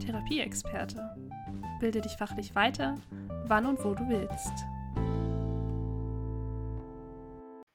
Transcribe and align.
Therapieexperte. 0.00 1.16
Bilde 1.80 2.00
dich 2.00 2.12
fachlich 2.12 2.54
weiter, 2.54 2.96
wann 3.46 3.66
und 3.66 3.84
wo 3.84 3.94
du 3.94 4.08
willst. 4.08 4.52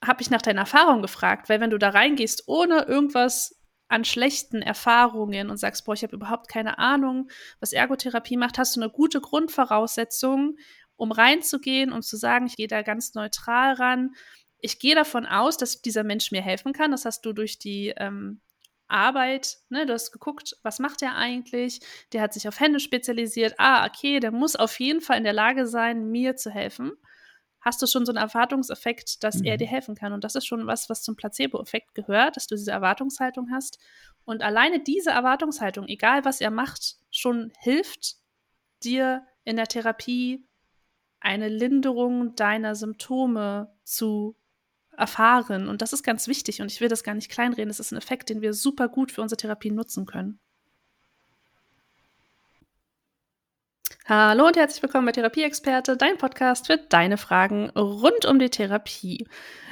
Habe 0.05 0.21
ich 0.21 0.29
nach 0.29 0.41
deiner 0.41 0.61
Erfahrung 0.61 1.01
gefragt, 1.01 1.49
weil 1.49 1.59
wenn 1.59 1.69
du 1.69 1.77
da 1.77 1.89
reingehst, 1.89 2.43
ohne 2.47 2.83
irgendwas 2.83 3.61
an 3.87 4.05
schlechten 4.05 4.61
Erfahrungen 4.61 5.49
und 5.49 5.57
sagst, 5.57 5.85
boah, 5.85 5.93
ich 5.93 6.03
habe 6.03 6.15
überhaupt 6.15 6.47
keine 6.47 6.79
Ahnung, 6.79 7.29
was 7.59 7.73
Ergotherapie 7.73 8.37
macht, 8.37 8.57
hast 8.57 8.75
du 8.75 8.81
eine 8.81 8.89
gute 8.89 9.21
Grundvoraussetzung, 9.21 10.57
um 10.95 11.11
reinzugehen 11.11 11.91
und 11.91 12.03
zu 12.03 12.17
sagen, 12.17 12.47
ich 12.47 12.55
gehe 12.55 12.67
da 12.67 12.81
ganz 12.81 13.13
neutral 13.13 13.73
ran. 13.73 14.11
Ich 14.65 14.79
gehe 14.79 14.95
davon 14.95 15.25
aus, 15.25 15.57
dass 15.57 15.81
dieser 15.81 16.05
Mensch 16.05 16.31
mir 16.31 16.41
helfen 16.41 16.71
kann. 16.71 16.91
Das 16.91 17.03
hast 17.03 17.25
du 17.25 17.33
durch 17.33 17.59
die 17.59 17.93
ähm, 17.97 18.39
Arbeit, 18.87 19.57
ne, 19.67 19.85
du 19.85 19.91
hast 19.91 20.13
geguckt, 20.13 20.55
was 20.63 20.79
macht 20.79 21.01
er 21.01 21.17
eigentlich? 21.17 21.81
Der 22.13 22.21
hat 22.21 22.33
sich 22.33 22.47
auf 22.47 22.61
Hände 22.61 22.79
spezialisiert. 22.79 23.55
Ah, 23.57 23.85
okay, 23.85 24.21
der 24.21 24.31
muss 24.31 24.55
auf 24.55 24.79
jeden 24.79 25.01
Fall 25.01 25.17
in 25.17 25.25
der 25.25 25.33
Lage 25.33 25.67
sein, 25.67 26.09
mir 26.11 26.37
zu 26.37 26.49
helfen. 26.49 26.93
Hast 27.59 27.81
du 27.81 27.87
schon 27.87 28.05
so 28.05 28.13
einen 28.13 28.23
Erwartungseffekt, 28.23 29.21
dass 29.25 29.39
mhm. 29.39 29.47
er 29.47 29.57
dir 29.57 29.67
helfen 29.67 29.95
kann? 29.95 30.13
Und 30.13 30.23
das 30.23 30.35
ist 30.35 30.45
schon 30.45 30.65
was, 30.65 30.89
was 30.89 31.03
zum 31.03 31.17
Placebo-Effekt 31.17 31.93
gehört, 31.93 32.37
dass 32.37 32.47
du 32.47 32.55
diese 32.55 32.71
Erwartungshaltung 32.71 33.51
hast. 33.51 33.79
Und 34.23 34.43
alleine 34.43 34.81
diese 34.81 35.09
Erwartungshaltung, 35.09 35.89
egal 35.89 36.23
was 36.23 36.39
er 36.39 36.51
macht, 36.51 36.95
schon 37.11 37.51
hilft 37.59 38.15
dir 38.81 39.27
in 39.43 39.57
der 39.57 39.67
Therapie 39.67 40.47
eine 41.19 41.49
Linderung 41.49 42.35
deiner 42.35 42.75
Symptome 42.75 43.75
zu 43.83 44.37
erfahren. 44.97 45.67
Und 45.67 45.81
das 45.81 45.93
ist 45.93 46.03
ganz 46.03 46.27
wichtig. 46.27 46.61
Und 46.61 46.71
ich 46.71 46.81
will 46.81 46.89
das 46.89 47.03
gar 47.03 47.15
nicht 47.15 47.29
kleinreden. 47.29 47.69
Das 47.69 47.79
ist 47.79 47.91
ein 47.91 47.97
Effekt, 47.97 48.29
den 48.29 48.41
wir 48.41 48.53
super 48.53 48.87
gut 48.87 49.11
für 49.11 49.21
unsere 49.21 49.37
Therapie 49.37 49.71
nutzen 49.71 50.05
können. 50.05 50.39
Hallo 54.05 54.47
und 54.47 54.57
herzlich 54.57 54.83
willkommen 54.83 55.05
bei 55.05 55.13
Therapieexperte, 55.13 55.95
dein 55.95 56.17
Podcast 56.17 56.67
für 56.67 56.75
deine 56.75 57.15
Fragen 57.15 57.69
rund 57.69 58.25
um 58.25 58.37
die 58.37 58.49
Therapie. 58.49 59.25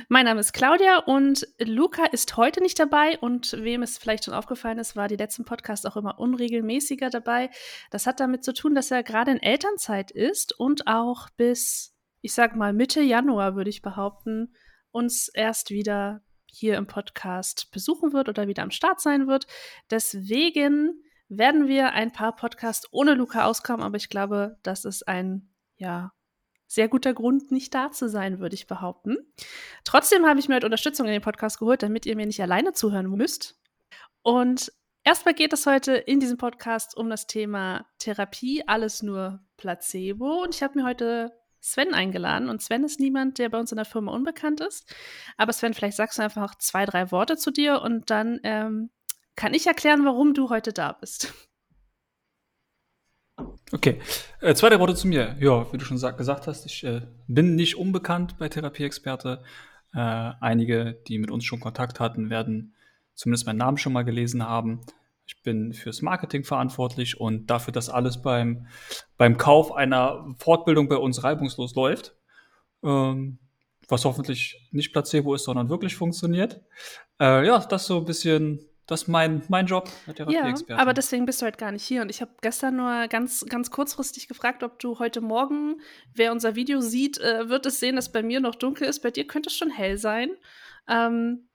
Mein 0.08 0.24
Name 0.24 0.40
ist 0.40 0.54
Claudia 0.54 1.00
und 1.00 1.46
Luca 1.60 2.06
ist 2.06 2.38
heute 2.38 2.62
nicht 2.62 2.80
dabei 2.80 3.20
und 3.20 3.52
wem 3.62 3.84
es 3.84 3.98
vielleicht 3.98 4.24
schon 4.24 4.34
aufgefallen 4.34 4.80
ist, 4.80 4.96
war 4.96 5.10
die 5.10 5.18
letzten 5.18 5.44
Podcasts 5.44 5.86
auch 5.86 5.98
immer 5.98 6.18
unregelmäßiger 6.18 7.10
dabei. 7.10 7.50
Das 7.90 8.08
hat 8.08 8.22
damit 8.22 8.46
zu 8.46 8.54
tun, 8.54 8.74
dass 8.74 8.90
er 8.90 9.04
gerade 9.04 9.32
in 9.32 9.44
Elternzeit 9.44 10.12
ist 10.12 10.58
und 10.58 10.88
auch 10.88 11.30
bis, 11.36 11.94
ich 12.22 12.32
sag 12.32 12.56
mal, 12.56 12.72
Mitte 12.72 13.02
Januar, 13.02 13.58
würde 13.58 13.70
ich 13.70 13.82
behaupten, 13.82 14.54
uns 14.92 15.28
erst 15.28 15.70
wieder 15.70 16.22
hier 16.46 16.78
im 16.78 16.88
Podcast 16.88 17.72
besuchen 17.72 18.14
wird 18.14 18.30
oder 18.30 18.48
wieder 18.48 18.64
am 18.64 18.72
Start 18.72 19.00
sein 19.00 19.28
wird. 19.28 19.48
Deswegen 19.90 21.02
werden 21.30 21.68
wir 21.68 21.94
ein 21.94 22.12
paar 22.12 22.36
Podcasts 22.36 22.88
ohne 22.92 23.14
Luca 23.14 23.46
auskommen, 23.46 23.86
aber 23.86 23.96
ich 23.96 24.10
glaube, 24.10 24.58
das 24.64 24.84
ist 24.84 25.08
ein, 25.08 25.50
ja, 25.78 26.12
sehr 26.68 26.88
guter 26.88 27.14
Grund, 27.14 27.52
nicht 27.52 27.74
da 27.74 27.92
zu 27.92 28.08
sein, 28.08 28.40
würde 28.40 28.56
ich 28.56 28.68
behaupten. 28.68 29.18
Trotzdem 29.84 30.26
habe 30.26 30.40
ich 30.40 30.48
mir 30.48 30.56
halt 30.56 30.64
Unterstützung 30.64 31.06
in 31.06 31.14
den 31.14 31.22
Podcast 31.22 31.60
geholt, 31.60 31.84
damit 31.84 32.06
ihr 32.06 32.16
mir 32.16 32.26
nicht 32.26 32.42
alleine 32.42 32.72
zuhören 32.74 33.10
müsst. 33.10 33.60
Und 34.22 34.72
erstmal 35.04 35.34
geht 35.34 35.52
es 35.52 35.66
heute 35.66 35.94
in 35.94 36.20
diesem 36.20 36.38
Podcast 36.38 36.96
um 36.96 37.10
das 37.10 37.28
Thema 37.28 37.86
Therapie, 37.98 38.64
alles 38.68 39.04
nur 39.04 39.42
Placebo. 39.58 40.44
Und 40.44 40.56
ich 40.56 40.64
habe 40.64 40.80
mir 40.80 40.86
heute 40.86 41.32
Sven 41.62 41.94
eingeladen. 41.94 42.50
Und 42.50 42.62
Sven 42.62 42.84
ist 42.84 43.00
niemand, 43.00 43.38
der 43.38 43.50
bei 43.50 43.60
uns 43.60 43.72
in 43.72 43.78
der 43.78 43.86
Firma 43.86 44.12
unbekannt 44.12 44.60
ist. 44.60 44.94
Aber 45.38 45.54
Sven, 45.54 45.74
vielleicht 45.74 45.96
sagst 45.96 46.18
du 46.18 46.24
einfach 46.24 46.42
noch 46.42 46.56
zwei, 46.56 46.86
drei 46.86 47.12
Worte 47.12 47.38
zu 47.38 47.52
dir 47.52 47.82
und 47.82 48.10
dann 48.10 48.40
ähm, 48.44 48.90
kann 49.36 49.54
ich 49.54 49.68
erklären, 49.68 50.04
warum 50.04 50.34
du 50.34 50.50
heute 50.50 50.74
da 50.74 50.92
bist. 50.92 51.34
Okay, 53.72 54.02
äh, 54.42 54.54
zwei, 54.54 54.70
drei 54.70 54.80
Worte 54.80 54.96
zu 54.96 55.08
mir. 55.08 55.38
Ja, 55.40 55.72
wie 55.72 55.78
du 55.78 55.86
schon 55.86 55.98
gesagt 55.98 56.48
hast, 56.48 56.66
ich 56.66 56.84
äh, 56.84 57.02
bin 57.28 57.56
nicht 57.56 57.78
unbekannt 57.78 58.38
bei 58.38 58.50
Therapieexperte. 58.50 59.44
Äh, 59.94 60.00
einige, 60.00 61.00
die 61.08 61.20
mit 61.20 61.32
uns 61.32 61.46
schon 61.46 61.60
Kontakt 61.60 62.00
hatten, 62.00 62.30
werden 62.30 62.76
zumindest 63.14 63.46
meinen 63.46 63.58
Namen 63.58 63.78
schon 63.78 63.94
mal 63.94 64.04
gelesen 64.04 64.46
haben. 64.46 64.82
Ich 65.36 65.44
bin 65.44 65.74
fürs 65.74 66.02
Marketing 66.02 66.44
verantwortlich 66.44 67.20
und 67.20 67.48
dafür, 67.48 67.72
dass 67.72 67.90
alles 67.90 68.22
beim, 68.22 68.68
beim 69.18 69.38
Kauf 69.38 69.72
einer 69.72 70.26
Fortbildung 70.38 70.90
bei 70.90 70.98
uns 70.98 71.24
reibungslos 71.24 71.74
läuft. 71.76 72.16
Ähm, 72.84 73.40
was 73.88 74.06
hoffentlich 74.06 74.70
nicht 74.72 74.94
Placebo 74.94 75.36
ist, 75.36 75.44
sondern 75.44 75.70
wirklich 75.70 75.96
funktioniert. 75.96 76.62
Äh, 77.20 77.46
ja, 77.46 77.60
das 77.60 77.86
so 77.86 77.98
ein 77.98 78.06
bisschen, 78.06 78.60
das 78.88 79.04
ist 79.04 79.08
mein, 79.08 79.44
mein 79.50 79.66
Job, 79.66 79.90
Ja, 80.70 80.78
aber 80.78 80.94
deswegen 80.94 81.26
bist 81.26 81.42
du 81.42 81.46
halt 81.46 81.58
gar 81.58 81.72
nicht 81.72 81.84
hier. 81.84 82.02
Und 82.02 82.10
ich 82.10 82.22
habe 82.22 82.32
gestern 82.42 82.78
nur 82.78 83.08
ganz, 83.08 83.46
ganz 83.48 83.70
kurzfristig 83.72 84.28
gefragt, 84.28 84.64
ob 84.64 84.80
du 84.80 85.00
heute 85.00 85.22
Morgen, 85.22 85.82
wer 86.14 86.32
unser 86.32 86.56
Video 86.56 86.82
sieht, 86.82 87.20
äh, 87.20 87.50
wird 87.50 87.66
es 87.66 87.80
sehen, 87.80 87.96
dass 87.96 88.12
bei 88.12 88.24
mir 88.24 88.40
noch 88.40 88.56
dunkel 88.56 88.88
ist. 88.88 89.02
Bei 89.02 89.12
dir 89.12 89.28
könnte 89.28 89.50
es 89.50 89.56
schon 89.56 89.72
hell 89.72 89.98
sein. 89.98 90.32
Ähm, 90.88 91.50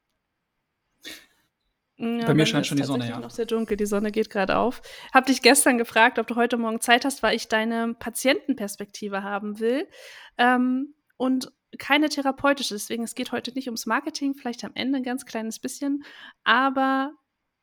ja, 1.98 2.26
Bei 2.26 2.34
mir 2.34 2.44
scheint 2.44 2.66
schon 2.66 2.76
die 2.76 2.84
Sonne, 2.84 3.08
ja. 3.08 3.18
noch 3.18 3.30
sehr 3.30 3.46
dunkel, 3.46 3.76
die 3.76 3.86
Sonne 3.86 4.12
geht 4.12 4.28
gerade 4.28 4.56
auf. 4.56 4.82
Hab 5.14 5.26
dich 5.26 5.40
gestern 5.40 5.78
gefragt, 5.78 6.18
ob 6.18 6.26
du 6.26 6.36
heute 6.36 6.58
Morgen 6.58 6.80
Zeit 6.80 7.04
hast, 7.06 7.22
weil 7.22 7.34
ich 7.34 7.48
deine 7.48 7.94
Patientenperspektive 7.94 9.22
haben 9.22 9.60
will. 9.60 9.88
Ähm, 10.36 10.94
und 11.16 11.52
keine 11.78 12.08
therapeutische. 12.08 12.74
Deswegen, 12.74 13.02
es 13.02 13.14
geht 13.14 13.32
heute 13.32 13.52
nicht 13.52 13.68
ums 13.68 13.86
Marketing, 13.86 14.34
vielleicht 14.34 14.64
am 14.64 14.72
Ende 14.74 14.98
ein 14.98 15.02
ganz 15.04 15.24
kleines 15.24 15.58
bisschen. 15.58 16.04
Aber 16.44 17.12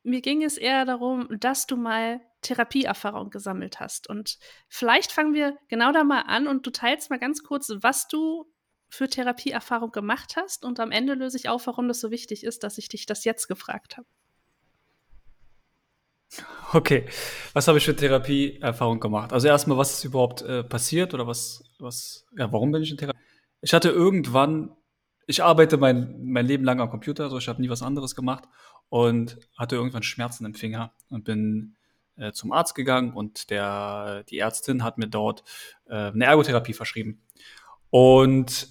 mir 0.02 0.20
ging 0.20 0.42
es 0.42 0.56
eher 0.56 0.84
darum, 0.84 1.28
dass 1.38 1.66
du 1.66 1.76
mal 1.76 2.20
Therapieerfahrung 2.42 3.30
gesammelt 3.30 3.80
hast. 3.80 4.08
Und 4.08 4.38
vielleicht 4.68 5.12
fangen 5.12 5.32
wir 5.32 5.56
genau 5.68 5.92
da 5.92 6.04
mal 6.04 6.22
an 6.22 6.46
und 6.48 6.66
du 6.66 6.70
teilst 6.70 7.08
mal 7.10 7.18
ganz 7.18 7.42
kurz, 7.42 7.72
was 7.80 8.08
du 8.08 8.46
für 8.88 9.08
Therapieerfahrung 9.08 9.92
gemacht 9.92 10.34
hast. 10.36 10.64
Und 10.64 10.80
am 10.80 10.90
Ende 10.90 11.14
löse 11.14 11.36
ich 11.36 11.48
auf, 11.48 11.66
warum 11.66 11.88
das 11.88 12.00
so 12.00 12.10
wichtig 12.10 12.44
ist, 12.44 12.64
dass 12.64 12.78
ich 12.78 12.88
dich 12.88 13.06
das 13.06 13.24
jetzt 13.24 13.46
gefragt 13.46 13.96
habe. 13.96 14.06
Okay, 16.72 17.06
was 17.52 17.68
habe 17.68 17.78
ich 17.78 17.84
für 17.84 17.94
Therapieerfahrung 17.94 18.98
gemacht? 18.98 19.32
Also 19.32 19.46
erstmal, 19.46 19.78
was 19.78 19.92
ist 19.92 20.04
überhaupt 20.04 20.42
äh, 20.42 20.64
passiert 20.64 21.14
oder 21.14 21.26
was, 21.26 21.62
was, 21.78 22.26
ja, 22.36 22.50
warum 22.52 22.72
bin 22.72 22.82
ich 22.82 22.90
in 22.90 22.96
Therapie? 22.96 23.18
Ich 23.60 23.72
hatte 23.72 23.90
irgendwann, 23.90 24.70
ich 25.26 25.42
arbeite 25.42 25.76
mein, 25.76 26.24
mein 26.24 26.46
Leben 26.46 26.64
lang 26.64 26.80
am 26.80 26.90
Computer, 26.90 27.24
also 27.24 27.38
ich 27.38 27.48
habe 27.48 27.62
nie 27.62 27.68
was 27.68 27.82
anderes 27.82 28.16
gemacht 28.16 28.44
und 28.88 29.38
hatte 29.56 29.76
irgendwann 29.76 30.02
Schmerzen 30.02 30.44
im 30.46 30.54
Finger 30.54 30.92
und 31.10 31.24
bin 31.24 31.76
äh, 32.16 32.32
zum 32.32 32.50
Arzt 32.50 32.74
gegangen 32.74 33.12
und 33.12 33.50
der, 33.50 34.24
die 34.24 34.38
Ärztin 34.38 34.82
hat 34.82 34.98
mir 34.98 35.08
dort 35.08 35.44
äh, 35.86 35.94
eine 35.94 36.24
Ergotherapie 36.24 36.74
verschrieben. 36.74 37.22
Und 37.90 38.68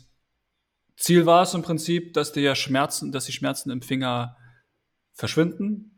Ziel 0.98 1.26
war 1.26 1.44
es 1.44 1.54
im 1.54 1.62
Prinzip, 1.62 2.14
dass 2.14 2.34
die 2.34 2.54
Schmerzen, 2.56 3.12
dass 3.12 3.26
die 3.26 3.32
Schmerzen 3.32 3.72
im 3.72 3.82
Finger 3.82 4.36
verschwinden 5.14 5.93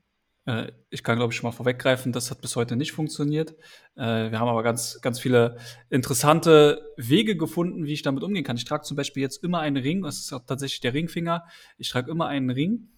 äh, 0.46 0.72
ich 0.90 1.04
kann, 1.04 1.18
glaube 1.18 1.34
ich, 1.34 1.38
schon 1.38 1.48
mal 1.48 1.56
vorweggreifen, 1.56 2.12
das 2.12 2.32
hat 2.32 2.42
bis 2.42 2.56
heute 2.56 2.76
nicht 2.76 2.92
funktioniert. 2.92 3.52
Äh, 3.96 4.32
wir 4.32 4.40
haben 4.40 4.48
aber 4.48 4.64
ganz, 4.64 5.00
ganz 5.02 5.20
viele 5.20 5.58
interessante 5.90 6.94
Wege 6.98 7.36
gefunden, 7.36 7.86
wie 7.86 7.94
ich 7.94 8.04
damit 8.04 8.24
umgehen 8.24 8.44
kann. 8.44 8.58
Ich 8.58 8.66
trage 8.66 8.84
zum 8.84 8.98
Beispiel 8.98 9.22
jetzt 9.22 9.44
immer 9.44 9.60
einen 9.60 9.78
Ring, 9.78 10.04
das 10.04 10.20
ist 10.20 10.34
auch 10.34 10.46
tatsächlich 10.46 10.82
der 10.82 10.94
Ringfinger. 10.94 11.44
Ich 11.78 11.90
trage 11.90 12.12
immer 12.12 12.28
einen 12.28 12.50
Ring, 12.50 12.90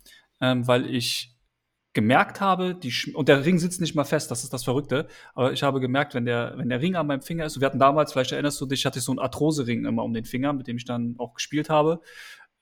ähm, 0.41 0.67
weil 0.67 0.93
ich 0.93 1.33
gemerkt 1.93 2.41
habe, 2.41 2.75
die 2.75 2.91
Sch 2.91 3.15
und 3.15 3.27
der 3.27 3.43
Ring 3.43 3.57
sitzt 3.57 3.81
nicht 3.81 3.95
mal 3.95 4.03
fest, 4.03 4.29
das 4.29 4.43
ist 4.43 4.53
das 4.53 4.63
Verrückte, 4.63 5.07
aber 5.33 5.51
ich 5.51 5.63
habe 5.63 5.79
gemerkt, 5.79 6.13
wenn 6.13 6.25
der, 6.25 6.53
wenn 6.55 6.69
der 6.69 6.79
Ring 6.79 6.95
an 6.95 7.07
meinem 7.07 7.23
Finger 7.23 7.45
ist, 7.45 7.59
wir 7.59 7.65
hatten 7.65 7.79
damals, 7.79 8.11
vielleicht 8.11 8.33
erinnerst 8.33 8.61
du 8.61 8.67
dich, 8.67 8.85
hatte 8.85 8.99
ich 8.99 9.05
so 9.05 9.11
einen 9.11 9.17
Arthrose-Ring 9.17 9.85
immer 9.85 10.03
um 10.03 10.13
den 10.13 10.25
Finger, 10.25 10.53
mit 10.53 10.67
dem 10.67 10.77
ich 10.77 10.85
dann 10.85 11.15
auch 11.17 11.33
gespielt 11.33 11.71
habe, 11.71 12.01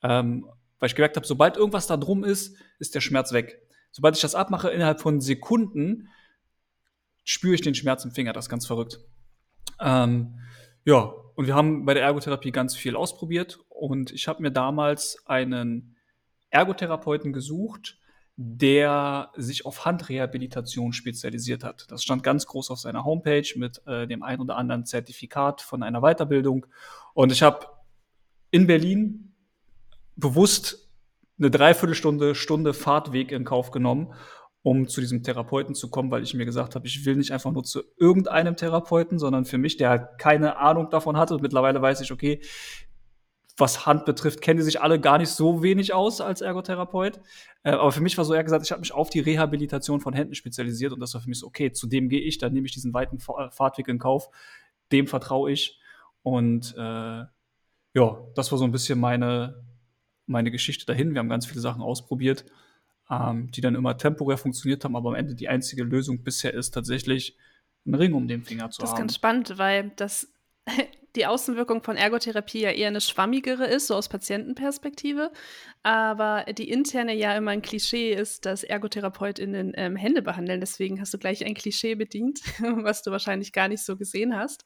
ähm, 0.03 0.45
weil 0.79 0.87
ich 0.87 0.95
gemerkt 0.95 1.17
habe, 1.17 1.27
sobald 1.27 1.57
irgendwas 1.57 1.87
da 1.87 1.97
drum 1.97 2.23
ist, 2.23 2.55
ist 2.79 2.95
der 2.95 3.01
Schmerz 3.01 3.33
weg. 3.33 3.61
Sobald 3.95 4.17
ich 4.17 4.21
das 4.21 4.35
abmache, 4.35 4.71
innerhalb 4.71 4.99
von 4.99 5.21
Sekunden 5.21 6.09
spüre 7.23 7.55
ich 7.55 7.61
den 7.61 7.75
Schmerz 7.75 8.03
im 8.03 8.11
Finger. 8.11 8.33
Das 8.33 8.43
ist 8.43 8.49
ganz 8.49 8.67
verrückt. 8.67 8.99
Ähm, 9.79 10.37
ja, 10.83 11.13
und 11.35 11.47
wir 11.47 11.55
haben 11.55 11.85
bei 11.85 11.93
der 11.93 12.03
Ergotherapie 12.03 12.51
ganz 12.51 12.75
viel 12.75 12.97
ausprobiert 12.97 13.57
und 13.69 14.11
ich 14.11 14.27
habe 14.27 14.41
mir 14.41 14.51
damals 14.51 15.25
einen 15.25 15.95
Ergotherapeuten 16.49 17.31
gesucht, 17.31 17.97
der 18.35 19.31
sich 19.37 19.65
auf 19.65 19.85
Handrehabilitation 19.85 20.91
spezialisiert 20.91 21.63
hat. 21.63 21.89
Das 21.89 22.03
stand 22.03 22.21
ganz 22.21 22.47
groß 22.47 22.71
auf 22.71 22.79
seiner 22.79 23.05
Homepage 23.05 23.47
mit 23.55 23.81
äh, 23.87 24.07
dem 24.07 24.23
ein 24.23 24.41
oder 24.41 24.57
anderen 24.57 24.83
Zertifikat 24.83 25.61
von 25.61 25.83
einer 25.83 26.01
Weiterbildung. 26.01 26.65
Und 27.13 27.31
ich 27.31 27.41
habe 27.41 27.65
in 28.51 28.67
Berlin 28.67 29.33
bewusst 30.17 30.84
eine 31.37 31.51
Dreiviertelstunde, 31.51 32.35
Stunde 32.35 32.73
Fahrtweg 32.73 33.31
in 33.31 33.43
Kauf 33.43 33.71
genommen, 33.71 34.13
um 34.61 34.87
zu 34.87 35.01
diesem 35.01 35.21
Therapeuten 35.21 35.75
zu 35.75 35.89
kommen, 35.89 36.09
weil 36.11 36.23
ich 36.23 36.33
mir 36.33 36.45
gesagt 36.45 36.75
habe, 36.75 36.87
ich 36.87 37.05
will 37.05 37.15
nicht 37.15 37.31
einfach 37.31 37.51
nur 37.51 37.63
zu 37.63 37.83
irgendeinem 37.97 38.55
Therapeuten, 38.55 39.19
sondern 39.19 39.45
für 39.45 39.57
mich, 39.57 39.77
der 39.77 39.89
halt 39.89 40.17
keine 40.17 40.57
Ahnung 40.57 40.89
davon 40.89 41.17
hatte. 41.17 41.35
Und 41.35 41.43
mittlerweile 41.43 41.81
weiß 41.81 42.01
ich, 42.01 42.11
okay, 42.11 42.41
was 43.57 43.85
Hand 43.85 44.05
betrifft, 44.05 44.41
kennen 44.41 44.57
die 44.57 44.63
sich 44.63 44.81
alle 44.81 44.99
gar 44.99 45.17
nicht 45.17 45.29
so 45.29 45.63
wenig 45.63 45.93
aus 45.93 46.19
als 46.19 46.41
Ergotherapeut. 46.41 47.19
Äh, 47.63 47.71
aber 47.71 47.91
für 47.91 48.01
mich 48.01 48.17
war 48.17 48.25
so 48.25 48.33
eher 48.33 48.43
gesagt, 48.43 48.65
ich 48.65 48.71
habe 48.71 48.81
mich 48.81 48.93
auf 48.93 49.09
die 49.09 49.21
Rehabilitation 49.21 50.01
von 50.01 50.13
Händen 50.13 50.35
spezialisiert 50.35 50.91
und 50.91 50.99
das 50.99 51.13
war 51.13 51.21
für 51.21 51.29
mich 51.29 51.39
so, 51.39 51.47
okay, 51.47 51.71
zu 51.71 51.87
dem 51.87 52.09
gehe 52.09 52.21
ich, 52.21 52.37
dann 52.37 52.53
nehme 52.53 52.65
ich 52.65 52.73
diesen 52.73 52.93
weiten 52.93 53.19
Fahrtweg 53.19 53.87
in 53.87 53.99
Kauf, 53.99 54.29
dem 54.91 55.07
vertraue 55.07 55.51
ich. 55.51 55.79
Und 56.21 56.73
äh, 56.77 57.23
ja, 57.93 58.17
das 58.35 58.51
war 58.51 58.57
so 58.57 58.65
ein 58.65 58.71
bisschen 58.71 58.99
meine, 58.99 59.63
meine 60.25 60.51
Geschichte 60.51 60.85
dahin. 60.85 61.13
Wir 61.13 61.19
haben 61.19 61.29
ganz 61.29 61.45
viele 61.45 61.61
Sachen 61.61 61.81
ausprobiert, 61.81 62.45
ähm, 63.09 63.51
die 63.51 63.61
dann 63.61 63.75
immer 63.75 63.97
temporär 63.97 64.37
funktioniert 64.37 64.83
haben, 64.83 64.95
aber 64.95 65.09
am 65.09 65.15
Ende 65.15 65.35
die 65.35 65.49
einzige 65.49 65.83
Lösung 65.83 66.23
bisher 66.23 66.53
ist 66.53 66.71
tatsächlich, 66.71 67.37
einen 67.85 67.95
Ring 67.95 68.13
um 68.13 68.27
den 68.27 68.43
Finger 68.43 68.71
zu 68.71 68.81
das 68.81 68.91
haben. 68.91 68.95
Das 68.95 68.99
ist 68.99 68.99
ganz 68.99 69.15
spannend, 69.15 69.57
weil 69.57 69.91
das 69.95 70.33
die 71.15 71.25
Außenwirkung 71.25 71.83
von 71.83 71.95
Ergotherapie 71.95 72.61
ja 72.61 72.71
eher 72.71 72.87
eine 72.87 73.01
schwammigere 73.01 73.65
ist, 73.65 73.87
so 73.87 73.95
aus 73.95 74.09
Patientenperspektive. 74.09 75.31
Aber 75.83 76.45
die 76.51 76.69
interne 76.69 77.15
ja 77.15 77.35
immer 77.37 77.51
ein 77.51 77.61
Klischee 77.61 78.13
ist, 78.13 78.45
dass 78.45 78.63
ErgotherapeutInnen 78.63 79.73
ähm, 79.75 79.95
Hände 79.95 80.21
behandeln. 80.21 80.59
Deswegen 80.59 80.99
hast 80.99 81.13
du 81.13 81.17
gleich 81.17 81.45
ein 81.45 81.53
Klischee 81.53 81.95
bedient, 81.95 82.41
was 82.59 83.01
du 83.01 83.11
wahrscheinlich 83.11 83.53
gar 83.53 83.67
nicht 83.67 83.83
so 83.83 83.95
gesehen 83.95 84.35
hast. 84.35 84.65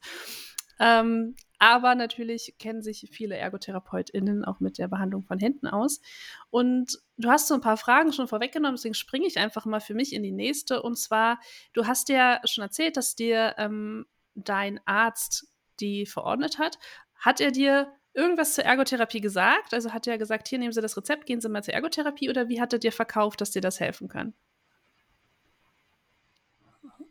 Ähm, 0.80 1.36
aber 1.58 1.94
natürlich 1.94 2.54
kennen 2.58 2.80
sich 2.80 3.10
viele 3.12 3.36
ErgotherapeutInnen 3.36 4.46
auch 4.46 4.60
mit 4.60 4.78
der 4.78 4.88
Behandlung 4.88 5.22
von 5.22 5.38
Händen 5.38 5.66
aus. 5.66 6.00
Und 6.48 6.98
du 7.18 7.28
hast 7.28 7.48
so 7.48 7.54
ein 7.54 7.60
paar 7.60 7.76
Fragen 7.76 8.14
schon 8.14 8.28
vorweggenommen, 8.28 8.76
deswegen 8.76 8.94
springe 8.94 9.26
ich 9.26 9.36
einfach 9.36 9.66
mal 9.66 9.80
für 9.80 9.94
mich 9.94 10.14
in 10.14 10.22
die 10.22 10.32
nächste. 10.32 10.82
Und 10.82 10.98
zwar, 10.98 11.38
du 11.74 11.86
hast 11.86 12.08
ja 12.08 12.40
schon 12.46 12.64
erzählt, 12.64 12.96
dass 12.96 13.14
dir 13.14 13.54
ähm, 13.58 14.06
dein 14.34 14.80
Arzt 14.86 15.52
die 15.80 16.06
verordnet 16.06 16.58
hat. 16.58 16.78
Hat 17.14 17.42
er 17.42 17.50
dir 17.50 17.92
irgendwas 18.14 18.54
zur 18.54 18.64
Ergotherapie 18.64 19.20
gesagt? 19.20 19.74
Also 19.74 19.92
hat 19.92 20.06
er 20.06 20.16
gesagt, 20.16 20.48
hier 20.48 20.58
nehmen 20.58 20.72
Sie 20.72 20.80
das 20.80 20.96
Rezept, 20.96 21.26
gehen 21.26 21.42
Sie 21.42 21.48
mal 21.50 21.62
zur 21.62 21.74
Ergotherapie 21.74 22.30
oder 22.30 22.48
wie 22.48 22.60
hat 22.60 22.72
er 22.72 22.78
dir 22.78 22.92
verkauft, 22.92 23.42
dass 23.42 23.50
dir 23.50 23.60
das 23.60 23.80
helfen 23.80 24.08
kann? 24.08 24.32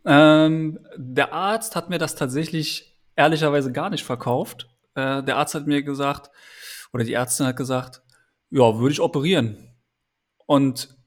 Ähm, 0.06 0.80
der 0.98 1.34
Arzt 1.34 1.76
hat 1.76 1.92
mir 1.92 2.00
das 2.00 2.16
tatsächlich 2.16 2.89
ehrlicherweise 3.20 3.74
gar 3.74 3.90
nicht 3.90 4.06
verkauft. 4.06 4.70
Äh, 4.96 5.22
der 5.24 5.36
Arzt 5.36 5.54
hat 5.54 5.68
mir 5.68 5.84
gesagt, 5.84 6.32
oder 6.94 7.04
die 7.04 7.14
Ärztin 7.14 7.48
hat 7.48 7.58
gesagt, 7.58 8.02
ja, 8.50 8.80
würde 8.80 8.94
ich 8.94 9.02
operieren. 9.02 9.76
Und 10.46 10.98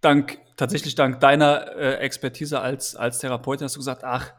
dank, 0.00 0.38
tatsächlich 0.56 0.96
dank 0.96 1.20
deiner 1.20 1.76
äh, 1.76 1.94
Expertise 1.98 2.60
als, 2.60 2.96
als 2.96 3.20
Therapeutin 3.20 3.64
hast 3.64 3.76
du 3.76 3.80
gesagt, 3.80 4.02
ach, 4.02 4.32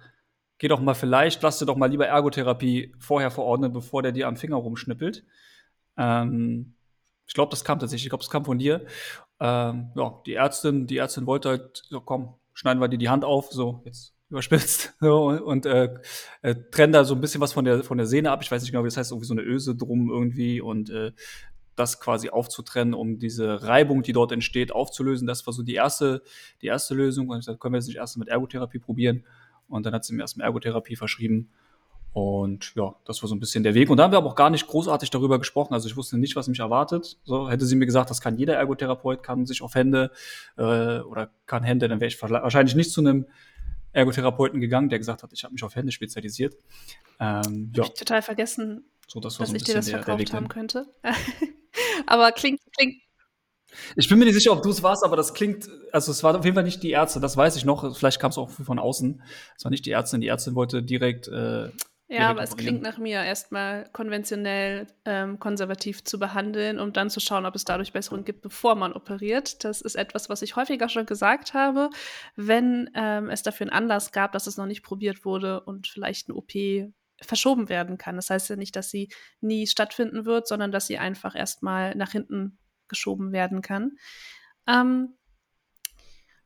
geh 0.57 0.67
doch 0.67 0.81
mal 0.81 0.93
vielleicht, 0.93 1.41
lass 1.41 1.57
dir 1.57 1.65
doch 1.65 1.77
mal 1.77 1.89
lieber 1.89 2.05
Ergotherapie 2.05 2.93
vorher 2.99 3.31
verordnen, 3.31 3.71
bevor 3.71 4.03
der 4.03 4.11
dir 4.11 4.27
am 4.27 4.35
Finger 4.35 4.57
rumschnippelt. 4.57 5.23
Ähm, 5.97 6.75
ich 7.25 7.33
glaube, 7.33 7.51
das 7.51 7.63
kam 7.63 7.79
tatsächlich, 7.79 8.07
ich 8.07 8.09
glaube, 8.09 8.23
das 8.23 8.29
kam 8.29 8.43
von 8.43 8.59
dir. 8.59 8.85
Ähm, 9.39 9.93
ja, 9.95 10.21
die 10.25 10.33
Ärztin, 10.33 10.85
die 10.85 10.97
Ärztin 10.97 11.25
wollte 11.27 11.49
halt, 11.49 11.83
so 11.89 12.01
komm, 12.01 12.35
schneiden 12.53 12.81
wir 12.81 12.89
dir 12.89 12.97
die 12.97 13.09
Hand 13.09 13.23
auf, 13.23 13.51
so 13.51 13.81
jetzt 13.85 14.12
überspitzt 14.33 14.93
so, 14.99 15.29
und 15.29 15.65
äh, 15.65 15.93
äh, 16.41 16.55
trennen 16.71 16.93
da 16.93 17.05
so 17.05 17.15
ein 17.15 17.21
bisschen 17.21 17.39
was 17.39 17.53
von 17.53 17.65
der 17.65 17.83
von 17.83 17.97
der 17.97 18.07
Sehne 18.07 18.31
ab. 18.31 18.41
Ich 18.41 18.51
weiß 18.51 18.61
nicht 18.61 18.71
genau, 18.71 18.83
wie 18.83 18.87
das 18.87 18.97
heißt, 18.97 19.11
irgendwie 19.11 19.27
so 19.27 19.33
eine 19.33 19.43
Öse 19.43 19.75
drum 19.75 20.09
irgendwie 20.09 20.59
und 20.59 20.89
äh, 20.89 21.11
das 21.75 21.99
quasi 21.99 22.29
aufzutrennen, 22.29 22.93
um 22.93 23.17
diese 23.17 23.63
Reibung, 23.63 24.03
die 24.03 24.13
dort 24.13 24.31
entsteht, 24.31 24.71
aufzulösen. 24.71 25.25
Das 25.25 25.45
war 25.47 25.53
so 25.53 25.63
die 25.63 25.73
erste, 25.73 26.21
die 26.61 26.67
erste 26.67 26.93
Lösung. 26.93 27.29
Und 27.29 27.39
ich 27.39 27.45
sagte, 27.45 27.59
können 27.59 27.73
wir 27.73 27.79
jetzt 27.79 27.87
nicht 27.87 27.97
erst 27.97 28.17
mit 28.17 28.27
Ergotherapie 28.27 28.79
probieren? 28.79 29.23
Und 29.67 29.85
dann 29.85 29.93
hat 29.93 30.05
sie 30.05 30.13
mir 30.13 30.21
erstmal 30.21 30.45
Ergotherapie 30.45 30.95
verschrieben. 30.95 31.49
Und 32.11 32.75
ja, 32.75 32.93
das 33.05 33.23
war 33.23 33.27
so 33.27 33.33
ein 33.33 33.39
bisschen 33.39 33.63
der 33.63 33.73
Weg. 33.73 33.89
Und 33.89 33.97
da 33.97 34.03
haben 34.03 34.11
wir 34.11 34.19
aber 34.19 34.29
auch 34.29 34.35
gar 34.35 34.51
nicht 34.51 34.67
großartig 34.67 35.09
darüber 35.09 35.39
gesprochen. 35.39 35.73
Also 35.73 35.87
ich 35.87 35.97
wusste 35.97 36.19
nicht, 36.19 36.35
was 36.35 36.47
mich 36.47 36.59
erwartet. 36.59 37.17
So 37.23 37.49
hätte 37.49 37.65
sie 37.65 37.75
mir 37.75 37.87
gesagt, 37.87 38.11
das 38.11 38.21
kann 38.21 38.37
jeder 38.37 38.53
Ergotherapeut, 38.53 39.23
kann 39.23 39.47
sich 39.47 39.63
auf 39.63 39.73
Hände 39.73 40.11
äh, 40.55 40.99
oder 40.99 41.31
kann 41.47 41.63
Hände, 41.63 41.87
dann 41.87 41.99
wäre 41.99 42.09
ich 42.09 42.21
wahrscheinlich 42.21 42.75
nicht 42.75 42.91
zu 42.91 43.01
einem 43.01 43.25
Ergotherapeuten 43.93 44.59
gegangen, 44.59 44.89
der 44.89 44.99
gesagt 44.99 45.23
hat, 45.23 45.31
ich 45.33 45.43
habe 45.43 45.53
mich 45.53 45.63
auf 45.63 45.75
Hände 45.75 45.91
spezialisiert. 45.91 46.55
Ähm, 47.19 47.71
ja. 47.75 47.83
ich 47.83 47.93
total 47.93 48.21
vergessen, 48.21 48.85
so, 49.07 49.19
das 49.19 49.37
dass 49.37 49.49
so 49.49 49.55
ich 49.55 49.63
dir 49.63 49.75
das 49.75 49.85
der, 49.85 50.03
verkauft 50.03 50.29
der 50.29 50.35
haben 50.35 50.47
könnte. 50.47 50.87
aber 52.07 52.31
klingt, 52.31 52.59
klingt, 52.75 53.01
ich 53.95 54.07
bin 54.07 54.19
mir 54.19 54.25
nicht 54.25 54.35
sicher, 54.35 54.51
ob 54.51 54.61
du 54.61 54.69
es 54.69 54.83
warst, 54.83 55.03
aber 55.03 55.15
das 55.15 55.33
klingt, 55.33 55.67
also 55.91 56.11
es 56.11 56.23
war 56.23 56.37
auf 56.37 56.45
jeden 56.45 56.55
Fall 56.55 56.63
nicht 56.63 56.83
die 56.83 56.91
Ärzte, 56.91 57.19
das 57.19 57.37
weiß 57.37 57.55
ich 57.55 57.65
noch. 57.65 57.95
Vielleicht 57.95 58.19
kam 58.19 58.31
es 58.31 58.37
auch 58.37 58.49
von 58.49 58.79
außen. 58.79 59.21
Es 59.57 59.63
war 59.63 59.71
nicht 59.71 59.85
die 59.85 59.91
Ärztin. 59.91 60.21
Die 60.21 60.27
Ärztin 60.27 60.55
wollte 60.55 60.83
direkt. 60.83 61.27
Äh, 61.27 61.69
ja, 62.13 62.29
aber 62.29 62.43
es 62.43 62.55
klingt 62.55 62.81
nach 62.81 62.97
mir, 62.97 63.23
erstmal 63.23 63.89
konventionell 63.91 64.87
ähm, 65.05 65.39
konservativ 65.39 66.03
zu 66.03 66.19
behandeln, 66.19 66.79
um 66.79 66.93
dann 66.93 67.09
zu 67.09 67.19
schauen, 67.19 67.45
ob 67.45 67.55
es 67.55 67.65
dadurch 67.65 67.93
Besserung 67.93 68.23
gibt, 68.23 68.41
bevor 68.41 68.75
man 68.75 68.93
operiert. 68.93 69.63
Das 69.63 69.81
ist 69.81 69.95
etwas, 69.95 70.29
was 70.29 70.41
ich 70.41 70.55
häufiger 70.55 70.89
schon 70.89 71.05
gesagt 71.05 71.53
habe. 71.53 71.89
Wenn 72.35 72.89
ähm, 72.95 73.29
es 73.29 73.43
dafür 73.43 73.65
einen 73.65 73.83
Anlass 73.83 74.11
gab, 74.11 74.31
dass 74.31 74.47
es 74.47 74.57
noch 74.57 74.65
nicht 74.65 74.83
probiert 74.83 75.25
wurde 75.25 75.61
und 75.61 75.87
vielleicht 75.87 76.29
eine 76.29 76.37
OP 76.37 76.51
verschoben 77.21 77.69
werden 77.69 77.97
kann. 77.97 78.15
Das 78.15 78.29
heißt 78.29 78.49
ja 78.49 78.55
nicht, 78.55 78.75
dass 78.75 78.89
sie 78.89 79.09
nie 79.41 79.67
stattfinden 79.67 80.25
wird, 80.25 80.47
sondern 80.47 80.71
dass 80.71 80.87
sie 80.87 80.97
einfach 80.97 81.35
erstmal 81.35 81.95
nach 81.95 82.11
hinten 82.11 82.57
geschoben 82.87 83.31
werden 83.31 83.61
kann. 83.61 83.97
Ähm, 84.67 85.15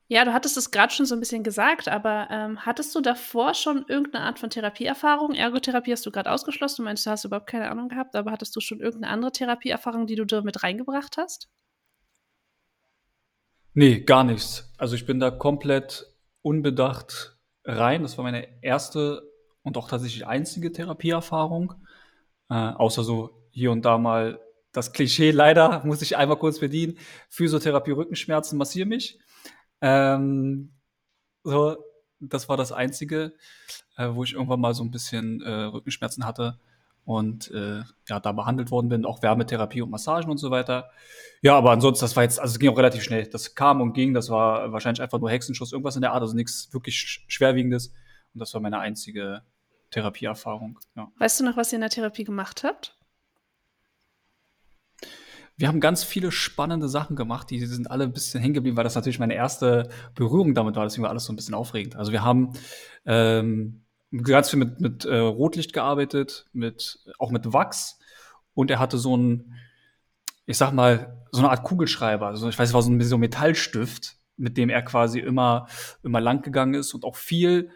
ja, 0.09 0.23
du 0.23 0.33
hattest 0.33 0.55
es 0.55 0.71
gerade 0.71 0.93
schon 0.93 1.05
so 1.05 1.15
ein 1.15 1.19
bisschen 1.19 1.43
gesagt, 1.43 1.89
aber 1.89 2.27
ähm, 2.31 2.65
hattest 2.65 2.95
du 2.95 3.01
davor 3.01 3.53
schon 3.53 3.85
irgendeine 3.87 4.23
Art 4.23 4.39
von 4.39 4.49
Therapieerfahrung? 4.49 5.33
Ergotherapie 5.33 5.91
hast 5.91 6.05
du 6.05 6.11
gerade 6.11 6.31
ausgeschlossen, 6.31 6.77
du 6.77 6.83
meinst, 6.83 7.05
du 7.05 7.09
hast 7.09 7.25
überhaupt 7.25 7.47
keine 7.47 7.69
Ahnung 7.69 7.89
gehabt, 7.89 8.15
aber 8.15 8.31
hattest 8.31 8.55
du 8.55 8.61
schon 8.61 8.79
irgendeine 8.79 9.11
andere 9.13 9.31
Therapieerfahrung, 9.33 10.07
die 10.07 10.15
du 10.15 10.25
da 10.25 10.41
mit 10.41 10.63
reingebracht 10.63 11.17
hast? 11.17 11.49
Nee, 13.73 13.99
gar 13.99 14.23
nichts. 14.23 14.73
Also 14.77 14.95
ich 14.95 15.05
bin 15.05 15.19
da 15.19 15.29
komplett 15.29 16.05
unbedacht 16.41 17.37
rein. 17.65 18.01
Das 18.01 18.17
war 18.17 18.23
meine 18.23 18.63
erste 18.63 19.29
und 19.61 19.77
auch 19.77 19.89
tatsächlich 19.89 20.25
einzige 20.25 20.71
Therapieerfahrung. 20.71 21.73
Äh, 22.49 22.53
außer 22.53 23.03
so 23.03 23.47
hier 23.51 23.71
und 23.71 23.83
da 23.83 23.97
mal 23.97 24.39
das 24.71 24.93
Klischee 24.93 25.31
leider, 25.31 25.83
muss 25.85 26.01
ich 26.01 26.15
einmal 26.15 26.39
kurz 26.39 26.59
bedienen. 26.59 26.97
Physiotherapie, 27.29 27.91
Rückenschmerzen, 27.91 28.57
massier 28.57 28.85
mich. 28.85 29.19
Ähm, 29.81 30.73
so, 31.43 31.77
das 32.19 32.49
war 32.49 32.57
das 32.57 32.71
Einzige, 32.71 33.33
äh, 33.97 34.09
wo 34.11 34.23
ich 34.23 34.33
irgendwann 34.33 34.59
mal 34.59 34.73
so 34.73 34.83
ein 34.83 34.91
bisschen 34.91 35.41
äh, 35.41 35.49
Rückenschmerzen 35.49 36.25
hatte 36.25 36.59
und 37.05 37.51
äh, 37.51 37.83
ja, 38.09 38.19
da 38.19 38.31
behandelt 38.33 38.69
worden 38.69 38.89
bin, 38.89 39.05
auch 39.05 39.21
Wärmetherapie 39.21 39.81
und 39.81 39.89
Massagen 39.89 40.29
und 40.29 40.37
so 40.39 40.51
weiter. 40.51 40.89
Ja, 41.41 41.55
aber 41.55 41.71
ansonsten, 41.71 42.03
das 42.03 42.15
war 42.15 42.23
jetzt, 42.23 42.39
also 42.39 42.53
es 42.53 42.59
ging 42.59 42.69
auch 42.69 42.77
relativ 42.77 43.01
schnell. 43.01 43.25
Das 43.27 43.55
kam 43.55 43.79
und 43.79 43.93
ging, 43.93 44.13
das 44.13 44.29
war 44.29 44.73
wahrscheinlich 44.73 45.01
einfach 45.01 45.19
nur 45.19 45.29
Hexenschuss, 45.29 45.71
irgendwas 45.71 45.95
in 45.95 46.01
der 46.01 46.11
Art, 46.11 46.21
also 46.21 46.35
nichts 46.35 46.73
wirklich 46.73 47.23
Schwerwiegendes. 47.27 47.93
Und 48.33 48.39
das 48.41 48.53
war 48.53 48.59
meine 48.59 48.79
einzige 48.79 49.41
Therapieerfahrung. 49.91 50.79
Ja. 50.95 51.09
Weißt 51.17 51.39
du 51.39 51.45
noch, 51.45 51.55
was 51.55 51.71
ihr 51.71 51.77
in 51.77 51.81
der 51.81 51.89
Therapie 51.89 52.25
gemacht 52.25 52.63
habt? 52.65 52.96
Wir 55.57 55.67
haben 55.67 55.79
ganz 55.79 56.03
viele 56.03 56.31
spannende 56.31 56.87
Sachen 56.87 57.15
gemacht, 57.15 57.49
die 57.49 57.65
sind 57.65 57.89
alle 57.89 58.03
ein 58.03 58.13
bisschen 58.13 58.39
hängen 58.39 58.53
geblieben, 58.53 58.77
weil 58.77 58.83
das 58.83 58.93
natürlich 58.93 59.17
meine 59.17 59.33
erste 59.33 59.89
Berührung 60.13 60.53
damit 60.53 60.75
war. 60.75 60.83
Deswegen 60.83 61.03
war 61.03 61.09
alles 61.09 61.25
so 61.25 61.33
ein 61.33 61.35
bisschen 61.35 61.55
aufregend. 61.55 61.95
Also 61.95 62.11
wir 62.11 62.23
haben 62.23 62.53
ähm, 63.05 63.81
ganz 64.23 64.51
viel 64.51 64.59
mit, 64.59 64.79
mit 64.79 65.05
äh, 65.05 65.17
Rotlicht 65.17 65.73
gearbeitet, 65.73 66.45
mit, 66.53 66.99
auch 67.17 67.31
mit 67.31 67.53
Wachs. 67.53 67.97
Und 68.53 68.69
er 68.69 68.77
hatte 68.77 68.99
so 68.99 69.17
ein, 69.17 69.55
ich 70.45 70.57
sag 70.57 70.73
mal, 70.73 71.25
so 71.31 71.39
eine 71.39 71.49
Art 71.49 71.63
Kugelschreiber. 71.63 72.27
Also 72.27 72.47
ich 72.49 72.57
weiß, 72.57 72.69
es 72.69 72.73
war 72.75 72.83
so 72.83 72.91
ein, 72.91 73.01
so 73.01 73.17
ein 73.17 73.19
Metallstift, 73.19 74.15
mit 74.37 74.57
dem 74.57 74.69
er 74.69 74.83
quasi 74.83 75.19
immer, 75.19 75.67
immer 76.03 76.21
lang 76.21 76.43
gegangen 76.43 76.75
ist 76.75 76.93
und 76.93 77.03
auch 77.03 77.15
viel 77.15 77.71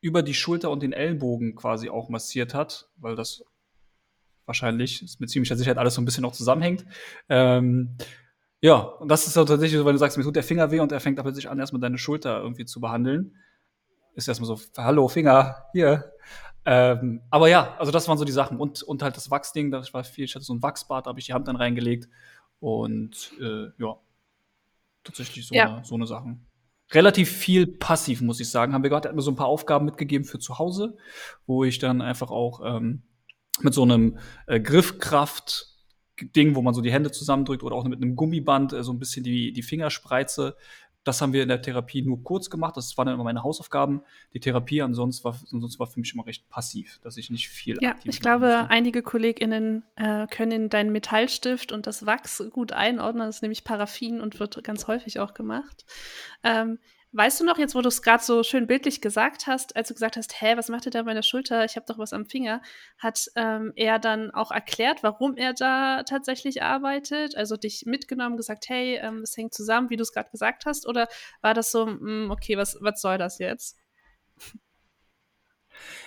über 0.00 0.24
die 0.24 0.34
Schulter 0.34 0.70
und 0.70 0.82
den 0.82 0.92
Ellenbogen 0.92 1.54
quasi 1.54 1.90
auch 1.90 2.08
massiert 2.08 2.54
hat, 2.54 2.88
weil 2.96 3.14
das 3.14 3.44
wahrscheinlich, 4.50 5.02
ist 5.02 5.20
mit 5.20 5.30
ziemlicher 5.30 5.56
Sicherheit 5.56 5.78
alles 5.78 5.94
so 5.94 6.02
ein 6.02 6.04
bisschen 6.04 6.22
noch 6.22 6.32
zusammenhängt. 6.32 6.84
Ähm, 7.28 7.96
ja, 8.60 8.78
und 8.78 9.08
das 9.08 9.26
ist 9.28 9.38
auch 9.38 9.44
tatsächlich 9.44 9.78
so, 9.78 9.86
wenn 9.86 9.94
du 9.94 9.98
sagst, 9.98 10.18
mir 10.18 10.24
tut 10.24 10.34
der 10.34 10.42
Finger 10.42 10.70
weh 10.72 10.80
und 10.80 10.90
er 10.90 11.00
fängt 11.00 11.18
da 11.18 11.22
plötzlich 11.22 11.48
an, 11.48 11.60
erstmal 11.60 11.80
deine 11.80 11.98
Schulter 11.98 12.40
irgendwie 12.40 12.64
zu 12.64 12.80
behandeln. 12.80 13.36
Ist 14.14 14.26
erstmal 14.26 14.48
so, 14.48 14.60
hallo, 14.76 15.06
Finger, 15.06 15.66
hier. 15.72 16.12
Ähm, 16.64 17.22
aber 17.30 17.48
ja, 17.48 17.76
also 17.78 17.92
das 17.92 18.08
waren 18.08 18.18
so 18.18 18.24
die 18.24 18.32
Sachen. 18.32 18.58
Und, 18.58 18.82
und 18.82 19.02
halt 19.02 19.16
das 19.16 19.30
Wachsding, 19.30 19.70
das 19.70 19.94
war 19.94 20.02
viel, 20.04 20.24
ich 20.24 20.34
hatte 20.34 20.44
so 20.44 20.52
ein 20.52 20.62
Wachsbad, 20.62 21.06
da 21.06 21.10
habe 21.10 21.20
ich 21.20 21.26
die 21.26 21.32
Hand 21.32 21.48
dann 21.48 21.56
reingelegt. 21.56 22.08
Und 22.58 23.32
äh, 23.40 23.68
ja, 23.78 23.96
tatsächlich 25.04 25.46
so, 25.46 25.54
ja. 25.54 25.76
eine, 25.76 25.84
so 25.84 25.94
eine 25.94 26.06
Sachen. 26.06 26.46
Relativ 26.92 27.30
viel 27.30 27.66
passiv, 27.66 28.20
muss 28.20 28.40
ich 28.40 28.50
sagen. 28.50 28.74
Haben 28.74 28.82
wir 28.82 28.90
gerade, 28.90 29.12
so 29.22 29.30
ein 29.30 29.36
paar 29.36 29.46
Aufgaben 29.46 29.84
mitgegeben 29.86 30.26
für 30.26 30.38
zu 30.38 30.58
Hause, 30.58 30.98
wo 31.46 31.64
ich 31.64 31.78
dann 31.78 32.02
einfach 32.02 32.30
auch 32.30 32.60
ähm, 32.64 33.04
mit 33.64 33.74
so 33.74 33.82
einem 33.82 34.18
äh, 34.46 34.60
Griffkraft 34.60 35.66
Ding, 36.36 36.54
wo 36.54 36.60
man 36.60 36.74
so 36.74 36.82
die 36.82 36.92
Hände 36.92 37.10
zusammendrückt 37.10 37.62
oder 37.62 37.76
auch 37.76 37.84
mit 37.84 38.02
einem 38.02 38.14
Gummiband 38.14 38.72
äh, 38.72 38.84
so 38.84 38.92
ein 38.92 38.98
bisschen 38.98 39.24
die, 39.24 39.52
die 39.52 39.62
Fingerspreize 39.62 40.56
das 41.04 41.22
haben 41.22 41.32
wir 41.32 41.42
in 41.42 41.48
der 41.48 41.62
Therapie 41.62 42.02
nur 42.02 42.22
kurz 42.22 42.50
gemacht. 42.50 42.76
Das 42.76 42.96
waren 42.98 43.06
dann 43.06 43.14
immer 43.14 43.24
meine 43.24 43.42
Hausaufgaben. 43.42 44.02
Die 44.34 44.40
Therapie 44.40 44.82
ansonsten 44.82 45.24
war, 45.24 45.38
ansonsten 45.50 45.78
war 45.78 45.86
für 45.86 45.98
mich 45.98 46.12
immer 46.12 46.26
recht 46.26 46.48
passiv, 46.50 46.98
dass 47.02 47.16
ich 47.16 47.30
nicht 47.30 47.48
viel 47.48 47.78
Ja, 47.80 47.94
ich 48.04 48.20
glaube, 48.20 48.46
musste. 48.46 48.70
einige 48.70 49.02
KollegInnen 49.02 49.82
äh, 49.96 50.26
können 50.26 50.68
deinen 50.68 50.92
Metallstift 50.92 51.72
und 51.72 51.86
das 51.86 52.04
Wachs 52.04 52.42
gut 52.50 52.72
einordnen. 52.72 53.26
Das 53.26 53.36
ist 53.36 53.42
nämlich 53.42 53.64
Paraffin 53.64 54.20
und 54.20 54.38
wird 54.40 54.62
ganz 54.62 54.88
häufig 54.88 55.20
auch 55.20 55.32
gemacht. 55.32 55.86
Ähm, 56.42 56.78
Weißt 57.12 57.40
du 57.40 57.44
noch, 57.44 57.58
jetzt 57.58 57.74
wo 57.74 57.80
du 57.82 57.88
es 57.88 58.02
gerade 58.02 58.22
so 58.22 58.44
schön 58.44 58.68
bildlich 58.68 59.00
gesagt 59.00 59.48
hast, 59.48 59.74
als 59.74 59.88
du 59.88 59.94
gesagt 59.94 60.16
hast, 60.16 60.40
hä, 60.40 60.56
was 60.56 60.68
macht 60.68 60.86
ihr 60.86 60.92
da 60.92 61.02
bei 61.02 61.12
der 61.12 61.22
Schulter? 61.22 61.64
Ich 61.64 61.74
habe 61.74 61.84
doch 61.86 61.98
was 61.98 62.12
am 62.12 62.24
Finger, 62.24 62.62
hat 62.98 63.26
ähm, 63.34 63.72
er 63.74 63.98
dann 63.98 64.30
auch 64.30 64.52
erklärt, 64.52 65.02
warum 65.02 65.36
er 65.36 65.52
da 65.52 66.04
tatsächlich 66.04 66.62
arbeitet? 66.62 67.36
Also 67.36 67.56
dich 67.56 67.84
mitgenommen, 67.84 68.36
gesagt, 68.36 68.68
hey, 68.68 68.96
ähm, 69.02 69.22
das 69.22 69.36
hängt 69.36 69.54
zusammen, 69.54 69.90
wie 69.90 69.96
du 69.96 70.02
es 70.02 70.12
gerade 70.12 70.30
gesagt 70.30 70.66
hast? 70.66 70.86
Oder 70.86 71.08
war 71.40 71.52
das 71.52 71.72
so, 71.72 71.86
mh, 71.86 71.98
hm, 71.98 72.30
okay, 72.30 72.56
was, 72.56 72.78
was 72.80 73.00
soll 73.00 73.18
das 73.18 73.40
jetzt? 73.40 73.76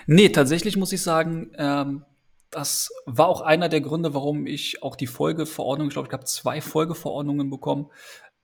Nee, 0.05 0.29
tatsächlich 0.29 0.77
muss 0.77 0.93
ich 0.93 1.01
sagen, 1.01 1.51
ähm, 1.57 2.05
das 2.49 2.91
war 3.05 3.27
auch 3.27 3.41
einer 3.41 3.67
der 3.67 3.81
Gründe, 3.81 4.13
warum 4.13 4.47
ich 4.47 4.83
auch 4.83 4.95
die 4.95 5.07
Folgeverordnung, 5.07 5.87
ich 5.89 5.93
glaube, 5.93 6.07
ich 6.07 6.13
habe 6.13 6.25
zwei 6.25 6.61
Folgeverordnungen 6.61 7.49
bekommen, 7.49 7.89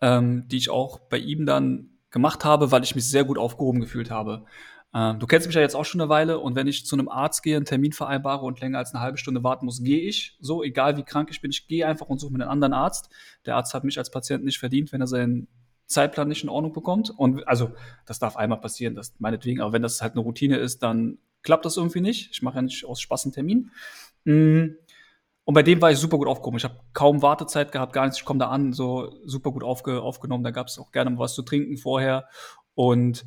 ähm, 0.02 0.46
die 0.48 0.58
ich 0.58 0.70
auch 0.70 1.00
bei 1.00 1.18
ihm 1.18 1.46
dann 1.46 1.99
gemacht 2.12 2.46
habe, 2.46 2.72
weil 2.72 2.84
ich 2.84 2.96
mich 2.96 3.08
sehr 3.08 3.24
gut 3.24 3.38
aufgehoben 3.38 3.80
gefühlt 3.80 4.12
habe. 4.12 4.46
Ähm, 4.94 5.20
du 5.20 5.28
kennst 5.28 5.46
mich 5.48 5.56
ja 5.56 5.62
jetzt 5.62 5.76
auch 5.76 5.86
schon 5.86 6.02
eine 6.02 6.10
Weile 6.10 6.40
und 6.40 6.56
wenn 6.56 6.68
ich 6.68 6.86
zu 6.86 6.96
einem 6.96 7.10
Arzt 7.10 7.44
gehe, 7.44 7.56
einen 7.56 7.66
Termin 7.66 7.92
vereinbare 7.92 8.46
und 8.46 8.60
länger 8.60 8.80
als 8.80 8.94
eine 8.94 9.02
halbe 9.02 9.18
Stunde 9.18 9.44
warten 9.44 9.66
muss, 9.66 9.84
gehe 9.84 10.00
ich. 10.00 10.38
So, 10.40 10.64
egal 10.64 10.98
wie 10.98 11.04
krank 11.04 11.30
ich 11.32 11.42
bin, 11.42 11.52
ich 11.52 11.68
gehe 11.68 11.86
einfach 11.86 12.08
und 12.08 12.20
suche 12.20 12.34
mir 12.34 12.42
einen 12.42 12.52
anderen 12.52 12.74
Arzt. 12.74 13.10
Der 13.46 13.56
Arzt 13.56 13.74
hat 13.74 13.84
mich 13.84 13.98
als 14.00 14.10
Patient 14.10 14.44
nicht 14.44 14.58
verdient, 14.58 14.92
wenn 14.92 15.02
er 15.02 15.08
seinen 15.08 15.48
Zeitplan 15.86 16.28
nicht 16.28 16.44
in 16.44 16.50
Ordnung 16.50 16.74
bekommt. 16.74 17.12
Und 17.12 17.48
also, 17.48 17.72
das 18.06 18.20
darf 18.20 18.36
einmal 18.36 18.60
passieren, 18.60 18.96
das 18.96 19.14
meinetwegen, 19.20 19.62
aber 19.62 19.74
wenn 19.74 19.82
das 19.82 20.02
halt 20.02 20.14
eine 20.14 20.22
Routine 20.22 20.58
ist, 20.58 20.82
dann 20.82 21.20
klappt 21.44 21.66
das 21.66 21.78
irgendwie 21.78 22.02
nicht. 22.02 22.30
Ich 22.32 22.42
mache 22.42 22.56
ja 22.56 22.62
nicht 22.62 22.86
aus 22.86 23.00
Spaß 23.02 23.26
einen 23.26 23.34
Termin. 23.34 23.72
Mhm. 24.24 24.78
Und 25.50 25.56
bei 25.56 25.64
dem 25.64 25.82
war 25.82 25.90
ich 25.90 25.98
super 25.98 26.20
gut 26.20 26.28
aufgehoben. 26.28 26.58
Ich 26.58 26.64
habe 26.64 26.80
kaum 26.94 27.24
Wartezeit 27.24 27.72
gehabt, 27.72 27.92
gar 27.92 28.04
nichts. 28.04 28.20
Ich 28.20 28.24
komme 28.24 28.38
da 28.38 28.50
an, 28.50 28.72
so 28.72 29.20
super 29.26 29.52
gut 29.52 29.64
aufge 29.64 30.00
aufgenommen. 30.00 30.44
Da 30.44 30.52
gab 30.52 30.68
es 30.68 30.78
auch 30.78 30.92
gerne 30.92 31.10
mal 31.10 31.18
was 31.18 31.34
zu 31.34 31.42
trinken 31.42 31.78
vorher. 31.78 32.30
Und 32.76 33.26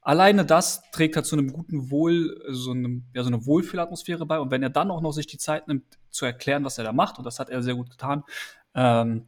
alleine 0.00 0.46
das 0.46 0.88
trägt 0.92 1.16
halt 1.16 1.26
zu 1.26 1.34
einem 1.34 1.52
guten 1.52 1.90
Wohl, 1.90 2.40
so, 2.48 2.70
einem, 2.70 3.06
ja, 3.12 3.24
so 3.24 3.28
eine 3.28 3.44
Wohlfühlatmosphäre 3.44 4.24
bei. 4.24 4.38
Und 4.38 4.52
wenn 4.52 4.62
er 4.62 4.70
dann 4.70 4.88
auch 4.92 5.00
noch 5.00 5.10
sich 5.10 5.26
die 5.26 5.36
Zeit 5.36 5.66
nimmt, 5.66 5.98
zu 6.10 6.24
erklären, 6.24 6.64
was 6.64 6.78
er 6.78 6.84
da 6.84 6.92
macht, 6.92 7.18
und 7.18 7.24
das 7.24 7.40
hat 7.40 7.50
er 7.50 7.60
sehr 7.60 7.74
gut 7.74 7.90
getan, 7.90 8.22
ähm, 8.76 9.26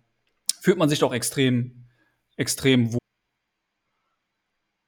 fühlt 0.61 0.79
man 0.79 0.89
sich 0.89 1.01
doch 1.01 1.13
extrem, 1.13 1.89
extrem 2.37 2.93
wohl. 2.93 3.01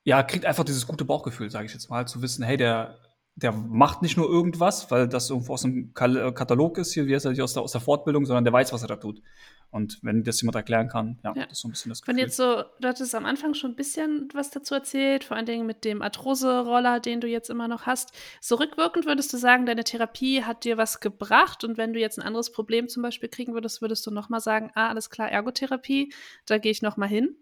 Ja, 0.04 0.22
kriegt 0.22 0.46
einfach 0.46 0.62
dieses 0.62 0.86
gute 0.86 1.04
Bauchgefühl, 1.04 1.50
sage 1.50 1.66
ich 1.66 1.72
jetzt 1.72 1.90
mal, 1.90 2.06
zu 2.06 2.22
wissen, 2.22 2.44
hey, 2.44 2.56
der 2.56 3.00
der 3.42 3.52
macht 3.52 4.02
nicht 4.02 4.16
nur 4.16 4.28
irgendwas, 4.28 4.90
weil 4.90 5.06
das 5.06 5.30
irgendwo 5.30 5.52
aus 5.52 5.62
dem 5.62 5.92
äh, 5.94 6.32
Katalog 6.32 6.76
ist, 6.78 6.92
hier, 6.92 7.06
wie 7.06 7.14
heißt 7.14 7.26
er, 7.26 7.44
aus 7.44 7.54
der, 7.54 7.62
aus 7.62 7.72
der 7.72 7.80
Fortbildung, 7.80 8.26
sondern 8.26 8.42
der 8.42 8.52
weiß, 8.52 8.72
was 8.72 8.82
er 8.82 8.88
da 8.88 8.96
tut. 8.96 9.22
Und 9.70 9.98
wenn 10.02 10.24
das 10.24 10.40
jemand 10.40 10.56
erklären 10.56 10.88
kann, 10.88 11.18
ja, 11.22 11.34
ja. 11.36 11.44
das 11.44 11.52
ist 11.52 11.60
so 11.60 11.68
ein 11.68 11.70
bisschen 11.70 11.90
das 11.90 12.02
Gefühl. 12.02 12.16
Wenn 12.16 12.20
jetzt 12.20 12.36
so, 12.36 12.64
du 12.80 12.88
hattest 12.88 13.14
am 13.14 13.26
Anfang 13.26 13.54
schon 13.54 13.72
ein 13.72 13.76
bisschen 13.76 14.28
was 14.34 14.50
dazu 14.50 14.74
erzählt, 14.74 15.22
vor 15.22 15.36
allen 15.36 15.46
Dingen 15.46 15.66
mit 15.66 15.84
dem 15.84 16.02
Arthrose-Roller, 16.02 16.98
den 16.98 17.20
du 17.20 17.28
jetzt 17.28 17.48
immer 17.48 17.68
noch 17.68 17.86
hast. 17.86 18.12
So 18.40 18.56
rückwirkend 18.56 19.06
würdest 19.06 19.32
du 19.32 19.36
sagen, 19.36 19.66
deine 19.66 19.84
Therapie 19.84 20.42
hat 20.42 20.64
dir 20.64 20.76
was 20.76 20.98
gebracht 21.00 21.62
und 21.62 21.76
wenn 21.76 21.92
du 21.92 22.00
jetzt 22.00 22.18
ein 22.18 22.26
anderes 22.26 22.50
Problem 22.50 22.88
zum 22.88 23.02
Beispiel 23.02 23.28
kriegen 23.28 23.54
würdest, 23.54 23.82
würdest 23.82 24.04
du 24.06 24.10
nochmal 24.10 24.40
sagen, 24.40 24.72
ah, 24.74 24.88
alles 24.88 25.10
klar, 25.10 25.30
Ergotherapie, 25.30 26.12
da 26.46 26.58
gehe 26.58 26.72
ich 26.72 26.82
nochmal 26.82 27.08
hin? 27.08 27.36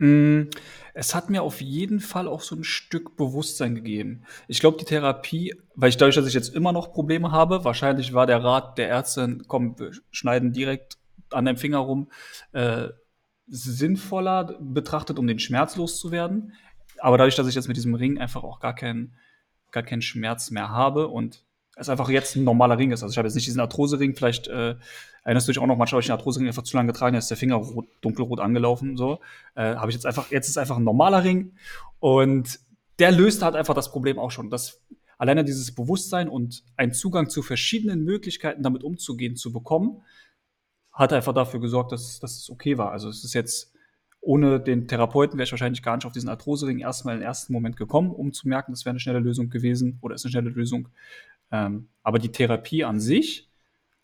Hm, 0.00 0.48
es 0.94 1.14
hat 1.14 1.28
mir 1.28 1.42
auf 1.42 1.60
jeden 1.60 1.98
Fall 2.00 2.28
auch 2.28 2.42
so 2.42 2.54
ein 2.54 2.62
Stück 2.62 3.16
Bewusstsein 3.16 3.74
gegeben. 3.74 4.22
Ich 4.46 4.60
glaube, 4.60 4.78
die 4.78 4.84
Therapie 4.84 5.54
weil 5.80 5.90
ich 5.90 5.96
dadurch, 5.96 6.16
dass 6.16 6.26
ich 6.26 6.34
jetzt 6.34 6.54
immer 6.54 6.72
noch 6.72 6.92
Probleme 6.92 7.30
habe 7.30 7.64
wahrscheinlich 7.64 8.12
war 8.12 8.26
der 8.26 8.42
Rat 8.42 8.78
der 8.78 8.88
Ärztin: 8.88 9.44
„Komm, 9.46 9.78
wir 9.78 9.92
schneiden 10.10 10.52
direkt 10.52 10.98
an 11.30 11.44
deinem 11.44 11.56
Finger 11.56 11.78
rum“, 11.78 12.10
äh, 12.52 12.88
sinnvoller 13.46 14.56
betrachtet, 14.60 15.18
um 15.20 15.26
den 15.28 15.38
Schmerz 15.38 15.76
loszuwerden. 15.76 16.52
Aber 16.98 17.16
dadurch, 17.16 17.36
dass 17.36 17.46
ich 17.46 17.54
jetzt 17.54 17.68
mit 17.68 17.76
diesem 17.76 17.94
Ring 17.94 18.18
einfach 18.18 18.42
auch 18.42 18.58
gar 18.60 18.74
keinen 18.74 19.16
gar 19.70 19.84
keinen 19.84 20.02
Schmerz 20.02 20.50
mehr 20.50 20.70
habe 20.70 21.08
und 21.08 21.44
es 21.76 21.88
einfach 21.88 22.08
jetzt 22.08 22.34
ein 22.34 22.44
normaler 22.44 22.78
Ring 22.78 22.90
ist. 22.90 23.02
Also 23.04 23.12
ich 23.12 23.18
habe 23.18 23.28
jetzt 23.28 23.36
nicht 23.36 23.46
diesen 23.46 23.60
Arthrose-Ring, 23.60 24.16
vielleicht 24.16 24.48
äh, 24.48 24.76
erinnerst 25.28 25.46
du 25.46 25.52
dich 25.52 25.58
auch 25.58 25.66
noch, 25.66 25.76
manchmal 25.76 25.98
habe 25.98 26.00
ich 26.00 26.06
den 26.06 26.12
Arthrose-Ring 26.12 26.46
einfach 26.46 26.62
zu 26.62 26.74
lange 26.74 26.90
getragen, 26.90 27.12
da 27.12 27.18
ist 27.18 27.28
der 27.28 27.36
Finger 27.36 27.56
rot, 27.56 27.86
dunkelrot 28.00 28.40
angelaufen. 28.40 28.96
So. 28.96 29.20
Äh, 29.54 29.74
habe 29.74 29.90
ich 29.90 29.94
jetzt 29.94 30.06
einfach, 30.06 30.30
jetzt 30.30 30.48
ist 30.48 30.56
einfach 30.56 30.78
ein 30.78 30.84
normaler 30.84 31.22
Ring. 31.22 31.52
Und 32.00 32.58
der 32.98 33.12
löst 33.12 33.42
halt 33.42 33.54
einfach 33.54 33.74
das 33.74 33.92
Problem 33.92 34.18
auch 34.18 34.30
schon. 34.30 34.48
Das, 34.48 34.80
alleine 35.18 35.44
dieses 35.44 35.74
Bewusstsein 35.74 36.30
und 36.30 36.64
einen 36.78 36.94
Zugang 36.94 37.28
zu 37.28 37.42
verschiedenen 37.42 38.04
Möglichkeiten, 38.04 38.62
damit 38.62 38.82
umzugehen, 38.82 39.36
zu 39.36 39.52
bekommen, 39.52 40.00
hat 40.94 41.12
einfach 41.12 41.34
dafür 41.34 41.60
gesorgt, 41.60 41.92
dass, 41.92 42.20
dass 42.20 42.38
es 42.38 42.48
okay 42.48 42.78
war. 42.78 42.90
Also 42.90 43.10
es 43.10 43.22
ist 43.22 43.34
jetzt 43.34 43.74
ohne 44.20 44.58
den 44.58 44.88
Therapeuten 44.88 45.36
wäre 45.36 45.44
ich 45.44 45.52
wahrscheinlich 45.52 45.82
gar 45.82 45.94
nicht 45.94 46.06
auf 46.06 46.12
diesen 46.12 46.30
Arthrose-Ring 46.30 46.78
erstmal 46.78 47.16
im 47.16 47.22
ersten 47.22 47.52
Moment 47.52 47.76
gekommen, 47.76 48.12
um 48.12 48.32
zu 48.32 48.48
merken, 48.48 48.72
das 48.72 48.86
wäre 48.86 48.92
eine 48.92 49.00
schnelle 49.00 49.20
Lösung 49.20 49.50
gewesen 49.50 49.98
oder 50.00 50.14
ist 50.14 50.24
eine 50.24 50.32
schnelle 50.32 50.48
Lösung. 50.48 50.88
Ähm, 51.52 51.88
aber 52.02 52.18
die 52.18 52.32
Therapie 52.32 52.82
an 52.82 52.98
sich 52.98 53.47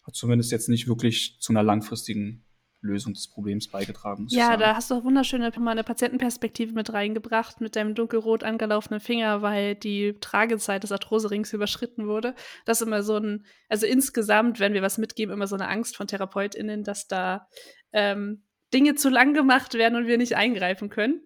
hat 0.06 0.14
zumindest 0.14 0.52
jetzt 0.52 0.68
nicht 0.68 0.88
wirklich 0.88 1.38
zu 1.40 1.52
einer 1.52 1.62
langfristigen 1.62 2.44
Lösung 2.84 3.14
des 3.14 3.28
Problems 3.28 3.68
beigetragen. 3.68 4.26
Ja, 4.28 4.56
da 4.56 4.76
hast 4.76 4.90
du 4.90 4.96
auch 4.96 5.04
wunderschöne 5.04 5.50
mal 5.58 5.70
eine 5.70 5.84
Patientenperspektive 5.84 6.75
mit 6.75 6.92
reingebracht 6.92 7.61
mit 7.61 7.76
deinem 7.76 7.94
dunkelrot 7.94 8.44
angelaufenen 8.44 9.00
Finger, 9.00 9.42
weil 9.42 9.75
die 9.75 10.14
Tragezeit 10.20 10.82
des 10.82 10.92
Arthroserings 10.92 11.52
überschritten 11.52 12.06
wurde. 12.06 12.34
Das 12.66 12.80
ist 12.80 12.87
immer 12.87 13.02
so 13.02 13.16
ein, 13.16 13.46
also 13.68 13.87
insgesamt, 13.87 14.61
wenn 14.61 14.75
wir 14.75 14.82
was 14.82 14.99
mitgeben, 14.99 15.32
immer 15.32 15.46
so 15.46 15.56
eine 15.56 15.68
Angst 15.68 15.96
von 15.96 16.06
TherapeutInnen, 16.06 16.84
dass 16.84 17.08
da 17.08 17.49
ähm, 17.92 18.44
Dinge 18.73 18.94
zu 18.94 19.08
lang 19.08 19.32
gemacht 19.32 19.75
werden 19.75 19.96
und 19.96 20.06
wir 20.06 20.18
nicht 20.18 20.37
eingreifen 20.37 20.90
können. 20.90 21.23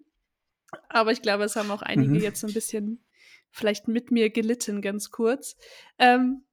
Aber 0.87 1.11
ich 1.11 1.21
glaube, 1.21 1.43
es 1.43 1.55
haben 1.55 1.71
auch 1.71 1.81
einige 1.81 2.13
mhm. 2.13 2.21
jetzt 2.21 2.39
so 2.41 2.47
ein 2.47 2.53
bisschen 2.53 3.03
vielleicht 3.51 3.87
mit 3.87 4.11
mir 4.11 4.29
gelitten, 4.29 4.81
ganz 4.81 5.11
kurz. 5.11 5.57
Ähm, 5.97 6.43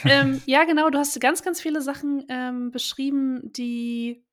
ähm, 0.04 0.42
ja, 0.46 0.64
genau, 0.64 0.90
du 0.90 0.98
hast 0.98 1.18
ganz, 1.20 1.42
ganz 1.42 1.60
viele 1.60 1.80
Sachen 1.82 2.24
ähm, 2.28 2.70
beschrieben, 2.70 3.52
die 3.52 4.24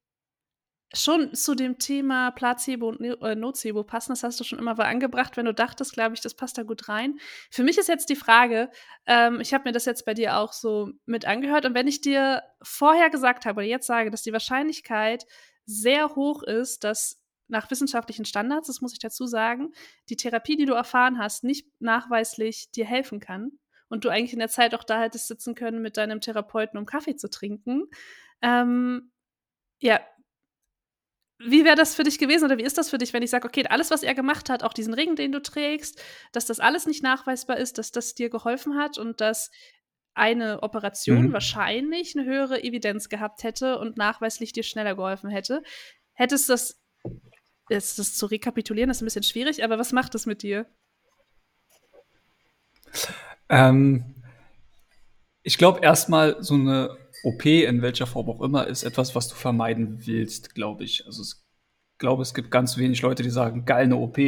schon 0.93 1.33
zu 1.33 1.55
dem 1.55 1.77
Thema 1.77 2.31
Placebo 2.31 2.89
und 2.89 3.01
äh, 3.01 3.35
Nocebo 3.35 3.83
passen. 3.83 4.11
Das 4.11 4.23
hast 4.23 4.39
du 4.39 4.43
schon 4.43 4.59
immer 4.59 4.75
mal 4.75 4.85
angebracht, 4.85 5.37
wenn 5.37 5.45
du 5.45 5.53
dachtest, 5.53 5.93
glaube 5.93 6.15
ich, 6.15 6.21
das 6.21 6.35
passt 6.35 6.57
da 6.57 6.63
gut 6.63 6.87
rein. 6.87 7.19
Für 7.51 7.63
mich 7.63 7.77
ist 7.77 7.89
jetzt 7.89 8.09
die 8.09 8.15
Frage, 8.15 8.69
ähm, 9.05 9.39
ich 9.41 9.53
habe 9.53 9.65
mir 9.65 9.73
das 9.73 9.85
jetzt 9.85 10.05
bei 10.05 10.13
dir 10.13 10.37
auch 10.37 10.53
so 10.53 10.89
mit 11.05 11.25
angehört 11.25 11.65
und 11.65 11.73
wenn 11.73 11.87
ich 11.87 12.01
dir 12.01 12.43
vorher 12.61 13.09
gesagt 13.09 13.45
habe 13.45 13.59
oder 13.59 13.67
jetzt 13.67 13.87
sage, 13.87 14.09
dass 14.09 14.21
die 14.21 14.33
Wahrscheinlichkeit 14.33 15.25
sehr 15.65 16.15
hoch 16.15 16.43
ist, 16.43 16.83
dass 16.83 17.21
nach 17.47 17.69
wissenschaftlichen 17.69 18.25
Standards, 18.25 18.67
das 18.67 18.81
muss 18.81 18.93
ich 18.93 18.99
dazu 18.99 19.27
sagen, 19.27 19.71
die 20.09 20.15
Therapie, 20.15 20.55
die 20.55 20.65
du 20.65 20.73
erfahren 20.73 21.19
hast, 21.19 21.43
nicht 21.43 21.67
nachweislich 21.79 22.71
dir 22.71 22.85
helfen 22.85 23.19
kann 23.19 23.51
und 23.89 24.05
du 24.05 24.09
eigentlich 24.09 24.33
in 24.33 24.39
der 24.39 24.49
Zeit 24.49 24.73
auch 24.73 24.83
da 24.83 25.01
hättest 25.01 25.27
sitzen 25.27 25.55
können 25.55 25.81
mit 25.81 25.97
deinem 25.97 26.21
Therapeuten, 26.21 26.77
um 26.77 26.85
Kaffee 26.85 27.15
zu 27.15 27.29
trinken. 27.29 27.85
Ähm, 28.41 29.11
ja, 29.79 29.99
wie 31.37 31.65
wäre 31.65 31.75
das 31.75 31.95
für 31.95 32.03
dich 32.03 32.17
gewesen 32.17 32.45
oder 32.45 32.57
wie 32.57 32.63
ist 32.63 32.77
das 32.77 32.89
für 32.89 32.97
dich, 32.97 33.13
wenn 33.13 33.23
ich 33.23 33.29
sage, 33.29 33.47
okay, 33.47 33.65
alles, 33.67 33.91
was 33.91 34.03
er 34.03 34.15
gemacht 34.15 34.49
hat, 34.49 34.63
auch 34.63 34.73
diesen 34.73 34.93
Ring, 34.93 35.15
den 35.15 35.31
du 35.31 35.41
trägst, 35.41 36.01
dass 36.31 36.45
das 36.45 36.59
alles 36.59 36.85
nicht 36.85 37.03
nachweisbar 37.03 37.57
ist, 37.57 37.77
dass 37.77 37.91
das 37.91 38.15
dir 38.15 38.29
geholfen 38.29 38.77
hat 38.77 38.97
und 38.97 39.19
dass 39.21 39.51
eine 40.13 40.63
Operation 40.63 41.27
mhm. 41.27 41.33
wahrscheinlich 41.33 42.17
eine 42.17 42.25
höhere 42.25 42.63
Evidenz 42.63 43.09
gehabt 43.09 43.43
hätte 43.43 43.79
und 43.79 43.97
nachweislich 43.97 44.53
dir 44.53 44.63
schneller 44.63 44.95
geholfen 44.95 45.29
hätte. 45.29 45.61
Hättest 46.13 46.47
du 46.47 46.53
das 46.53 46.81
Jetzt 47.69 47.97
das 47.97 48.15
zu 48.15 48.27
rekapitulieren 48.27 48.89
ist 48.91 49.01
ein 49.01 49.05
bisschen 49.05 49.23
schwierig, 49.23 49.63
aber 49.63 49.79
was 49.79 49.91
macht 49.91 50.13
das 50.13 50.25
mit 50.25 50.43
dir? 50.43 50.67
Ähm, 53.49 54.15
ich 55.43 55.57
glaube 55.57 55.81
erstmal 55.81 56.41
so 56.43 56.55
eine 56.55 56.97
OP 57.23 57.45
in 57.45 57.81
welcher 57.81 58.07
Form 58.07 58.29
auch 58.29 58.41
immer 58.41 58.67
ist 58.67 58.83
etwas, 58.83 59.15
was 59.15 59.27
du 59.27 59.35
vermeiden 59.35 60.05
willst, 60.05 60.55
glaube 60.55 60.83
ich. 60.83 61.05
Also 61.05 61.23
ich 61.23 61.35
glaube, 61.97 62.23
es 62.23 62.33
gibt 62.33 62.51
ganz 62.51 62.77
wenig 62.77 63.01
Leute, 63.01 63.23
die 63.23 63.29
sagen, 63.29 63.65
geil 63.65 63.85
eine 63.85 63.97
OP, 63.97 64.19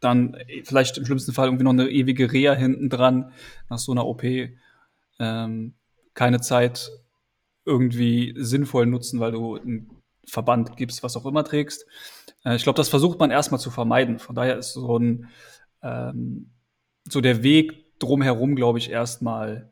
dann 0.00 0.36
vielleicht 0.64 0.96
im 0.98 1.04
schlimmsten 1.04 1.32
Fall 1.32 1.46
irgendwie 1.46 1.64
noch 1.64 1.72
eine 1.72 1.88
ewige 1.88 2.32
Reha 2.32 2.54
hinten 2.54 2.88
dran 2.88 3.32
nach 3.68 3.78
so 3.78 3.92
einer 3.92 4.06
OP. 4.06 4.24
Ähm, 5.18 5.74
keine 6.14 6.40
Zeit 6.40 6.90
irgendwie 7.64 8.34
sinnvoll 8.36 8.86
nutzen, 8.86 9.20
weil 9.20 9.32
du 9.32 9.56
einen 9.56 9.90
Verband 10.24 10.76
gibst, 10.76 11.02
was 11.02 11.16
auch 11.16 11.26
immer 11.26 11.44
trägst. 11.44 11.86
Äh, 12.44 12.56
ich 12.56 12.62
glaube, 12.62 12.76
das 12.76 12.88
versucht 12.88 13.18
man 13.18 13.30
erstmal 13.30 13.60
zu 13.60 13.70
vermeiden. 13.70 14.18
Von 14.18 14.34
daher 14.34 14.56
ist 14.58 14.72
so 14.72 14.98
ein 14.98 15.28
ähm, 15.82 16.50
so 17.08 17.20
der 17.20 17.42
Weg 17.42 17.87
drumherum, 17.98 18.56
glaube 18.56 18.78
ich, 18.78 18.90
erstmal 18.90 19.70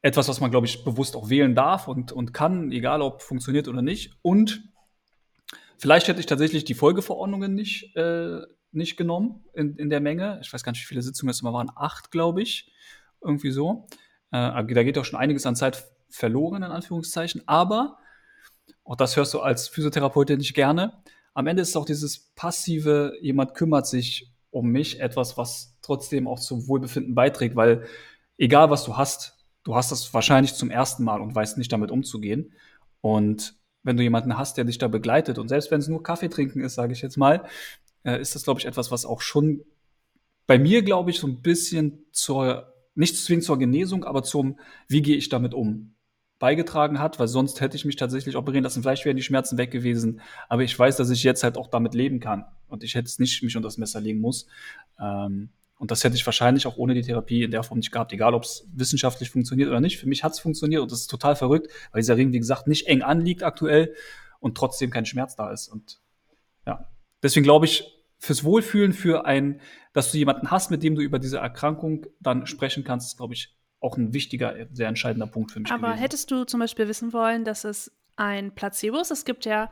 etwas, 0.00 0.28
was 0.28 0.40
man, 0.40 0.50
glaube 0.50 0.66
ich, 0.66 0.84
bewusst 0.84 1.16
auch 1.16 1.28
wählen 1.28 1.54
darf 1.54 1.88
und, 1.88 2.12
und 2.12 2.34
kann, 2.34 2.72
egal 2.72 3.02
ob 3.02 3.22
funktioniert 3.22 3.68
oder 3.68 3.82
nicht. 3.82 4.18
Und 4.22 4.72
Vielleicht 5.82 6.06
hätte 6.06 6.20
ich 6.20 6.26
tatsächlich 6.26 6.62
die 6.62 6.74
Folgeverordnungen 6.74 7.56
nicht, 7.56 7.96
äh, 7.96 8.38
nicht 8.70 8.96
genommen 8.96 9.44
in, 9.52 9.74
in 9.74 9.90
der 9.90 9.98
Menge. 9.98 10.38
Ich 10.40 10.52
weiß 10.52 10.62
gar 10.62 10.70
nicht, 10.70 10.80
wie 10.80 10.86
viele 10.86 11.02
Sitzungen 11.02 11.32
es 11.32 11.40
immer 11.40 11.52
waren. 11.52 11.72
Acht, 11.74 12.12
glaube 12.12 12.40
ich. 12.40 12.70
Irgendwie 13.20 13.50
so. 13.50 13.88
Äh, 14.30 14.64
da 14.64 14.82
geht 14.84 14.96
auch 14.96 15.04
schon 15.04 15.18
einiges 15.18 15.44
an 15.44 15.56
Zeit 15.56 15.84
verloren, 16.08 16.62
in 16.62 16.70
Anführungszeichen. 16.70 17.42
Aber, 17.46 17.98
auch 18.84 18.94
das 18.94 19.16
hörst 19.16 19.34
du 19.34 19.40
als 19.40 19.66
Physiotherapeutin 19.66 20.38
nicht 20.38 20.54
gerne, 20.54 21.02
am 21.34 21.48
Ende 21.48 21.62
ist 21.62 21.76
auch 21.76 21.84
dieses 21.84 22.32
passive, 22.36 23.14
jemand 23.20 23.54
kümmert 23.54 23.88
sich 23.88 24.32
um 24.52 24.68
mich, 24.68 25.00
etwas, 25.00 25.36
was 25.36 25.71
trotzdem 25.82 26.26
auch 26.26 26.40
zum 26.40 26.66
Wohlbefinden 26.68 27.14
beiträgt, 27.14 27.56
weil 27.56 27.86
egal 28.38 28.70
was 28.70 28.84
du 28.84 28.96
hast, 28.96 29.36
du 29.64 29.74
hast 29.74 29.92
das 29.92 30.12
wahrscheinlich 30.14 30.54
zum 30.54 30.70
ersten 30.70 31.04
Mal 31.04 31.20
und 31.20 31.34
weißt 31.34 31.58
nicht 31.58 31.72
damit 31.72 31.90
umzugehen. 31.90 32.52
Und 33.00 33.54
wenn 33.82 33.96
du 33.96 34.02
jemanden 34.02 34.38
hast, 34.38 34.56
der 34.56 34.64
dich 34.64 34.78
da 34.78 34.88
begleitet 34.88 35.38
und 35.38 35.48
selbst 35.48 35.70
wenn 35.70 35.80
es 35.80 35.88
nur 35.88 36.02
Kaffee 36.02 36.28
trinken 36.28 36.60
ist, 36.60 36.74
sage 36.74 36.92
ich 36.92 37.02
jetzt 37.02 37.16
mal, 37.16 37.44
äh, 38.04 38.20
ist 38.20 38.34
das, 38.34 38.44
glaube 38.44 38.60
ich, 38.60 38.66
etwas, 38.66 38.90
was 38.90 39.04
auch 39.04 39.20
schon 39.20 39.62
bei 40.46 40.58
mir, 40.58 40.82
glaube 40.82 41.10
ich, 41.10 41.18
so 41.18 41.26
ein 41.26 41.40
bisschen 41.40 42.04
zur, 42.12 42.72
nicht 42.94 43.16
zwingend 43.16 43.44
zur 43.44 43.58
Genesung, 43.58 44.04
aber 44.04 44.22
zum, 44.22 44.58
wie 44.88 45.02
gehe 45.02 45.16
ich 45.16 45.28
damit 45.28 45.54
um, 45.54 45.94
beigetragen 46.38 46.98
hat, 46.98 47.20
weil 47.20 47.28
sonst 47.28 47.60
hätte 47.60 47.76
ich 47.76 47.84
mich 47.84 47.96
tatsächlich 47.96 48.36
operieren 48.36 48.64
lassen. 48.64 48.82
Vielleicht 48.82 49.04
wären 49.04 49.16
die 49.16 49.22
Schmerzen 49.22 49.58
weg 49.58 49.70
gewesen, 49.70 50.20
aber 50.48 50.62
ich 50.62 50.76
weiß, 50.76 50.96
dass 50.96 51.10
ich 51.10 51.22
jetzt 51.22 51.44
halt 51.44 51.56
auch 51.56 51.68
damit 51.68 51.94
leben 51.94 52.18
kann 52.18 52.44
und 52.68 52.82
ich 52.82 52.94
hätte 52.94 53.06
es 53.06 53.18
nicht 53.20 53.42
mich 53.42 53.56
unter 53.56 53.68
das 53.68 53.78
Messer 53.78 54.00
legen 54.00 54.20
muss. 54.20 54.46
Ähm, 55.00 55.50
und 55.82 55.90
das 55.90 56.04
hätte 56.04 56.14
ich 56.14 56.24
wahrscheinlich 56.24 56.68
auch 56.68 56.76
ohne 56.76 56.94
die 56.94 57.02
Therapie 57.02 57.42
in 57.42 57.50
der 57.50 57.64
Form 57.64 57.78
nicht 57.78 57.90
gehabt, 57.90 58.12
egal 58.12 58.34
ob 58.34 58.44
es 58.44 58.64
wissenschaftlich 58.72 59.30
funktioniert 59.30 59.68
oder 59.68 59.80
nicht. 59.80 59.98
Für 59.98 60.06
mich 60.06 60.22
hat 60.22 60.30
es 60.30 60.38
funktioniert 60.38 60.80
und 60.80 60.92
das 60.92 61.00
ist 61.00 61.06
total 61.08 61.34
verrückt, 61.34 61.72
weil 61.90 62.02
dieser 62.02 62.16
Ring, 62.16 62.32
wie 62.32 62.38
gesagt, 62.38 62.68
nicht 62.68 62.86
eng 62.86 63.02
anliegt 63.02 63.42
aktuell 63.42 63.92
und 64.38 64.56
trotzdem 64.56 64.90
kein 64.90 65.06
Schmerz 65.06 65.34
da 65.34 65.50
ist. 65.50 65.66
Und 65.66 66.00
ja, 66.68 66.88
deswegen 67.20 67.42
glaube 67.42 67.66
ich, 67.66 68.00
fürs 68.20 68.44
Wohlfühlen, 68.44 68.92
für 68.92 69.26
ein, 69.26 69.60
dass 69.92 70.12
du 70.12 70.18
jemanden 70.18 70.52
hast, 70.52 70.70
mit 70.70 70.84
dem 70.84 70.94
du 70.94 71.02
über 71.02 71.18
diese 71.18 71.38
Erkrankung 71.38 72.06
dann 72.20 72.46
sprechen 72.46 72.84
kannst, 72.84 73.08
ist, 73.08 73.16
glaube 73.16 73.34
ich, 73.34 73.52
auch 73.80 73.96
ein 73.96 74.14
wichtiger, 74.14 74.54
sehr 74.70 74.86
entscheidender 74.86 75.26
Punkt 75.26 75.50
für 75.50 75.58
mich. 75.58 75.72
Aber 75.72 75.88
gewesen. 75.88 76.00
hättest 76.00 76.30
du 76.30 76.44
zum 76.44 76.60
Beispiel 76.60 76.86
wissen 76.86 77.12
wollen, 77.12 77.44
dass 77.44 77.64
es 77.64 77.90
ein 78.14 78.54
Placebo 78.54 79.00
ist? 79.00 79.10
Es 79.10 79.24
gibt 79.24 79.46
ja 79.46 79.68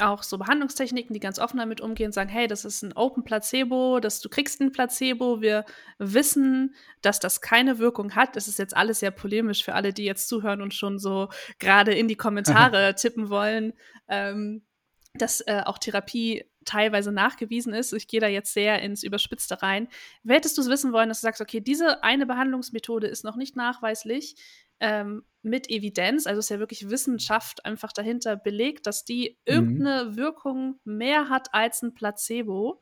auch 0.00 0.22
so 0.22 0.38
Behandlungstechniken, 0.38 1.14
die 1.14 1.20
ganz 1.20 1.38
offen 1.38 1.58
damit 1.58 1.80
umgehen, 1.80 2.12
sagen, 2.12 2.28
hey, 2.28 2.46
das 2.46 2.64
ist 2.64 2.82
ein 2.82 2.92
Open 2.94 3.24
Placebo, 3.24 4.00
dass 4.00 4.20
du 4.20 4.28
kriegst 4.28 4.60
ein 4.60 4.72
Placebo. 4.72 5.40
Wir 5.40 5.64
wissen, 5.98 6.74
dass 7.02 7.20
das 7.20 7.40
keine 7.40 7.78
Wirkung 7.78 8.14
hat. 8.14 8.36
Das 8.36 8.48
ist 8.48 8.58
jetzt 8.58 8.76
alles 8.76 9.00
sehr 9.00 9.10
polemisch 9.10 9.64
für 9.64 9.74
alle, 9.74 9.92
die 9.92 10.04
jetzt 10.04 10.28
zuhören 10.28 10.62
und 10.62 10.74
schon 10.74 10.98
so 10.98 11.28
gerade 11.58 11.94
in 11.94 12.08
die 12.08 12.16
Kommentare 12.16 12.94
tippen 12.98 13.28
wollen, 13.28 13.72
ähm, 14.08 14.62
dass 15.14 15.40
äh, 15.42 15.62
auch 15.64 15.78
Therapie 15.78 16.44
teilweise 16.64 17.12
nachgewiesen 17.12 17.72
ist. 17.72 17.92
Ich 17.92 18.08
gehe 18.08 18.20
da 18.20 18.28
jetzt 18.28 18.52
sehr 18.52 18.82
ins 18.82 19.02
Überspitzte 19.02 19.62
rein. 19.62 19.88
Hättest 20.26 20.58
du 20.58 20.62
es 20.62 20.68
wissen 20.68 20.92
wollen, 20.92 21.08
dass 21.08 21.20
du 21.20 21.26
sagst, 21.26 21.40
okay, 21.40 21.60
diese 21.60 22.02
eine 22.02 22.26
Behandlungsmethode 22.26 23.06
ist 23.06 23.24
noch 23.24 23.36
nicht 23.36 23.56
nachweislich 23.56 24.36
ähm, 24.80 25.24
mit 25.42 25.70
Evidenz, 25.70 26.26
also 26.26 26.38
ist 26.38 26.50
ja 26.50 26.58
wirklich 26.58 26.90
Wissenschaft 26.90 27.64
einfach 27.64 27.92
dahinter 27.92 28.36
belegt, 28.36 28.86
dass 28.86 29.04
die 29.04 29.38
mhm. 29.46 29.54
irgendeine 29.54 30.16
Wirkung 30.16 30.80
mehr 30.84 31.28
hat 31.28 31.54
als 31.54 31.82
ein 31.82 31.94
Placebo. 31.94 32.80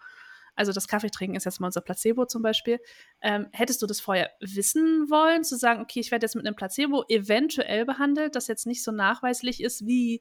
Also 0.55 0.73
das 0.73 0.89
Kaffeetrinken 0.89 1.37
ist 1.37 1.45
jetzt 1.45 1.61
mal 1.61 1.69
unser 1.69 1.81
Placebo 1.81 2.27
zum 2.27 2.43
Beispiel. 2.43 2.81
Ähm, 3.21 3.47
hättest 3.53 3.81
du 3.81 3.87
das 3.87 4.01
vorher 4.01 4.31
wissen 4.41 5.09
wollen, 5.09 5.45
zu 5.45 5.57
sagen, 5.57 5.81
okay, 5.81 6.01
ich 6.01 6.11
werde 6.11 6.25
jetzt 6.25 6.35
mit 6.35 6.45
einem 6.45 6.57
Placebo 6.57 7.05
eventuell 7.09 7.85
behandelt, 7.85 8.35
das 8.35 8.49
jetzt 8.49 8.67
nicht 8.67 8.83
so 8.83 8.91
nachweislich 8.91 9.63
ist 9.63 9.87
wie 9.87 10.21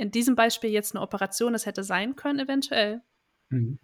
in 0.00 0.10
diesem 0.10 0.34
Beispiel 0.34 0.70
jetzt 0.70 0.94
eine 0.94 1.02
Operation 1.02 1.54
es 1.54 1.66
hätte 1.66 1.84
sein 1.84 2.16
können, 2.16 2.38
eventuell? 2.38 3.02
Mhm. 3.50 3.78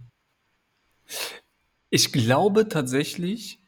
Ich 1.90 2.11
glaube 2.11 2.68
tatsächlich, 2.68 3.61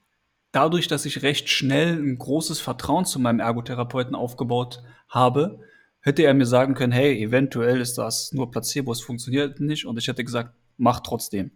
dadurch, 0.50 0.88
dass 0.88 1.04
ich 1.04 1.22
recht 1.22 1.50
schnell 1.50 1.98
ein 1.98 2.18
großes 2.18 2.58
Vertrauen 2.60 3.04
zu 3.04 3.20
meinem 3.20 3.40
Ergotherapeuten 3.40 4.14
aufgebaut 4.14 4.82
habe, 5.08 5.60
hätte 6.00 6.22
er 6.22 6.32
mir 6.32 6.46
sagen 6.46 6.74
können, 6.74 6.92
hey, 6.92 7.22
eventuell 7.22 7.82
ist 7.82 7.98
das 7.98 8.32
nur 8.32 8.50
Placebo, 8.50 8.92
es 8.92 9.02
funktioniert 9.02 9.60
nicht. 9.60 9.84
Und 9.84 9.98
ich 9.98 10.08
hätte 10.08 10.24
gesagt, 10.24 10.54
mach 10.78 11.00
trotzdem. 11.00 11.50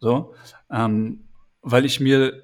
So, 0.00 0.34
ähm, 0.68 1.28
weil 1.62 1.84
ich 1.84 2.00
mir 2.00 2.42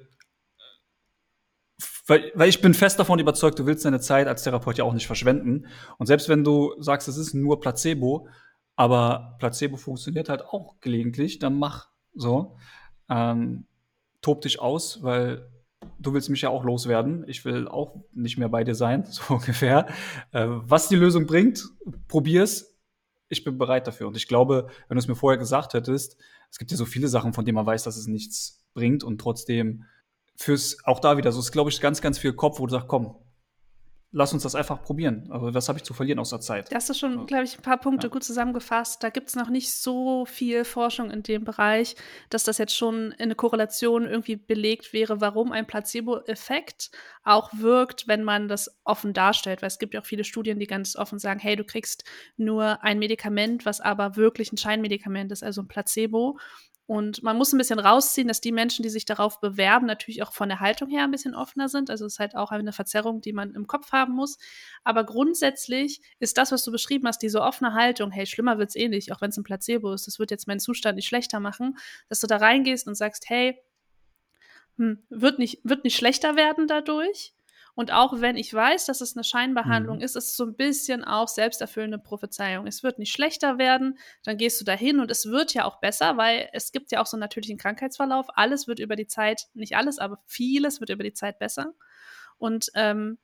weil, 2.07 2.31
weil 2.35 2.49
ich 2.49 2.61
bin 2.61 2.73
fest 2.73 2.99
davon 2.99 3.19
überzeugt, 3.19 3.59
du 3.59 3.65
willst 3.65 3.85
deine 3.85 3.99
Zeit 3.99 4.27
als 4.27 4.43
Therapeut 4.43 4.77
ja 4.77 4.83
auch 4.83 4.93
nicht 4.93 5.07
verschwenden. 5.07 5.67
Und 5.97 6.07
selbst 6.07 6.29
wenn 6.29 6.43
du 6.43 6.73
sagst, 6.79 7.07
es 7.07 7.17
ist 7.17 7.33
nur 7.33 7.59
Placebo, 7.59 8.27
aber 8.75 9.35
Placebo 9.39 9.77
funktioniert 9.77 10.29
halt 10.29 10.43
auch 10.45 10.79
gelegentlich, 10.79 11.39
dann 11.39 11.57
mach 11.57 11.89
so. 12.13 12.57
Ähm, 13.09 13.65
tob 14.21 14.41
dich 14.41 14.59
aus, 14.59 15.03
weil 15.03 15.49
du 15.99 16.13
willst 16.13 16.29
mich 16.29 16.41
ja 16.41 16.49
auch 16.49 16.63
loswerden. 16.63 17.23
Ich 17.27 17.45
will 17.45 17.67
auch 17.67 17.95
nicht 18.13 18.37
mehr 18.37 18.49
bei 18.49 18.63
dir 18.63 18.75
sein, 18.75 19.05
so 19.09 19.35
ungefähr. 19.35 19.87
Äh, 20.31 20.47
was 20.47 20.87
die 20.87 20.95
Lösung 20.95 21.25
bringt, 21.25 21.63
probier's. 22.07 22.77
Ich 23.29 23.43
bin 23.43 23.57
bereit 23.57 23.87
dafür. 23.87 24.07
Und 24.07 24.17
ich 24.17 24.27
glaube, 24.27 24.67
wenn 24.87 24.95
du 24.95 24.99
es 24.99 25.07
mir 25.07 25.15
vorher 25.15 25.37
gesagt 25.37 25.73
hättest, 25.73 26.17
es 26.49 26.57
gibt 26.57 26.71
ja 26.71 26.77
so 26.77 26.85
viele 26.85 27.07
Sachen, 27.07 27.31
von 27.31 27.45
denen 27.45 27.55
man 27.55 27.65
weiß, 27.65 27.83
dass 27.83 27.95
es 27.95 28.07
nichts 28.07 28.65
bringt 28.73 29.03
und 29.03 29.21
trotzdem 29.21 29.85
fürs, 30.41 30.77
auch 30.85 30.99
da 30.99 31.17
wieder, 31.17 31.31
so 31.31 31.39
ist, 31.39 31.51
glaube 31.51 31.69
ich, 31.69 31.79
ganz, 31.81 32.01
ganz 32.01 32.17
viel 32.17 32.33
Kopf, 32.33 32.59
wo 32.59 32.65
du 32.65 32.71
sagst, 32.71 32.87
komm, 32.87 33.15
lass 34.11 34.33
uns 34.33 34.43
das 34.43 34.55
einfach 34.55 34.81
probieren. 34.83 35.27
Also, 35.31 35.53
was 35.53 35.69
habe 35.69 35.79
ich 35.79 35.83
zu 35.83 35.93
verlieren 35.93 36.19
aus 36.19 36.31
der 36.31 36.41
Zeit? 36.41 36.71
Das 36.71 36.89
ist 36.89 36.99
schon, 36.99 37.25
glaube 37.25 37.45
ich, 37.45 37.57
ein 37.57 37.61
paar 37.61 37.79
Punkte 37.79 38.07
ja. 38.07 38.11
gut 38.11 38.23
zusammengefasst. 38.23 39.01
Da 39.03 39.09
gibt 39.09 39.29
es 39.29 39.35
noch 39.35 39.49
nicht 39.49 39.71
so 39.71 40.25
viel 40.25 40.65
Forschung 40.65 41.11
in 41.11 41.23
dem 41.23 41.43
Bereich, 41.43 41.95
dass 42.29 42.43
das 42.43 42.57
jetzt 42.57 42.75
schon 42.75 43.11
in 43.13 43.23
eine 43.25 43.35
Korrelation 43.35 44.05
irgendwie 44.05 44.35
belegt 44.35 44.93
wäre, 44.93 45.21
warum 45.21 45.51
ein 45.51 45.65
Placebo-Effekt 45.65 46.91
auch 47.23 47.51
wirkt, 47.53 48.07
wenn 48.07 48.23
man 48.23 48.47
das 48.47 48.81
offen 48.83 49.13
darstellt. 49.13 49.61
Weil 49.61 49.67
es 49.67 49.79
gibt 49.79 49.93
ja 49.93 50.01
auch 50.01 50.05
viele 50.05 50.23
Studien, 50.23 50.59
die 50.59 50.67
ganz 50.67 50.95
offen 50.95 51.19
sagen, 51.19 51.39
hey, 51.39 51.55
du 51.55 51.63
kriegst 51.63 52.03
nur 52.35 52.83
ein 52.83 52.99
Medikament, 52.99 53.65
was 53.65 53.79
aber 53.79 54.15
wirklich 54.17 54.51
ein 54.51 54.57
Scheinmedikament 54.57 55.31
ist, 55.31 55.43
also 55.43 55.61
ein 55.61 55.67
Placebo. 55.67 56.37
Und 56.91 57.23
man 57.23 57.37
muss 57.37 57.53
ein 57.53 57.57
bisschen 57.57 57.79
rausziehen, 57.79 58.27
dass 58.27 58.41
die 58.41 58.51
Menschen, 58.51 58.83
die 58.83 58.89
sich 58.89 59.05
darauf 59.05 59.39
bewerben, 59.39 59.85
natürlich 59.85 60.23
auch 60.23 60.33
von 60.33 60.49
der 60.49 60.59
Haltung 60.59 60.89
her 60.89 61.05
ein 61.05 61.11
bisschen 61.11 61.35
offener 61.35 61.69
sind. 61.69 61.89
Also 61.89 62.05
es 62.05 62.15
ist 62.15 62.19
halt 62.19 62.35
auch 62.35 62.51
eine 62.51 62.73
Verzerrung, 62.73 63.21
die 63.21 63.31
man 63.31 63.55
im 63.55 63.65
Kopf 63.65 63.93
haben 63.93 64.13
muss. 64.13 64.37
Aber 64.83 65.05
grundsätzlich 65.05 66.01
ist 66.19 66.37
das, 66.37 66.51
was 66.51 66.65
du 66.65 66.71
beschrieben 66.73 67.07
hast, 67.07 67.19
diese 67.19 67.43
offene 67.43 67.75
Haltung, 67.75 68.11
hey, 68.11 68.25
schlimmer 68.25 68.57
wird 68.57 68.71
es 68.71 68.75
eh 68.75 68.89
nicht, 68.89 69.13
auch 69.13 69.21
wenn 69.21 69.29
es 69.29 69.37
ein 69.37 69.43
Placebo 69.45 69.93
ist, 69.93 70.05
das 70.05 70.19
wird 70.19 70.31
jetzt 70.31 70.49
meinen 70.49 70.59
Zustand 70.59 70.97
nicht 70.97 71.07
schlechter 71.07 71.39
machen, 71.39 71.77
dass 72.09 72.19
du 72.19 72.27
da 72.27 72.35
reingehst 72.35 72.85
und 72.89 72.95
sagst, 72.95 73.29
hey, 73.29 73.57
hm, 74.77 75.01
wird, 75.07 75.39
nicht, 75.39 75.61
wird 75.63 75.85
nicht 75.85 75.95
schlechter 75.95 76.35
werden 76.35 76.67
dadurch. 76.67 77.33
Und 77.81 77.91
auch 77.91 78.21
wenn 78.21 78.37
ich 78.37 78.53
weiß, 78.53 78.85
dass 78.85 79.01
es 79.01 79.17
eine 79.17 79.23
Scheinbehandlung 79.23 79.97
mhm. 79.97 80.03
ist, 80.03 80.15
ist 80.15 80.29
es 80.29 80.35
so 80.35 80.43
ein 80.45 80.53
bisschen 80.53 81.03
auch 81.03 81.27
selbsterfüllende 81.27 81.97
Prophezeiung. 81.97 82.67
Es 82.67 82.83
wird 82.83 82.99
nicht 82.99 83.11
schlechter 83.11 83.57
werden, 83.57 83.97
dann 84.23 84.37
gehst 84.37 84.61
du 84.61 84.65
dahin 84.65 84.99
und 84.99 85.09
es 85.09 85.25
wird 85.25 85.55
ja 85.55 85.65
auch 85.65 85.79
besser, 85.79 86.15
weil 86.15 86.47
es 86.53 86.71
gibt 86.71 86.91
ja 86.91 87.01
auch 87.01 87.07
so 87.07 87.17
einen 87.17 87.21
natürlichen 87.21 87.57
Krankheitsverlauf. 87.57 88.27
Alles 88.35 88.67
wird 88.67 88.77
über 88.77 88.95
die 88.95 89.07
Zeit, 89.07 89.47
nicht 89.55 89.77
alles, 89.77 89.97
aber 89.97 90.19
vieles 90.27 90.79
wird 90.79 90.91
über 90.91 91.03
die 91.03 91.13
Zeit 91.13 91.39
besser. 91.39 91.73
Und 92.37 92.69
ähm, 92.75 93.17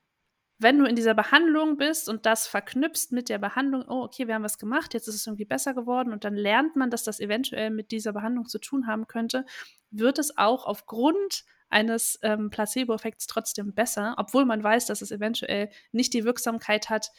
wenn 0.57 0.79
du 0.79 0.85
in 0.85 0.95
dieser 0.95 1.13
Behandlung 1.13 1.77
bist 1.77 2.09
und 2.09 2.25
das 2.25 2.47
verknüpfst 2.47 3.11
mit 3.11 3.29
der 3.29 3.37
Behandlung, 3.37 3.85
oh, 3.87 4.05
okay, 4.05 4.25
wir 4.27 4.33
haben 4.33 4.43
was 4.43 4.57
gemacht, 4.57 4.95
jetzt 4.95 5.07
ist 5.07 5.13
es 5.13 5.27
irgendwie 5.27 5.45
besser 5.45 5.75
geworden 5.75 6.11
und 6.11 6.23
dann 6.23 6.33
lernt 6.33 6.75
man, 6.75 6.89
dass 6.89 7.03
das 7.03 7.19
eventuell 7.19 7.69
mit 7.69 7.91
dieser 7.91 8.11
Behandlung 8.11 8.47
zu 8.47 8.57
tun 8.57 8.87
haben 8.87 9.05
könnte, 9.05 9.45
wird 9.91 10.17
es 10.17 10.35
auch 10.35 10.65
aufgrund 10.65 11.43
eines 11.69 12.19
ähm, 12.21 12.49
Placebo-Effekts 12.49 13.27
trotzdem 13.27 13.73
besser, 13.73 14.15
obwohl 14.17 14.45
man 14.45 14.63
weiß, 14.63 14.85
dass 14.85 15.01
es 15.01 15.11
eventuell 15.11 15.69
nicht 15.91 16.13
die 16.13 16.23
Wirksamkeit 16.23 16.89
hat, 16.89 17.11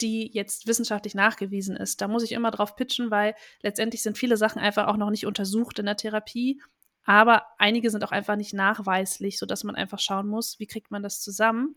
die 0.00 0.30
jetzt 0.32 0.66
wissenschaftlich 0.66 1.14
nachgewiesen 1.14 1.76
ist. 1.76 2.00
Da 2.00 2.08
muss 2.08 2.22
ich 2.22 2.32
immer 2.32 2.50
drauf 2.50 2.76
pitchen, 2.76 3.10
weil 3.10 3.34
letztendlich 3.62 4.02
sind 4.02 4.16
viele 4.16 4.36
Sachen 4.36 4.60
einfach 4.60 4.86
auch 4.86 4.96
noch 4.96 5.10
nicht 5.10 5.26
untersucht 5.26 5.78
in 5.78 5.86
der 5.86 5.96
Therapie, 5.96 6.60
aber 7.04 7.46
einige 7.58 7.90
sind 7.90 8.04
auch 8.04 8.12
einfach 8.12 8.36
nicht 8.36 8.54
nachweislich, 8.54 9.38
sodass 9.38 9.64
man 9.64 9.74
einfach 9.74 9.98
schauen 9.98 10.28
muss, 10.28 10.58
wie 10.58 10.66
kriegt 10.66 10.90
man 10.90 11.02
das 11.02 11.20
zusammen. 11.20 11.74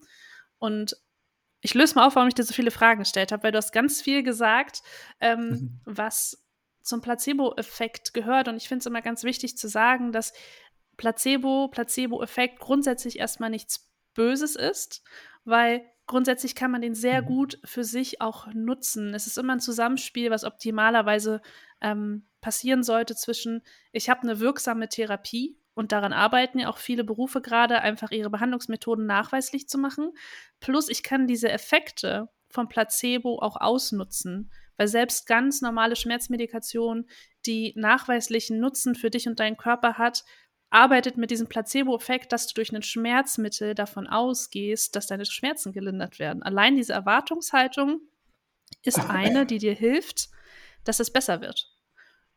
Und 0.58 0.96
ich 1.60 1.74
löse 1.74 1.94
mal 1.94 2.06
auf, 2.06 2.14
warum 2.14 2.28
ich 2.28 2.34
dir 2.34 2.44
so 2.44 2.52
viele 2.52 2.70
Fragen 2.70 3.00
gestellt 3.00 3.32
habe, 3.32 3.42
weil 3.42 3.52
du 3.52 3.58
hast 3.58 3.72
ganz 3.72 4.02
viel 4.02 4.22
gesagt, 4.22 4.82
ähm, 5.20 5.48
mhm. 5.48 5.80
was 5.84 6.44
zum 6.82 7.00
Placebo-Effekt 7.00 8.12
gehört. 8.12 8.48
Und 8.48 8.56
ich 8.56 8.68
finde 8.68 8.80
es 8.80 8.86
immer 8.86 9.00
ganz 9.00 9.24
wichtig 9.24 9.56
zu 9.56 9.68
sagen, 9.68 10.12
dass 10.12 10.34
Placebo, 10.96 11.68
Placebo-Effekt 11.68 12.58
grundsätzlich 12.58 13.18
erstmal 13.18 13.50
nichts 13.50 13.90
Böses 14.14 14.56
ist, 14.56 15.02
weil 15.44 15.84
grundsätzlich 16.06 16.54
kann 16.54 16.70
man 16.70 16.82
den 16.82 16.94
sehr 16.94 17.22
mhm. 17.22 17.26
gut 17.26 17.58
für 17.64 17.84
sich 17.84 18.20
auch 18.20 18.46
nutzen. 18.52 19.14
Es 19.14 19.26
ist 19.26 19.38
immer 19.38 19.54
ein 19.54 19.60
Zusammenspiel, 19.60 20.30
was 20.30 20.44
optimalerweise 20.44 21.40
ähm, 21.80 22.26
passieren 22.40 22.82
sollte 22.82 23.16
zwischen, 23.16 23.62
ich 23.92 24.08
habe 24.08 24.22
eine 24.22 24.40
wirksame 24.40 24.88
Therapie 24.88 25.58
und 25.74 25.92
daran 25.92 26.12
arbeiten 26.12 26.58
ja 26.58 26.68
auch 26.68 26.78
viele 26.78 27.04
Berufe 27.04 27.40
gerade, 27.40 27.80
einfach 27.80 28.10
ihre 28.10 28.30
Behandlungsmethoden 28.30 29.06
nachweislich 29.06 29.68
zu 29.68 29.78
machen. 29.78 30.12
Plus, 30.60 30.88
ich 30.88 31.02
kann 31.02 31.26
diese 31.26 31.50
Effekte 31.50 32.28
vom 32.48 32.68
Placebo 32.68 33.40
auch 33.40 33.56
ausnutzen, 33.60 34.50
Weil 34.76 34.88
selbst 34.88 35.26
ganz 35.26 35.60
normale 35.60 35.96
Schmerzmedikation, 35.96 37.06
die 37.46 37.72
nachweislichen 37.76 38.60
Nutzen 38.60 38.94
für 38.94 39.10
dich 39.10 39.28
und 39.28 39.40
deinen 39.40 39.56
Körper 39.56 39.98
hat, 39.98 40.24
arbeitet 40.74 41.16
mit 41.16 41.30
diesem 41.30 41.46
Placebo-Effekt, 41.46 42.32
dass 42.32 42.48
du 42.48 42.54
durch 42.54 42.72
ein 42.72 42.82
Schmerzmittel 42.82 43.74
davon 43.74 44.06
ausgehst, 44.06 44.96
dass 44.96 45.06
deine 45.06 45.24
Schmerzen 45.24 45.72
gelindert 45.72 46.18
werden. 46.18 46.42
Allein 46.42 46.76
diese 46.76 46.92
Erwartungshaltung 46.92 48.00
ist 48.82 48.98
eine, 48.98 49.46
die 49.46 49.58
dir 49.58 49.74
hilft, 49.74 50.28
dass 50.82 51.00
es 51.00 51.12
besser 51.12 51.40
wird. 51.40 51.70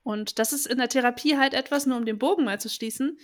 Und 0.04 0.40
das 0.40 0.54
ist 0.54 0.68
in 0.68 0.78
der 0.78 0.88
Therapie 0.88 1.36
halt 1.38 1.54
etwas, 1.54 1.86
nur 1.86 1.98
um 1.98 2.06
den 2.06 2.20
Bogen 2.20 2.46
mal 2.46 2.60
zu 2.60 2.70
schließen, 2.70 3.18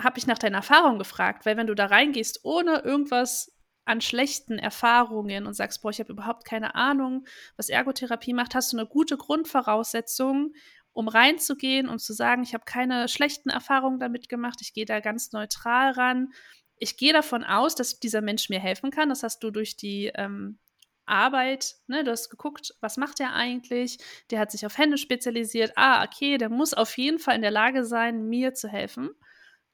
habe 0.00 0.18
ich 0.18 0.26
nach 0.26 0.38
deiner 0.38 0.58
Erfahrung 0.58 0.98
gefragt, 0.98 1.44
weil 1.44 1.56
wenn 1.56 1.66
du 1.66 1.74
da 1.74 1.86
reingehst, 1.86 2.40
ohne 2.44 2.78
irgendwas 2.78 3.52
an 3.84 4.00
schlechten 4.00 4.58
Erfahrungen 4.58 5.46
und 5.46 5.54
sagst, 5.54 5.82
boah, 5.82 5.90
ich 5.90 5.98
habe 5.98 6.12
überhaupt 6.12 6.44
keine 6.44 6.76
Ahnung, 6.76 7.26
was 7.56 7.68
Ergotherapie 7.68 8.32
macht, 8.32 8.54
hast 8.54 8.72
du 8.72 8.78
eine 8.78 8.86
gute 8.86 9.16
Grundvoraussetzung, 9.16 10.54
um 10.92 11.08
reinzugehen 11.08 11.88
und 11.88 12.00
zu 12.00 12.12
sagen, 12.12 12.42
ich 12.42 12.54
habe 12.54 12.64
keine 12.64 13.08
schlechten 13.08 13.48
Erfahrungen 13.48 13.98
damit 13.98 14.28
gemacht, 14.28 14.58
ich 14.60 14.74
gehe 14.74 14.84
da 14.84 15.00
ganz 15.00 15.32
neutral 15.32 15.92
ran. 15.92 16.32
Ich 16.76 16.96
gehe 16.96 17.12
davon 17.12 17.44
aus, 17.44 17.74
dass 17.74 18.00
dieser 18.00 18.22
Mensch 18.22 18.48
mir 18.48 18.58
helfen 18.58 18.90
kann. 18.90 19.08
Das 19.08 19.22
hast 19.22 19.42
du 19.44 19.50
durch 19.50 19.76
die 19.76 20.10
ähm, 20.14 20.58
Arbeit, 21.06 21.76
ne, 21.86 22.04
du 22.04 22.10
hast 22.10 22.28
geguckt, 22.28 22.74
was 22.80 22.96
macht 22.96 23.20
er 23.20 23.34
eigentlich? 23.34 23.98
Der 24.30 24.40
hat 24.40 24.50
sich 24.50 24.66
auf 24.66 24.78
Hände 24.78 24.98
spezialisiert. 24.98 25.72
Ah, 25.76 26.04
okay, 26.04 26.38
der 26.38 26.48
muss 26.48 26.74
auf 26.74 26.96
jeden 26.96 27.18
Fall 27.18 27.36
in 27.36 27.42
der 27.42 27.50
Lage 27.50 27.84
sein, 27.84 28.28
mir 28.28 28.54
zu 28.54 28.68
helfen. 28.68 29.10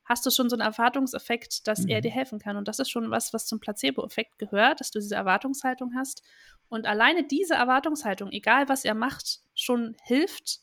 Hast 0.05 0.25
du 0.25 0.31
schon 0.31 0.49
so 0.49 0.57
einen 0.57 0.67
Erwartungseffekt, 0.67 1.67
dass 1.67 1.81
mhm. 1.81 1.91
er 1.91 2.01
dir 2.01 2.11
helfen 2.11 2.39
kann? 2.39 2.57
Und 2.57 2.67
das 2.67 2.79
ist 2.79 2.91
schon 2.91 3.11
was, 3.11 3.35
was 3.35 3.47
zum 3.47 3.61
Placebo-Effekt 3.61 4.39
gehört, 4.39 4.81
dass 4.81 4.91
du 4.91 4.99
diese 4.99 5.17
Erwartungshaltung 5.17 5.95
hast. 5.95 6.23
Und 6.69 6.87
alleine 6.87 7.27
diese 7.27 7.55
Erwartungshaltung, 7.55 8.31
egal 8.33 8.69
was 8.69 8.85
er 8.85 8.95
macht, 8.95 9.41
schon 9.55 9.97
hilft, 10.03 10.61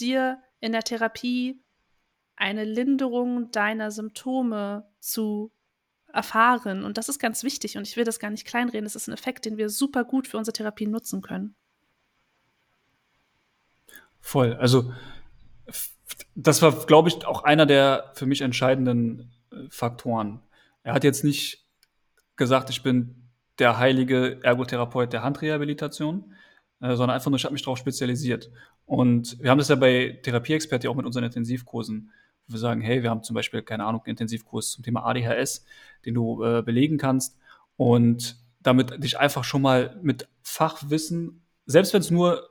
dir 0.00 0.42
in 0.60 0.72
der 0.72 0.82
Therapie 0.82 1.62
eine 2.36 2.64
Linderung 2.64 3.50
deiner 3.50 3.90
Symptome 3.90 4.88
zu 4.98 5.52
erfahren. 6.12 6.84
Und 6.84 6.98
das 6.98 7.08
ist 7.08 7.18
ganz 7.18 7.44
wichtig. 7.44 7.76
Und 7.76 7.86
ich 7.86 7.96
will 7.96 8.04
das 8.04 8.18
gar 8.18 8.30
nicht 8.30 8.46
kleinreden. 8.46 8.84
Das 8.84 8.96
ist 8.96 9.08
ein 9.08 9.14
Effekt, 9.14 9.44
den 9.44 9.56
wir 9.56 9.68
super 9.68 10.04
gut 10.04 10.26
für 10.26 10.38
unsere 10.38 10.52
Therapie 10.54 10.86
nutzen 10.86 11.22
können. 11.22 11.54
Voll. 14.20 14.54
Also, 14.54 14.92
das 16.34 16.62
war, 16.62 16.72
glaube 16.86 17.08
ich, 17.08 17.24
auch 17.26 17.44
einer 17.44 17.66
der 17.66 18.10
für 18.14 18.26
mich 18.26 18.40
entscheidenden 18.40 19.32
äh, 19.50 19.68
Faktoren. 19.68 20.40
Er 20.82 20.94
hat 20.94 21.04
jetzt 21.04 21.24
nicht 21.24 21.66
gesagt, 22.36 22.70
ich 22.70 22.82
bin 22.82 23.28
der 23.58 23.78
heilige 23.78 24.42
Ergotherapeut 24.42 25.12
der 25.12 25.22
Handrehabilitation, 25.22 26.34
äh, 26.80 26.96
sondern 26.96 27.10
einfach 27.10 27.30
nur, 27.30 27.36
ich 27.36 27.44
habe 27.44 27.52
mich 27.52 27.62
darauf 27.62 27.78
spezialisiert. 27.78 28.50
Und 28.90 29.40
wir 29.40 29.52
haben 29.52 29.58
das 29.58 29.68
ja 29.68 29.76
bei 29.76 30.18
Therapieexperten 30.20 30.90
auch 30.90 30.96
mit 30.96 31.06
unseren 31.06 31.22
Intensivkursen, 31.22 32.10
wo 32.48 32.54
wir 32.54 32.58
sagen, 32.58 32.80
hey, 32.80 33.04
wir 33.04 33.10
haben 33.10 33.22
zum 33.22 33.34
Beispiel, 33.34 33.62
keine 33.62 33.84
Ahnung, 33.84 34.00
einen 34.00 34.10
Intensivkurs 34.10 34.72
zum 34.72 34.82
Thema 34.82 35.06
ADHS, 35.06 35.64
den 36.04 36.14
du 36.14 36.42
äh, 36.42 36.60
belegen 36.62 36.98
kannst. 36.98 37.38
Und 37.76 38.36
damit 38.58 39.00
dich 39.00 39.16
einfach 39.16 39.44
schon 39.44 39.62
mal 39.62 39.96
mit 40.02 40.28
Fachwissen, 40.42 41.46
selbst 41.66 41.94
wenn 41.94 42.00
es 42.00 42.10
nur 42.10 42.48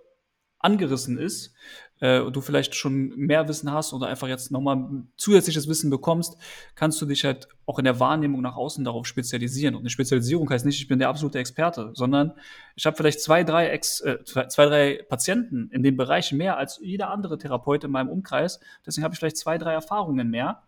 angerissen 0.60 1.18
ist, 1.18 1.54
äh, 2.00 2.22
du 2.32 2.42
vielleicht 2.42 2.76
schon 2.76 3.10
mehr 3.16 3.48
Wissen 3.48 3.72
hast 3.72 3.94
oder 3.94 4.08
einfach 4.08 4.28
jetzt 4.28 4.52
nochmal 4.52 5.04
zusätzliches 5.18 5.68
Wissen 5.68 5.90
bekommst, 5.90 6.38
kannst 6.76 7.02
du 7.02 7.06
dich 7.06 7.26
halt 7.26 7.48
auch 7.66 7.80
in 7.80 7.86
der 7.86 8.00
Wahrnehmung 8.00 8.42
nach 8.42 8.56
außen 8.56 8.84
darauf 8.84 9.06
spezialisieren. 9.06 9.76
Und 9.76 9.82
eine 9.82 9.90
Spezialisierung 9.90 10.50
heißt 10.50 10.66
nicht, 10.66 10.80
ich 10.80 10.88
bin 10.88 11.00
der 11.00 11.10
absolute 11.10 11.40
Experte, 11.40 11.92
sondern 11.94 12.34
ich 12.76 12.86
habe 12.86 12.96
vielleicht 12.96 13.22
zwei, 13.22 13.44
drei 13.44 13.70
Ex, 13.70 14.02
äh, 14.02 14.24
zwei, 14.24 14.66
drei 14.66 15.06
Patienten 15.10 15.70
in 15.72 15.84
dem 15.84 15.98
Bereich 15.98 16.32
mehr 16.32 16.58
als 16.58 16.80
jeder 16.82 17.10
andere 17.10 17.38
Therapeut 17.38 17.84
in 17.84 17.92
meinem 17.92 18.10
Umkreis. 18.10 18.60
Deswegen 18.86 19.04
habe 19.04 19.14
ich 19.14 19.20
vielleicht 19.20 19.38
zwei, 19.38 19.58
drei 19.58 19.74
Erfahrungen 19.74 20.30
mehr, 20.30 20.64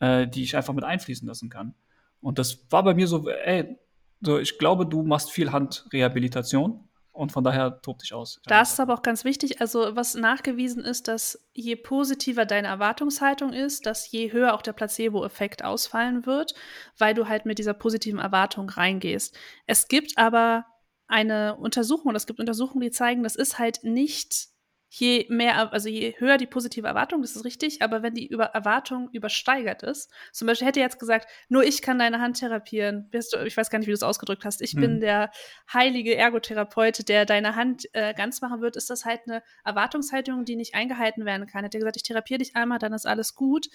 äh, 0.00 0.26
die 0.26 0.42
ich 0.42 0.56
einfach 0.56 0.74
mit 0.74 0.84
einfließen 0.84 1.26
lassen 1.26 1.48
kann. 1.48 1.74
Und 2.20 2.38
das 2.38 2.66
war 2.70 2.82
bei 2.82 2.94
mir 2.94 3.06
so, 3.06 3.28
ey, 3.28 3.78
so, 4.20 4.38
ich 4.38 4.58
glaube, 4.58 4.86
du 4.86 5.02
machst 5.02 5.30
viel 5.30 5.52
Handrehabilitation 5.52 6.88
und 7.16 7.32
von 7.32 7.42
daher 7.42 7.80
tobt 7.80 8.02
dich 8.02 8.12
aus. 8.12 8.40
Das 8.46 8.72
ist 8.72 8.80
aber 8.80 8.94
auch 8.94 9.02
ganz 9.02 9.24
wichtig. 9.24 9.60
Also, 9.60 9.96
was 9.96 10.14
nachgewiesen 10.14 10.84
ist, 10.84 11.08
dass 11.08 11.48
je 11.52 11.76
positiver 11.76 12.44
deine 12.44 12.68
Erwartungshaltung 12.68 13.52
ist, 13.52 13.86
dass 13.86 14.10
je 14.10 14.32
höher 14.32 14.54
auch 14.54 14.62
der 14.62 14.74
Placebo-Effekt 14.74 15.64
ausfallen 15.64 16.26
wird, 16.26 16.54
weil 16.98 17.14
du 17.14 17.28
halt 17.28 17.46
mit 17.46 17.58
dieser 17.58 17.74
positiven 17.74 18.20
Erwartung 18.20 18.68
reingehst. 18.68 19.36
Es 19.66 19.88
gibt 19.88 20.18
aber 20.18 20.66
eine 21.08 21.56
Untersuchung, 21.56 22.14
es 22.14 22.26
gibt 22.26 22.40
Untersuchungen, 22.40 22.82
die 22.82 22.90
zeigen, 22.90 23.22
das 23.22 23.36
ist 23.36 23.58
halt 23.58 23.82
nicht 23.82 24.48
je 24.88 25.26
mehr, 25.28 25.72
also 25.72 25.88
je 25.88 26.14
höher 26.18 26.36
die 26.36 26.46
positive 26.46 26.86
Erwartung, 26.86 27.22
das 27.22 27.34
ist 27.34 27.44
richtig, 27.44 27.82
aber 27.82 28.02
wenn 28.02 28.14
die 28.14 28.26
über 28.26 28.46
Erwartung 28.46 29.08
übersteigert 29.12 29.82
ist, 29.82 30.10
zum 30.32 30.46
Beispiel 30.46 30.68
hätte 30.68 30.80
jetzt 30.80 30.98
gesagt, 30.98 31.28
nur 31.48 31.64
ich 31.64 31.82
kann 31.82 31.98
deine 31.98 32.20
Hand 32.20 32.38
therapieren, 32.38 33.10
ich 33.12 33.56
weiß 33.56 33.70
gar 33.70 33.78
nicht, 33.78 33.86
wie 33.86 33.92
du 33.92 33.96
es 33.96 34.02
ausgedrückt 34.02 34.44
hast, 34.44 34.62
ich 34.62 34.72
hm. 34.72 34.80
bin 34.80 35.00
der 35.00 35.30
heilige 35.72 36.16
Ergotherapeut, 36.16 37.08
der 37.08 37.26
deine 37.26 37.56
Hand 37.56 37.86
äh, 37.94 38.14
ganz 38.14 38.40
machen 38.40 38.60
wird, 38.60 38.76
ist 38.76 38.90
das 38.90 39.04
halt 39.04 39.22
eine 39.26 39.42
Erwartungshaltung, 39.64 40.44
die 40.44 40.56
nicht 40.56 40.74
eingehalten 40.74 41.24
werden 41.24 41.46
kann. 41.46 41.64
Hätte 41.64 41.78
gesagt, 41.78 41.96
ich 41.96 42.02
therapiere 42.02 42.38
dich 42.38 42.56
einmal, 42.56 42.78
dann 42.78 42.92
ist 42.92 43.06
alles 43.06 43.34
gut 43.34 43.68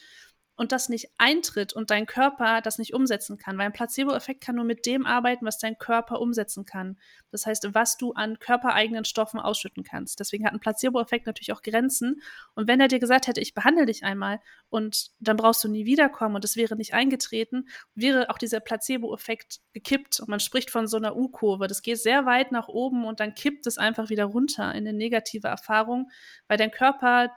und 0.61 0.71
das 0.71 0.89
nicht 0.89 1.09
eintritt 1.17 1.73
und 1.73 1.89
dein 1.89 2.05
Körper 2.05 2.61
das 2.61 2.77
nicht 2.77 2.93
umsetzen 2.93 3.39
kann, 3.39 3.57
weil 3.57 3.65
ein 3.65 3.73
Placebo-Effekt 3.73 4.41
kann 4.41 4.57
nur 4.57 4.63
mit 4.63 4.85
dem 4.85 5.07
arbeiten, 5.07 5.43
was 5.43 5.57
dein 5.57 5.79
Körper 5.79 6.21
umsetzen 6.21 6.65
kann. 6.65 6.99
Das 7.31 7.47
heißt, 7.47 7.73
was 7.73 7.97
du 7.97 8.13
an 8.13 8.37
körpereigenen 8.37 9.03
Stoffen 9.03 9.39
ausschütten 9.39 9.83
kannst. 9.83 10.19
Deswegen 10.19 10.45
hat 10.45 10.53
ein 10.53 10.59
Placebo-Effekt 10.59 11.25
natürlich 11.25 11.51
auch 11.51 11.63
Grenzen. 11.63 12.21
Und 12.53 12.67
wenn 12.67 12.79
er 12.79 12.89
dir 12.89 12.99
gesagt 12.99 13.25
hätte, 13.25 13.41
ich 13.41 13.55
behandle 13.55 13.87
dich 13.87 14.03
einmal 14.03 14.39
und 14.69 15.09
dann 15.19 15.35
brauchst 15.35 15.63
du 15.63 15.67
nie 15.67 15.85
wiederkommen 15.85 16.35
und 16.35 16.45
es 16.45 16.55
wäre 16.55 16.75
nicht 16.75 16.93
eingetreten, 16.93 17.67
wäre 17.95 18.29
auch 18.29 18.37
dieser 18.37 18.59
Placebo-Effekt 18.59 19.61
gekippt 19.73 20.19
und 20.19 20.29
man 20.29 20.39
spricht 20.39 20.69
von 20.69 20.85
so 20.85 20.97
einer 20.97 21.15
U-Kurve. 21.15 21.65
Das 21.65 21.81
geht 21.81 21.97
sehr 21.97 22.27
weit 22.27 22.51
nach 22.51 22.67
oben 22.67 23.05
und 23.05 23.19
dann 23.19 23.33
kippt 23.33 23.65
es 23.65 23.79
einfach 23.79 24.11
wieder 24.11 24.25
runter 24.25 24.75
in 24.75 24.87
eine 24.87 24.93
negative 24.93 25.47
Erfahrung, 25.47 26.11
weil 26.47 26.59
dein 26.59 26.69
Körper 26.69 27.31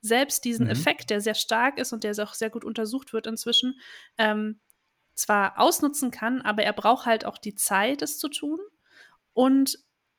selbst 0.00 0.44
diesen 0.44 0.66
mhm. 0.66 0.72
Effekt, 0.72 1.10
der 1.10 1.20
sehr 1.20 1.34
stark 1.34 1.78
ist 1.78 1.92
und 1.92 2.04
der 2.04 2.12
auch 2.22 2.34
sehr 2.34 2.50
gut 2.50 2.64
untersucht 2.64 3.12
wird 3.12 3.26
inzwischen, 3.26 3.80
ähm, 4.16 4.60
zwar 5.14 5.58
ausnutzen 5.58 6.10
kann, 6.10 6.42
aber 6.42 6.62
er 6.62 6.72
braucht 6.72 7.06
halt 7.06 7.24
auch 7.24 7.38
die 7.38 7.54
Zeit, 7.54 8.02
es 8.02 8.18
zu 8.18 8.28
tun 8.28 8.60
und 9.32 9.78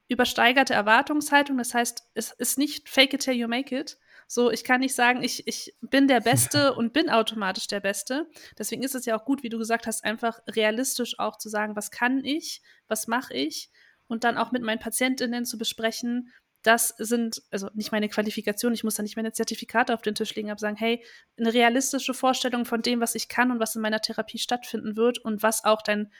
übersteigerte 0.09 0.73
Erwartungshaltung. 0.73 1.57
Das 1.57 1.73
heißt, 1.73 2.09
es 2.15 2.31
ist 2.31 2.57
nicht 2.57 2.89
fake 2.89 3.13
it 3.13 3.21
till 3.21 3.33
you 3.33 3.47
make 3.47 3.77
it. 3.77 3.97
So, 4.27 4.51
ich 4.51 4.63
kann 4.63 4.81
nicht 4.81 4.93
sagen, 4.93 5.23
ich, 5.23 5.47
ich 5.47 5.75
bin 5.81 6.07
der 6.07 6.19
Beste 6.19 6.73
und 6.75 6.93
bin 6.93 7.09
automatisch 7.09 7.67
der 7.67 7.79
Beste. 7.79 8.29
Deswegen 8.57 8.83
ist 8.83 8.95
es 8.95 9.05
ja 9.05 9.17
auch 9.17 9.25
gut, 9.25 9.41
wie 9.41 9.49
du 9.49 9.57
gesagt 9.57 9.87
hast, 9.87 10.03
einfach 10.03 10.39
realistisch 10.47 11.17
auch 11.17 11.37
zu 11.37 11.49
sagen, 11.49 11.75
was 11.75 11.91
kann 11.91 12.23
ich, 12.23 12.61
was 12.87 13.07
mache 13.07 13.33
ich 13.33 13.71
und 14.07 14.23
dann 14.23 14.37
auch 14.37 14.51
mit 14.51 14.63
meinen 14.63 14.79
Patientinnen 14.79 15.45
zu 15.45 15.57
besprechen, 15.57 16.33
das 16.63 16.89
sind, 16.97 17.41
also 17.51 17.69
nicht 17.73 17.91
meine 17.91 18.09
Qualifikation, 18.09 18.73
ich 18.73 18.83
muss 18.83 18.95
da 18.95 19.03
nicht 19.03 19.15
meine 19.15 19.31
Zertifikate 19.31 19.93
auf 19.93 20.01
den 20.01 20.15
Tisch 20.15 20.35
legen, 20.35 20.51
aber 20.51 20.59
sagen, 20.59 20.75
hey, 20.75 21.03
eine 21.37 21.53
realistische 21.53 22.13
Vorstellung 22.13 22.65
von 22.65 22.81
dem, 22.81 22.99
was 22.99 23.15
ich 23.15 23.29
kann 23.29 23.51
und 23.51 23.59
was 23.59 23.75
in 23.75 23.81
meiner 23.81 24.01
Therapie 24.01 24.39
stattfinden 24.39 24.95
wird 24.95 25.19
und 25.19 25.41
was 25.41 25.63
auch 25.63 25.81
dein 25.81 26.11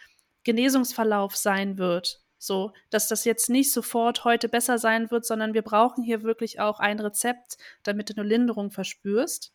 Genesungsverlauf 0.44 1.36
sein 1.36 1.78
wird. 1.78 2.22
So, 2.38 2.72
dass 2.90 3.10
das 3.10 3.26
jetzt 3.26 3.50
nicht 3.50 3.74
sofort 3.74 4.24
heute 4.24 4.48
besser 4.48 4.78
sein 4.78 5.12
wird, 5.12 5.26
sondern 5.26 5.54
wir 5.54 5.62
brauchen 5.62 6.04
hier 6.04 6.24
wirklich 6.24 6.62
auch 6.62 6.80
ein 6.80 7.00
Rezept, 7.02 7.58
damit 7.84 8.10
du 8.10 8.14
eine 8.16 8.28
Linderung 8.28 8.72
verspürst 8.72 9.54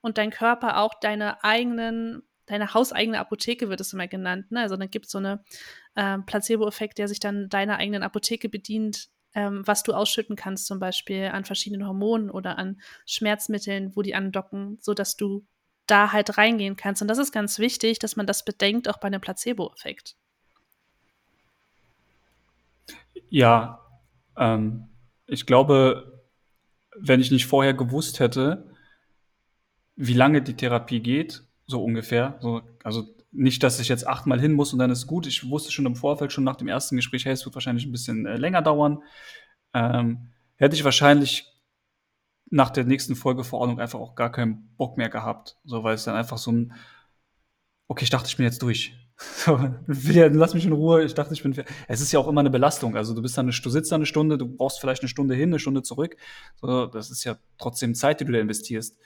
und 0.00 0.18
dein 0.18 0.30
Körper 0.30 0.78
auch 0.78 0.94
deine 1.00 1.42
eigenen, 1.42 2.22
deine 2.46 2.74
hauseigene 2.74 3.18
Apotheke 3.18 3.68
wird 3.68 3.80
es 3.80 3.92
immer 3.92 4.06
genannt. 4.06 4.52
Ne? 4.52 4.60
Also 4.60 4.76
dann 4.76 4.88
gibt 4.88 5.06
es 5.06 5.12
so 5.12 5.18
eine 5.18 5.42
äh, 5.96 6.18
Placebo-Effekt, 6.18 6.98
der 6.98 7.08
sich 7.08 7.18
dann 7.18 7.48
deiner 7.48 7.78
eigenen 7.78 8.04
Apotheke 8.04 8.48
bedient, 8.48 9.08
ähm, 9.34 9.62
was 9.66 9.82
du 9.82 9.92
ausschütten 9.92 10.36
kannst, 10.36 10.66
zum 10.66 10.78
Beispiel 10.78 11.26
an 11.26 11.44
verschiedenen 11.44 11.86
Hormonen 11.86 12.30
oder 12.30 12.58
an 12.58 12.80
Schmerzmitteln, 13.06 13.96
wo 13.96 14.02
die 14.02 14.14
andocken, 14.14 14.78
sodass 14.80 15.16
du 15.16 15.46
da 15.86 16.12
halt 16.12 16.38
reingehen 16.38 16.76
kannst. 16.76 17.02
Und 17.02 17.08
das 17.08 17.18
ist 17.18 17.32
ganz 17.32 17.58
wichtig, 17.58 17.98
dass 17.98 18.16
man 18.16 18.26
das 18.26 18.44
bedenkt, 18.44 18.88
auch 18.88 18.98
bei 18.98 19.06
einem 19.06 19.20
Placebo-Effekt. 19.20 20.16
Ja, 23.28 23.80
ähm, 24.36 24.88
ich 25.26 25.46
glaube, 25.46 26.22
wenn 26.96 27.20
ich 27.20 27.30
nicht 27.30 27.46
vorher 27.46 27.74
gewusst 27.74 28.20
hätte, 28.20 28.70
wie 29.96 30.14
lange 30.14 30.42
die 30.42 30.54
Therapie 30.54 31.00
geht, 31.00 31.42
so 31.66 31.82
ungefähr, 31.82 32.38
so, 32.40 32.62
also 32.82 33.06
nicht, 33.32 33.62
dass 33.62 33.80
ich 33.80 33.88
jetzt 33.88 34.06
achtmal 34.06 34.40
hin 34.40 34.52
muss 34.52 34.72
und 34.72 34.78
dann 34.78 34.90
ist 34.90 35.06
gut. 35.06 35.26
Ich 35.26 35.48
wusste 35.48 35.72
schon 35.72 35.86
im 35.86 35.96
Vorfeld, 35.96 36.32
schon 36.32 36.44
nach 36.44 36.56
dem 36.56 36.68
ersten 36.68 36.96
Gespräch, 36.96 37.24
hey, 37.24 37.32
es 37.32 37.44
wird 37.44 37.54
wahrscheinlich 37.54 37.86
ein 37.86 37.92
bisschen 37.92 38.26
äh, 38.26 38.36
länger 38.36 38.62
dauern. 38.62 39.02
Ähm, 39.74 40.28
hätte 40.56 40.76
ich 40.76 40.84
wahrscheinlich 40.84 41.46
nach 42.50 42.70
der 42.70 42.84
nächsten 42.84 43.16
Folgeverordnung 43.16 43.80
einfach 43.80 43.98
auch 43.98 44.14
gar 44.14 44.30
keinen 44.30 44.74
Bock 44.76 44.98
mehr 44.98 45.08
gehabt. 45.08 45.56
So, 45.64 45.82
weil 45.82 45.94
es 45.94 46.04
dann 46.04 46.14
einfach 46.14 46.36
so 46.36 46.52
ein, 46.52 46.74
okay, 47.88 48.04
ich 48.04 48.10
dachte, 48.10 48.28
ich 48.28 48.36
bin 48.36 48.44
jetzt 48.44 48.62
durch. 48.62 48.96
So, 49.36 49.56
lass 49.86 50.54
mich 50.54 50.64
in 50.64 50.72
Ruhe, 50.72 51.04
ich 51.04 51.14
dachte, 51.14 51.32
ich 51.32 51.44
bin. 51.44 51.54
Es 51.86 52.00
ist 52.00 52.10
ja 52.10 52.18
auch 52.18 52.26
immer 52.26 52.40
eine 52.40 52.50
Belastung. 52.50 52.96
Also 52.96 53.14
du 53.14 53.22
bist 53.22 53.38
dann 53.38 53.46
du 53.46 53.70
sitzt 53.70 53.92
da 53.92 53.96
eine 53.96 54.06
Stunde, 54.06 54.36
du 54.36 54.48
brauchst 54.48 54.80
vielleicht 54.80 55.02
eine 55.02 55.08
Stunde 55.08 55.36
hin, 55.36 55.50
eine 55.50 55.60
Stunde 55.60 55.82
zurück. 55.82 56.16
So, 56.56 56.86
das 56.86 57.10
ist 57.10 57.22
ja 57.22 57.36
trotzdem 57.56 57.94
Zeit, 57.94 58.20
die 58.20 58.24
du 58.24 58.32
da 58.32 58.40
investierst. 58.40 58.98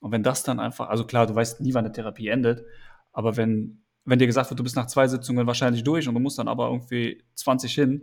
Und 0.00 0.12
wenn 0.12 0.22
das 0.22 0.42
dann 0.42 0.60
einfach, 0.60 0.88
also 0.88 1.06
klar, 1.06 1.26
du 1.26 1.34
weißt 1.34 1.62
nie, 1.62 1.72
wann 1.72 1.86
eine 1.86 1.92
Therapie 1.92 2.28
endet, 2.28 2.66
aber 3.12 3.36
wenn, 3.36 3.84
wenn 4.04 4.18
dir 4.18 4.26
gesagt 4.26 4.50
wird, 4.50 4.58
du 4.58 4.64
bist 4.64 4.76
nach 4.76 4.86
zwei 4.86 5.06
Sitzungen 5.06 5.46
wahrscheinlich 5.46 5.84
durch 5.84 6.08
und 6.08 6.14
du 6.14 6.20
musst 6.20 6.38
dann 6.38 6.48
aber 6.48 6.68
irgendwie 6.68 7.22
20 7.34 7.74
hin, 7.74 8.02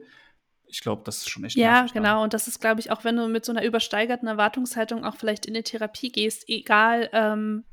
ich 0.66 0.82
glaube, 0.82 1.02
das 1.04 1.18
ist 1.18 1.30
schon 1.30 1.44
echt 1.44 1.56
Ja, 1.56 1.88
genau. 1.92 2.24
Und 2.24 2.34
das 2.34 2.48
ist, 2.48 2.60
glaube 2.60 2.80
ich, 2.80 2.92
auch 2.92 3.04
wenn 3.04 3.16
du 3.16 3.28
mit 3.28 3.44
so 3.44 3.52
einer 3.52 3.64
übersteigerten 3.64 4.28
Erwartungshaltung 4.28 5.04
auch 5.04 5.16
vielleicht 5.16 5.48
in 5.48 5.56
die 5.56 5.64
Therapie 5.64 6.12
gehst, 6.12 6.48
egal 6.48 7.10
ähm, 7.12 7.66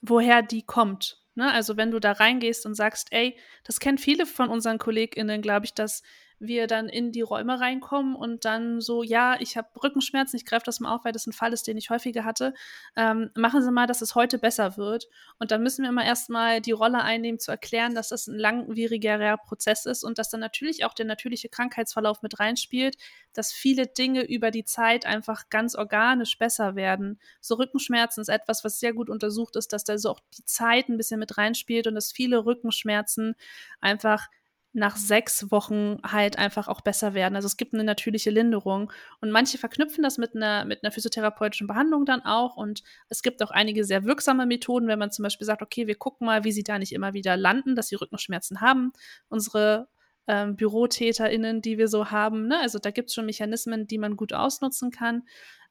woher 0.00 0.42
die 0.42 0.62
kommt. 0.62 1.22
Ne? 1.36 1.50
Also 1.52 1.76
wenn 1.76 1.92
du 1.92 2.00
da 2.00 2.12
reingehst 2.12 2.66
und 2.66 2.74
sagst, 2.74 3.12
ey, 3.12 3.38
das 3.64 3.78
kennen 3.78 3.98
viele 3.98 4.26
von 4.26 4.48
unseren 4.48 4.78
KollegInnen, 4.78 5.42
glaube 5.42 5.66
ich, 5.66 5.74
dass 5.74 6.02
wir 6.40 6.66
dann 6.66 6.88
in 6.88 7.12
die 7.12 7.22
Räume 7.22 7.60
reinkommen 7.60 8.14
und 8.14 8.44
dann 8.44 8.80
so, 8.80 9.02
ja, 9.02 9.36
ich 9.40 9.56
habe 9.56 9.68
Rückenschmerzen, 9.82 10.36
ich 10.36 10.44
greife 10.44 10.64
das 10.64 10.80
mal 10.80 10.94
auf, 10.94 11.04
weil 11.04 11.12
das 11.12 11.26
ein 11.26 11.32
Fall 11.32 11.52
ist, 11.52 11.66
den 11.66 11.76
ich 11.76 11.90
häufiger 11.90 12.24
hatte. 12.24 12.54
Ähm, 12.96 13.30
machen 13.34 13.62
Sie 13.62 13.70
mal, 13.70 13.86
dass 13.86 14.02
es 14.02 14.14
heute 14.14 14.38
besser 14.38 14.76
wird. 14.76 15.08
Und 15.38 15.50
dann 15.50 15.62
müssen 15.62 15.82
wir 15.82 15.90
immer 15.90 16.04
erstmal 16.04 16.60
die 16.60 16.72
Rolle 16.72 17.02
einnehmen, 17.02 17.38
zu 17.38 17.50
erklären, 17.50 17.94
dass 17.94 18.08
das 18.08 18.26
ein 18.26 18.38
langwierigerer 18.38 19.36
Prozess 19.38 19.86
ist 19.86 20.04
und 20.04 20.18
dass 20.18 20.30
dann 20.30 20.40
natürlich 20.40 20.84
auch 20.84 20.94
der 20.94 21.06
natürliche 21.06 21.48
Krankheitsverlauf 21.48 22.22
mit 22.22 22.38
reinspielt, 22.38 22.96
dass 23.32 23.52
viele 23.52 23.86
Dinge 23.86 24.24
über 24.24 24.50
die 24.50 24.64
Zeit 24.64 25.06
einfach 25.06 25.48
ganz 25.50 25.74
organisch 25.74 26.38
besser 26.38 26.76
werden. 26.76 27.20
So 27.40 27.56
Rückenschmerzen 27.56 28.20
ist 28.20 28.28
etwas, 28.28 28.64
was 28.64 28.78
sehr 28.78 28.92
gut 28.92 29.10
untersucht 29.10 29.56
ist, 29.56 29.72
dass 29.72 29.84
da 29.84 29.98
so 29.98 30.10
auch 30.10 30.20
die 30.36 30.44
Zeit 30.44 30.88
ein 30.88 30.96
bisschen 30.96 31.20
mit 31.20 31.36
reinspielt 31.38 31.86
und 31.86 31.94
dass 31.94 32.12
viele 32.12 32.44
Rückenschmerzen 32.44 33.34
einfach 33.80 34.28
nach 34.72 34.96
sechs 34.96 35.50
Wochen 35.50 35.98
halt 36.04 36.38
einfach 36.38 36.68
auch 36.68 36.82
besser 36.82 37.14
werden. 37.14 37.36
Also 37.36 37.46
es 37.46 37.56
gibt 37.56 37.74
eine 37.74 37.84
natürliche 37.84 38.30
Linderung. 38.30 38.92
Und 39.20 39.30
manche 39.30 39.58
verknüpfen 39.58 40.04
das 40.04 40.18
mit 40.18 40.36
einer, 40.36 40.64
mit 40.64 40.84
einer 40.84 40.92
physiotherapeutischen 40.92 41.66
Behandlung 41.66 42.04
dann 42.04 42.22
auch. 42.22 42.56
Und 42.56 42.82
es 43.08 43.22
gibt 43.22 43.42
auch 43.42 43.50
einige 43.50 43.84
sehr 43.84 44.04
wirksame 44.04 44.46
Methoden, 44.46 44.86
wenn 44.86 44.98
man 44.98 45.10
zum 45.10 45.22
Beispiel 45.22 45.46
sagt, 45.46 45.62
okay, 45.62 45.86
wir 45.86 45.96
gucken 45.96 46.26
mal, 46.26 46.44
wie 46.44 46.52
sie 46.52 46.62
da 46.62 46.78
nicht 46.78 46.92
immer 46.92 47.14
wieder 47.14 47.36
landen, 47.36 47.76
dass 47.76 47.88
sie 47.88 47.96
Rückenschmerzen 47.96 48.60
haben. 48.60 48.92
Unsere 49.28 49.88
ähm, 50.26 50.56
BürotäterInnen, 50.56 51.62
die 51.62 51.78
wir 51.78 51.88
so 51.88 52.10
haben. 52.10 52.46
Ne? 52.46 52.60
Also 52.60 52.78
da 52.78 52.90
gibt 52.90 53.08
es 53.08 53.14
schon 53.14 53.26
Mechanismen, 53.26 53.86
die 53.86 53.98
man 53.98 54.16
gut 54.16 54.34
ausnutzen 54.34 54.90
kann. 54.90 55.22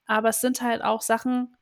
Aber 0.08 0.30
es 0.30 0.42
sind 0.42 0.62
halt 0.62 0.82
auch 0.82 1.02
Sachen, 1.02 1.56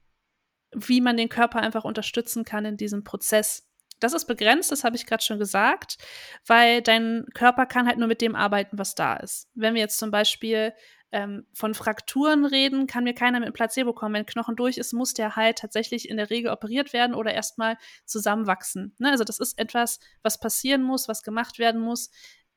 wie 0.73 1.01
man 1.01 1.17
den 1.17 1.29
Körper 1.29 1.59
einfach 1.59 1.83
unterstützen 1.83 2.45
kann 2.45 2.65
in 2.65 2.77
diesem 2.77 3.03
Prozess 3.03 3.67
das 3.99 4.13
ist 4.13 4.25
begrenzt, 4.25 4.71
das 4.71 4.84
habe 4.84 4.95
ich 4.95 5.05
gerade 5.05 5.23
schon 5.23 5.39
gesagt, 5.39 5.97
weil 6.45 6.81
dein 6.81 7.25
Körper 7.34 7.65
kann 7.65 7.88
halt 7.88 7.97
nur 7.97 8.08
mit 8.08 8.21
dem 8.21 8.36
arbeiten, 8.36 8.77
was 8.77 8.95
da 8.95 9.15
ist. 9.15 9.49
Wenn 9.53 9.73
wir 9.73 9.81
jetzt 9.81 9.97
zum 9.97 10.12
Beispiel 10.12 10.73
ähm, 11.12 11.45
von 11.53 11.73
Frakturen 11.73 12.45
reden, 12.45 12.88
kann 12.88 13.05
mir 13.05 13.13
keiner 13.13 13.39
mit 13.39 13.53
Placebo 13.53 13.93
kommen. 13.93 14.15
Wenn 14.15 14.25
Knochen 14.25 14.55
durch 14.55 14.77
ist, 14.77 14.93
muss 14.93 15.13
der 15.13 15.36
halt 15.36 15.60
tatsächlich 15.60 16.10
in 16.10 16.17
der 16.17 16.29
Regel 16.29 16.51
operiert 16.51 16.93
werden 16.93 17.15
oder 17.15 17.34
erstmal 17.34 17.77
zusammenwachsen. 18.05 18.93
Ne? 18.97 19.12
Also 19.12 19.23
das 19.23 19.39
ist 19.39 19.58
etwas, 19.58 19.99
was 20.23 20.39
passieren 20.39 20.84
muss, 20.84 21.08
was 21.08 21.23
gemacht 21.23 21.58
werden 21.58 21.79
muss 21.79 22.12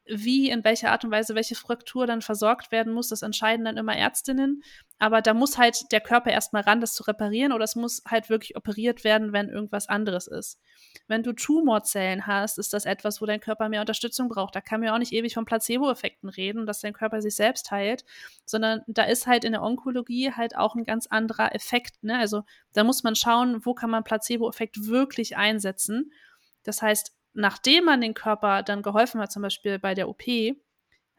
wie, 0.08 0.50
in 0.50 0.64
welcher 0.64 0.90
Art 0.90 1.04
und 1.04 1.10
Weise 1.10 1.34
welche 1.34 1.54
Fraktur 1.54 2.06
dann 2.06 2.22
versorgt 2.22 2.72
werden 2.72 2.92
muss, 2.92 3.08
das 3.08 3.22
entscheiden 3.22 3.64
dann 3.64 3.76
immer 3.76 3.96
Ärztinnen. 3.96 4.62
Aber 4.98 5.22
da 5.22 5.32
muss 5.32 5.58
halt 5.58 5.92
der 5.92 6.00
Körper 6.00 6.30
erstmal 6.30 6.62
ran, 6.62 6.80
das 6.80 6.94
zu 6.94 7.04
reparieren, 7.04 7.52
oder 7.52 7.64
es 7.64 7.76
muss 7.76 8.02
halt 8.06 8.28
wirklich 8.28 8.56
operiert 8.56 9.04
werden, 9.04 9.32
wenn 9.32 9.48
irgendwas 9.48 9.88
anderes 9.88 10.26
ist. 10.26 10.60
Wenn 11.06 11.22
du 11.22 11.32
Tumorzellen 11.32 12.26
hast, 12.26 12.58
ist 12.58 12.72
das 12.72 12.84
etwas, 12.84 13.22
wo 13.22 13.26
dein 13.26 13.40
Körper 13.40 13.68
mehr 13.68 13.80
Unterstützung 13.80 14.28
braucht. 14.28 14.56
Da 14.56 14.60
kann 14.60 14.80
man 14.80 14.88
ja 14.88 14.94
auch 14.94 14.98
nicht 14.98 15.12
ewig 15.12 15.34
von 15.34 15.44
Placebo-Effekten 15.44 16.28
reden, 16.28 16.66
dass 16.66 16.80
dein 16.80 16.92
Körper 16.92 17.22
sich 17.22 17.36
selbst 17.36 17.70
heilt, 17.70 18.04
sondern 18.44 18.82
da 18.86 19.04
ist 19.04 19.26
halt 19.26 19.44
in 19.44 19.52
der 19.52 19.62
Onkologie 19.62 20.32
halt 20.32 20.56
auch 20.56 20.74
ein 20.74 20.84
ganz 20.84 21.06
anderer 21.06 21.54
Effekt. 21.54 22.02
Ne? 22.02 22.18
Also 22.18 22.42
da 22.72 22.82
muss 22.82 23.04
man 23.04 23.14
schauen, 23.14 23.64
wo 23.64 23.74
kann 23.74 23.90
man 23.90 24.04
Placebo-Effekt 24.04 24.86
wirklich 24.86 25.36
einsetzen. 25.36 26.12
Das 26.64 26.82
heißt, 26.82 27.14
nachdem 27.34 27.84
man 27.84 28.00
den 28.00 28.14
Körper 28.14 28.62
dann 28.64 28.82
geholfen 28.82 29.20
hat, 29.20 29.30
zum 29.30 29.42
Beispiel 29.42 29.78
bei 29.78 29.94
der 29.94 30.08
OP, 30.08 30.24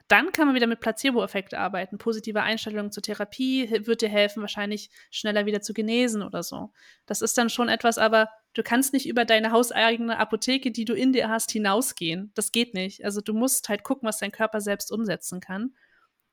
dann 0.09 0.31
kann 0.31 0.47
man 0.47 0.55
wieder 0.55 0.65
mit 0.65 0.79
Placebo-Effekt 0.79 1.53
arbeiten. 1.53 1.99
Positive 1.99 2.41
Einstellungen 2.41 2.91
zur 2.91 3.03
Therapie 3.03 3.69
wird 3.85 4.01
dir 4.01 4.09
helfen, 4.09 4.41
wahrscheinlich 4.41 4.89
schneller 5.11 5.45
wieder 5.45 5.61
zu 5.61 5.71
genesen 5.71 6.23
oder 6.23 6.41
so. 6.41 6.73
Das 7.05 7.21
ist 7.21 7.37
dann 7.37 7.51
schon 7.51 7.69
etwas, 7.69 7.99
aber 7.99 8.29
du 8.55 8.63
kannst 8.63 8.91
nicht 8.91 9.07
über 9.07 9.23
deine 9.23 9.51
hauseigene 9.51 10.17
Apotheke, 10.17 10.71
die 10.71 10.85
du 10.85 10.95
in 10.95 11.13
dir 11.13 11.29
hast, 11.29 11.51
hinausgehen. 11.51 12.31
Das 12.33 12.51
geht 12.51 12.73
nicht. 12.73 13.05
Also 13.05 13.21
du 13.21 13.33
musst 13.33 13.69
halt 13.69 13.83
gucken, 13.83 14.07
was 14.07 14.17
dein 14.17 14.31
Körper 14.31 14.61
selbst 14.61 14.91
umsetzen 14.91 15.41
kann. 15.41 15.75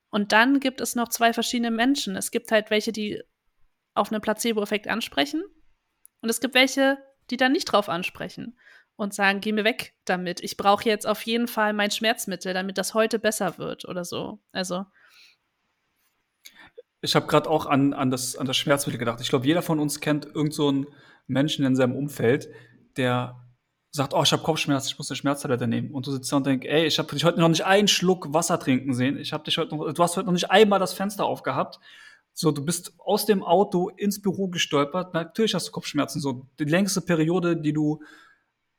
Und 0.09 0.33
dann 0.33 0.59
gibt 0.59 0.81
es 0.81 0.95
noch 0.95 1.09
zwei 1.09 1.35
verschiedene 1.35 1.71
Menschen. 1.71 2.17
Es 2.17 2.31
gibt 2.31 2.51
halt 2.51 2.71
welche, 2.71 2.93
die 2.93 3.23
auf 3.93 4.11
einen 4.11 4.23
Placebo-Effekt 4.23 4.89
ansprechen. 4.89 5.45
Und 6.23 6.31
es 6.31 6.41
gibt 6.41 6.55
welche, 6.55 6.97
die 7.31 7.37
dann 7.37 7.53
nicht 7.53 7.67
drauf 7.67 7.91
ansprechen 7.91 8.57
und 8.97 9.15
sagen, 9.15 9.41
geh 9.41 9.53
mir 9.53 9.65
weg 9.65 9.95
damit. 10.05 10.41
Ich 10.41 10.57
brauche 10.57 10.89
jetzt 10.89 11.07
auf 11.07 11.23
jeden 11.23 11.49
Fall 11.49 11.73
mein 11.73 11.91
Schmerzmittel, 11.91 12.55
damit 12.55 12.79
das 12.79 12.95
heute 12.95 13.19
besser 13.19 13.59
wird 13.59 13.85
oder 13.85 14.05
so. 14.05 14.41
Also. 14.53 14.87
Ich 17.03 17.15
habe 17.15 17.27
gerade 17.27 17.49
auch 17.49 17.67
an, 17.67 17.93
an, 17.93 18.11
das, 18.11 18.37
an 18.37 18.47
das 18.47 18.57
Schmerzmittel 18.57 18.99
gedacht. 18.99 19.21
Ich 19.21 19.29
glaube, 19.29 19.47
jeder 19.47 19.63
von 19.63 19.79
uns 19.79 20.01
kennt 20.01 20.27
irgend 20.27 20.55
so 20.55 20.69
einen 20.69 20.87
Menschen 21.27 21.65
in 21.65 21.77
seinem 21.77 21.95
Umfeld, 21.95 22.49
der 22.97 23.47
sagt, 23.91 24.15
oh, 24.15 24.23
ich 24.23 24.33
habe 24.33 24.43
Kopfschmerzen, 24.43 24.89
ich 24.89 24.99
muss 24.99 25.11
eine 25.11 25.17
Schmerztablette 25.17 25.67
nehmen. 25.67 25.91
Und 25.91 26.07
du 26.07 26.13
sitzt 26.13 26.33
da 26.33 26.37
und 26.37 26.47
denkst, 26.47 26.67
ey, 26.67 26.87
ich 26.87 26.99
habe 26.99 27.13
dich 27.13 27.25
heute 27.25 27.41
noch 27.41 27.49
nicht 27.49 27.65
einen 27.65 27.89
Schluck 27.89 28.33
Wasser 28.33 28.59
trinken 28.59 28.95
sehen. 28.95 29.19
Ich 29.19 29.33
habe 29.33 29.45
dich 29.45 29.59
heute 29.59 29.75
noch, 29.75 29.93
du 29.93 30.03
hast 30.03 30.17
heute 30.17 30.27
noch 30.27 30.33
nicht 30.33 30.51
einmal 30.51 30.79
das 30.79 30.95
Fenster 30.95 31.25
aufgehabt. 31.25 31.81
So, 32.33 32.51
du 32.51 32.65
bist 32.65 32.93
aus 32.99 33.25
dem 33.25 33.43
Auto 33.43 33.89
ins 33.89 34.21
Büro 34.21 34.49
gestolpert. 34.49 35.15
Natürlich 35.15 35.55
hast 35.55 35.69
du 35.69 35.73
Kopfschmerzen. 35.73 36.21
So, 36.21 36.47
die 36.59 36.65
längste 36.65 37.01
Periode, 37.01 37.57
die 37.57 37.73
du 37.73 38.03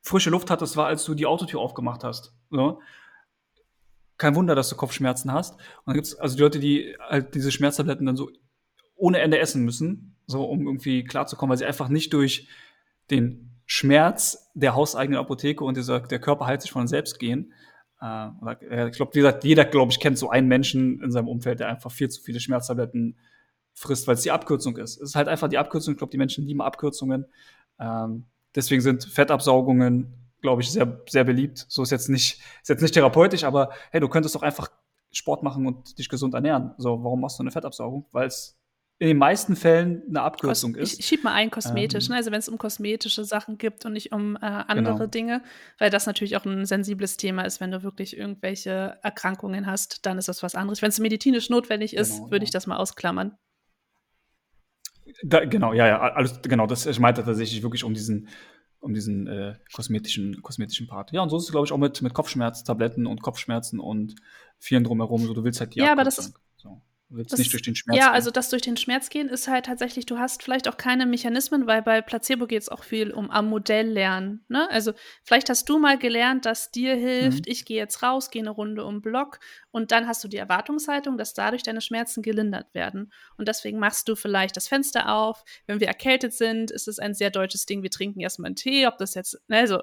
frische 0.08 0.30
Luft 0.30 0.50
hattest, 0.50 0.78
war, 0.78 0.88
als 0.88 1.04
du 1.04 1.14
die 1.14 1.26
Autotür 1.26 1.60
aufgemacht 1.60 2.04
hast. 2.04 2.34
So. 2.50 2.82
Kein 4.18 4.36
Wunder, 4.36 4.56
dass 4.56 4.70
du 4.70 4.76
Kopfschmerzen 4.76 5.32
hast. 5.32 5.56
Und 5.56 5.88
dann 5.88 5.96
gibt 5.96 6.08
es 6.08 6.16
also 6.16 6.36
die 6.36 6.42
Leute, 6.42 6.60
die 6.60 6.96
halt 7.00 7.36
diese 7.36 7.52
Schmerztabletten 7.52 8.06
dann 8.06 8.16
so 8.16 8.30
ohne 8.96 9.20
Ende 9.20 9.40
essen 9.40 9.64
müssen, 9.64 10.16
so 10.26 10.44
um 10.46 10.66
irgendwie 10.66 11.04
klarzukommen, 11.04 11.52
weil 11.52 11.58
sie 11.58 11.66
einfach 11.66 11.90
nicht 11.90 12.14
durch 12.14 12.48
den 13.12 13.52
Schmerz 13.66 14.50
der 14.56 14.76
hauseigenen 14.76 15.20
Apotheke 15.20 15.64
und 15.64 15.78
dieser, 15.78 16.00
der 16.00 16.20
Körper 16.20 16.48
heilt 16.48 16.62
sich 16.62 16.72
von 16.72 16.88
selbst 16.88 17.20
gehen. 17.20 17.54
Äh, 18.02 18.88
ich 18.90 18.96
glaube, 18.96 19.14
wie 19.14 19.20
gesagt, 19.20 19.44
jeder, 19.44 19.66
glaube 19.66 19.92
ich, 19.92 20.00
kennt 20.00 20.18
so 20.18 20.30
einen 20.30 20.48
Menschen 20.48 21.02
in 21.04 21.12
seinem 21.12 21.28
Umfeld, 21.28 21.60
der 21.60 21.68
einfach 21.68 21.92
viel 21.92 22.10
zu 22.10 22.22
viele 22.22 22.40
Schmerztabletten 22.40 23.18
frisst, 23.74 24.08
weil 24.08 24.16
es 24.16 24.22
die 24.22 24.32
Abkürzung 24.32 24.78
ist. 24.78 24.98
Es 24.98 25.10
ist 25.10 25.16
halt 25.16 25.28
einfach 25.28 25.50
die 25.50 25.58
Abkürzung. 25.58 25.94
Ich 25.94 25.98
glaube, 25.98 26.12
die 26.12 26.18
Menschen 26.18 26.46
lieben 26.46 26.62
Abkürzungen. 26.62 27.26
Ähm, 27.80 28.26
Deswegen 28.58 28.82
sind 28.82 29.06
Fettabsaugungen, 29.06 30.14
glaube 30.42 30.64
ich, 30.64 30.72
sehr, 30.72 31.00
sehr 31.08 31.24
beliebt. 31.24 31.68
So 31.70 31.84
ist 31.84 31.92
jetzt 31.92 32.10
nicht, 32.10 32.42
ist 32.64 32.70
jetzt 32.70 32.82
nicht 32.82 32.96
therapeutisch, 32.96 33.44
aber 33.44 33.70
hey, 33.92 34.02
du 34.02 34.10
könntest 34.10 34.34
doch 34.34 34.42
einfach 34.42 34.70
Sport 35.12 35.44
machen 35.44 35.68
und 35.68 36.00
dich 36.00 36.10
gesund 36.10 36.34
ernähren. 36.34 36.74
So, 36.80 37.04
warum 37.04 37.22
machst 37.22 37.38
du 37.38 37.44
eine 37.44 37.52
Fettabsaugung? 37.52 38.08
Weil 38.12 38.26
es 38.26 38.58
in 39.00 39.10
den 39.10 39.18
meisten 39.18 39.56
Fällen 39.56 40.02
eine 40.10 40.24
Abkürzung 40.24 40.74
Kos 40.74 40.94
ist. 40.94 41.00
Ich 41.00 41.06
schieb 41.06 41.24
mal 41.24 41.34
ein 41.34 41.52
kosmetisch, 41.52 42.06
ähm, 42.06 42.14
ne? 42.14 42.18
also 42.18 42.32
wenn 42.32 42.40
es 42.40 42.50
um 42.50 42.58
kosmetische 42.58 43.24
Sachen 43.26 43.60
gibt 43.60 43.86
und 43.86 43.94
nicht 43.94 44.12
um 44.12 44.36
äh, 44.38 44.40
andere 44.40 44.96
genau. 44.96 45.06
Dinge, 45.06 45.44
weil 45.78 45.92
das 45.92 46.08
natürlich 46.08 46.36
auch 46.36 46.46
ein 46.46 46.66
sensibles 46.66 47.16
Thema 47.16 47.44
ist, 47.44 47.62
wenn 47.62 47.70
du 47.70 47.84
wirklich 47.84 48.18
irgendwelche 48.18 48.98
Erkrankungen 49.04 49.68
hast, 49.68 50.04
dann 50.08 50.18
ist 50.18 50.30
das 50.30 50.42
was 50.42 50.56
anderes. 50.56 50.82
Wenn 50.82 50.90
es 50.90 50.98
medizinisch 50.98 51.52
notwendig 51.52 51.96
ist, 51.96 52.16
genau, 52.16 52.32
würde 52.32 52.38
ja. 52.38 52.44
ich 52.46 52.52
das 52.52 52.66
mal 52.66 52.78
ausklammern. 52.78 53.38
Da, 55.24 55.46
genau, 55.46 55.74
ja, 55.74 55.88
ja, 55.88 56.00
alles, 56.00 56.42
genau, 56.44 56.68
das, 56.68 56.86
ich 56.86 57.00
meinte 57.00 57.24
tatsächlich 57.24 57.64
wirklich 57.64 57.84
um 57.84 57.94
diesen, 57.94 58.28
um 58.80 58.94
diesen 58.94 59.28
äh, 59.28 59.56
kosmetischen, 59.74 60.42
kosmetischen 60.42 60.88
Part. 60.88 61.12
Ja, 61.12 61.22
und 61.22 61.30
so 61.30 61.38
ist 61.38 61.46
es, 61.46 61.52
glaube 61.52 61.66
ich, 61.66 61.72
auch 61.72 61.78
mit, 61.78 62.02
mit 62.02 62.14
Kopfschmerztabletten 62.14 63.08
und 63.08 63.22
Kopfschmerzen 63.22 63.80
und 63.80 64.16
vielen 64.60 64.84
drumherum. 64.84 65.26
So, 65.26 65.34
du 65.34 65.44
willst 65.44 65.60
halt 65.60 65.76
die 65.76 65.80
Ja, 65.80 65.92
aber 65.92 66.04
das 66.04 66.20
ist, 66.20 66.34
willst 67.10 67.32
das, 67.32 67.40
nicht 67.40 67.54
durch 67.54 67.62
den 67.64 67.76
Schmerz 67.76 67.98
Ja, 67.98 68.08
gehen. 68.08 68.14
also 68.16 68.32
das 68.32 68.50
durch 68.50 68.62
den 68.62 68.76
Schmerz 68.76 69.10
gehen 69.10 69.30
ist 69.30 69.48
halt 69.48 69.66
tatsächlich, 69.66 70.06
du 70.06 70.18
hast 70.18 70.44
vielleicht 70.44 70.68
auch 70.68 70.78
keine 70.78 71.06
Mechanismen, 71.06 71.68
weil 71.68 71.82
bei 71.82 72.02
Placebo 72.02 72.48
geht 72.48 72.62
es 72.62 72.70
auch 72.70 72.84
viel 72.84 73.12
um 73.12 73.32
am 73.32 73.48
Modell 73.50 73.88
lernen. 73.88 74.44
Ne? 74.50 74.70
Also 74.72 74.94
vielleicht 75.24 75.50
hast 75.50 75.70
du 75.70 75.80
mal 75.80 75.98
gelernt, 75.98 76.46
dass 76.46 76.72
dir 76.72 76.96
hilft, 76.96 77.46
mhm. 77.46 77.52
ich 77.52 77.66
gehe 77.66 77.78
jetzt 77.78 78.04
raus, 78.04 78.30
gehe 78.30 78.42
eine 78.42 78.50
Runde 78.50 78.84
um 78.84 79.02
Block 79.02 79.40
und 79.72 79.92
dann 79.92 80.08
hast 80.08 80.24
du 80.24 80.28
die 80.28 80.38
Erwartungshaltung, 80.38 81.18
dass 81.18 81.34
dadurch 81.34 81.64
deine 81.64 81.82
Schmerzen 81.82 82.22
gelindert 82.22 82.74
werden. 82.74 83.14
Und 83.38 83.48
deswegen 83.48 83.80
machst 83.80 84.10
du 84.10 84.16
vielleicht 84.16 84.58
das 84.58 84.68
Fenster 84.68 85.14
auf. 85.14 85.44
Wenn 85.66 85.80
wir 85.80 85.88
erkältet 85.88 86.34
sind, 86.34 86.72
ist 86.72 86.88
es 86.88 87.00
ein 87.00 87.14
sehr 87.14 87.30
deutsches 87.30 87.66
Ding, 87.66 87.84
wir 87.84 87.92
trinken 87.92 88.20
erstmal 88.20 88.48
einen 88.48 88.56
Tee, 88.56 88.88
ob 88.88 88.98
das 88.98 89.14
jetzt, 89.14 89.38
ne, 89.48 89.58
also 89.58 89.82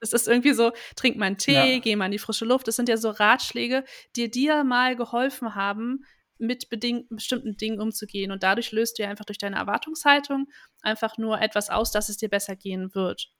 es 0.00 0.12
ist 0.12 0.28
irgendwie 0.28 0.52
so, 0.52 0.72
trink 0.94 1.16
mal 1.16 1.26
einen 1.26 1.38
Tee, 1.38 1.74
ja. 1.74 1.78
geh 1.78 1.96
mal 1.96 2.06
in 2.06 2.12
die 2.12 2.18
frische 2.18 2.44
Luft. 2.44 2.68
Das 2.68 2.76
sind 2.76 2.88
ja 2.88 2.96
so 2.96 3.10
Ratschläge, 3.10 3.84
die 4.14 4.30
dir 4.30 4.62
mal 4.62 4.94
geholfen 4.94 5.54
haben, 5.54 6.04
mit 6.38 6.68
bestimmten 6.68 7.56
Dingen 7.56 7.80
umzugehen. 7.80 8.30
Und 8.30 8.42
dadurch 8.42 8.72
löst 8.72 8.98
du 8.98 9.02
ja 9.02 9.08
einfach 9.08 9.24
durch 9.24 9.38
deine 9.38 9.56
Erwartungshaltung 9.56 10.48
einfach 10.82 11.18
nur 11.18 11.40
etwas 11.40 11.70
aus, 11.70 11.90
dass 11.90 12.08
es 12.08 12.16
dir 12.16 12.28
besser 12.28 12.56
gehen 12.56 12.94
wird. 12.94 13.30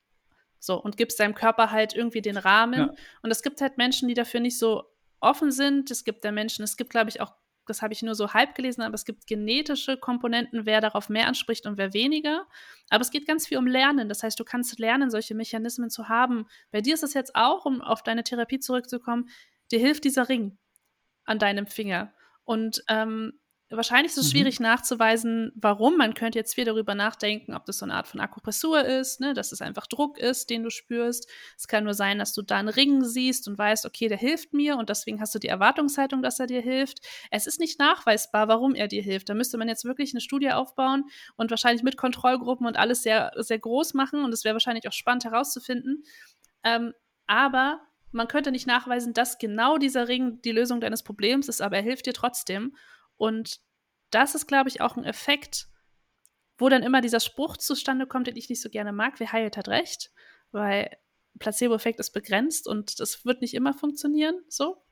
So, 0.59 0.83
und 0.83 0.97
gibst 0.97 1.21
deinem 1.21 1.35
Körper 1.35 1.71
halt 1.71 1.95
irgendwie 1.95 2.23
den 2.23 2.37
Rahmen. 2.37 2.81
Ja. 2.81 2.95
Und 3.23 3.31
es 3.31 3.43
gibt 3.43 3.61
halt 3.61 3.79
Menschen, 3.79 4.09
die 4.09 4.15
dafür 4.15 4.41
nicht 4.41 4.59
so 4.59 4.85
offen 5.21 5.51
sind. 5.51 5.91
Es 5.91 6.05
gibt 6.05 6.25
da 6.25 6.33
Menschen, 6.33 6.63
es 6.63 6.77
gibt, 6.77 6.91
glaube 6.91 7.11
ich, 7.11 7.21
auch, 7.21 7.35
das 7.67 7.83
habe 7.83 7.93
ich 7.93 8.03
nur 8.03 8.15
so 8.15 8.33
halb 8.33 8.55
gelesen, 8.55 8.83
aber 8.83 8.95
es 8.95 9.05
gibt 9.05 9.27
genetische 9.27 9.97
Komponenten, 9.97 10.67
wer 10.67 10.81
darauf 10.81 11.09
mehr 11.09 11.27
anspricht 11.27 11.67
und 11.67 11.79
wer 11.79 11.93
weniger. 11.93 12.47
Aber 12.91 13.03
es 13.03 13.11
geht 13.11 13.27
ganz 13.27 13.47
viel 13.47 13.59
um 13.59 13.67
Lernen. 13.67 14.09
Das 14.09 14.23
heißt, 14.23 14.39
du 14.39 14.45
kannst 14.45 14.79
lernen, 14.79 15.11
solche 15.11 15.35
Mechanismen 15.35 15.91
zu 15.91 16.09
haben. 16.09 16.47
Bei 16.71 16.81
dir 16.81 16.95
ist 16.95 17.03
es 17.03 17.15
jetzt 17.15 17.35
auch, 17.35 17.65
um 17.67 17.83
auf 17.83 18.03
deine 18.03 18.25
Therapie 18.25 18.61
zurückzukommen, 18.61 19.29
dir 19.71 19.81
hilft 19.81 20.05
dieser 20.05 20.29
Ring 20.29 20.59
an 21.25 21.39
deinem 21.39 21.67
Finger. 21.67 22.13
Und 22.47 22.83
ähm, 22.89 23.33
wahrscheinlich 23.71 24.13
ist 24.13 24.19
es 24.19 24.27
mhm. 24.27 24.31
schwierig 24.31 24.61
nachzuweisen, 24.61 25.51
warum. 25.57 25.97
Man 25.97 26.15
könnte 26.15 26.39
jetzt 26.39 26.55
viel 26.55 26.65
darüber 26.65 26.95
nachdenken, 26.95 27.55
ob 27.55 27.65
das 27.65 27.79
so 27.79 27.85
eine 27.85 27.95
Art 27.95 28.07
von 28.07 28.21
Akupressur 28.21 28.85
ist, 28.85 29.21
ne? 29.21 29.35
dass 29.35 29.51
es 29.51 29.61
einfach 29.61 29.89
Druck 29.89 30.19
ist, 30.19 30.51
den 30.51 30.63
du 30.63 30.71
spürst. 30.71 31.29
Es 31.57 31.67
kann 31.67 31.85
nur 31.85 31.95
sein, 31.95 32.19
dass 32.19 32.33
du 32.33 32.43
da 32.43 32.59
einen 32.59 32.69
Ring 32.69 33.03
siehst 33.03 33.49
und 33.49 33.59
weißt, 33.59 33.85
okay, 33.85 34.07
der 34.09 34.19
hilft 34.19 34.53
mir 34.53 34.77
und 34.77 34.89
deswegen 34.89 35.21
hast 35.21 35.35
du 35.35 35.41
die 35.41 35.49
Erwartungshaltung, 35.49 36.23
dass 36.23 36.39
er 36.39 36.47
dir 36.47 36.61
hilft. 36.61 37.01
Es 37.33 37.49
ist 37.49 37.59
nicht 37.59 37.81
nachweisbar, 37.81 38.47
warum 38.47 38.77
er 38.77 38.87
dir 38.87 39.03
hilft. 39.03 39.29
Da 39.29 39.35
müsste 39.35 39.59
man 39.59 39.69
jetzt 39.69 39.85
wirklich 39.85 40.13
eine 40.13 40.21
Studie 40.21 40.53
aufbauen 40.53 41.05
und 41.37 41.51
wahrscheinlich 41.51 41.83
mit 41.83 41.97
Kontrollgruppen 41.97 42.67
und 42.67 42.77
alles 42.77 43.03
sehr, 43.03 43.33
sehr 43.37 43.59
groß 43.59 43.95
machen 43.95 44.25
und 44.25 44.33
es 44.33 44.45
wäre 44.45 44.55
wahrscheinlich 44.55 44.87
auch 44.87 44.93
spannend 44.93 45.25
herauszufinden. 45.25 46.05
Ähm, 46.63 46.93
aber 47.27 47.81
man 48.17 48.29
könnte 48.29 48.51
nicht 48.51 48.67
nachweisen, 48.67 49.15
dass 49.15 49.39
genau 49.39 49.79
dieser 49.79 50.09
Ring 50.09 50.41
die 50.43 50.53
Lösung 50.53 50.81
deines 50.81 51.03
Problems 51.03 51.49
ist, 51.49 51.61
aber 51.61 51.77
er 51.77 51.83
hilft 51.83 52.07
dir 52.07 52.15
trotzdem. 52.15 52.77
Und 53.17 53.61
das 54.11 54.35
ist, 54.35 54.47
glaube 54.47 54.69
ich, 54.69 54.81
auch 54.81 54.97
ein 54.97 55.05
Effekt, 55.05 55.69
wo 56.59 56.69
dann 56.69 56.83
immer 56.83 57.01
dieser 57.01 57.21
Spruch 57.21 57.57
zustande 57.57 58.07
kommt, 58.07 58.27
den 58.27 58.37
ich 58.37 58.49
nicht 58.49 58.63
so 58.63 58.71
gerne 58.71 58.93
mag, 58.93 59.21
wer 59.21 59.33
heilt, 59.33 59.57
hat 59.57 59.69
recht, 59.69 60.11
weil 60.51 60.97
Placebo-Effekt 61.39 62.01
ist 62.01 62.13
begrenzt 62.13 62.67
und 62.67 62.99
das 62.99 63.25
wird 63.27 63.43
nicht 63.43 63.55
immer 63.55 63.75
funktionieren, 63.75 64.41
so. 64.49 64.83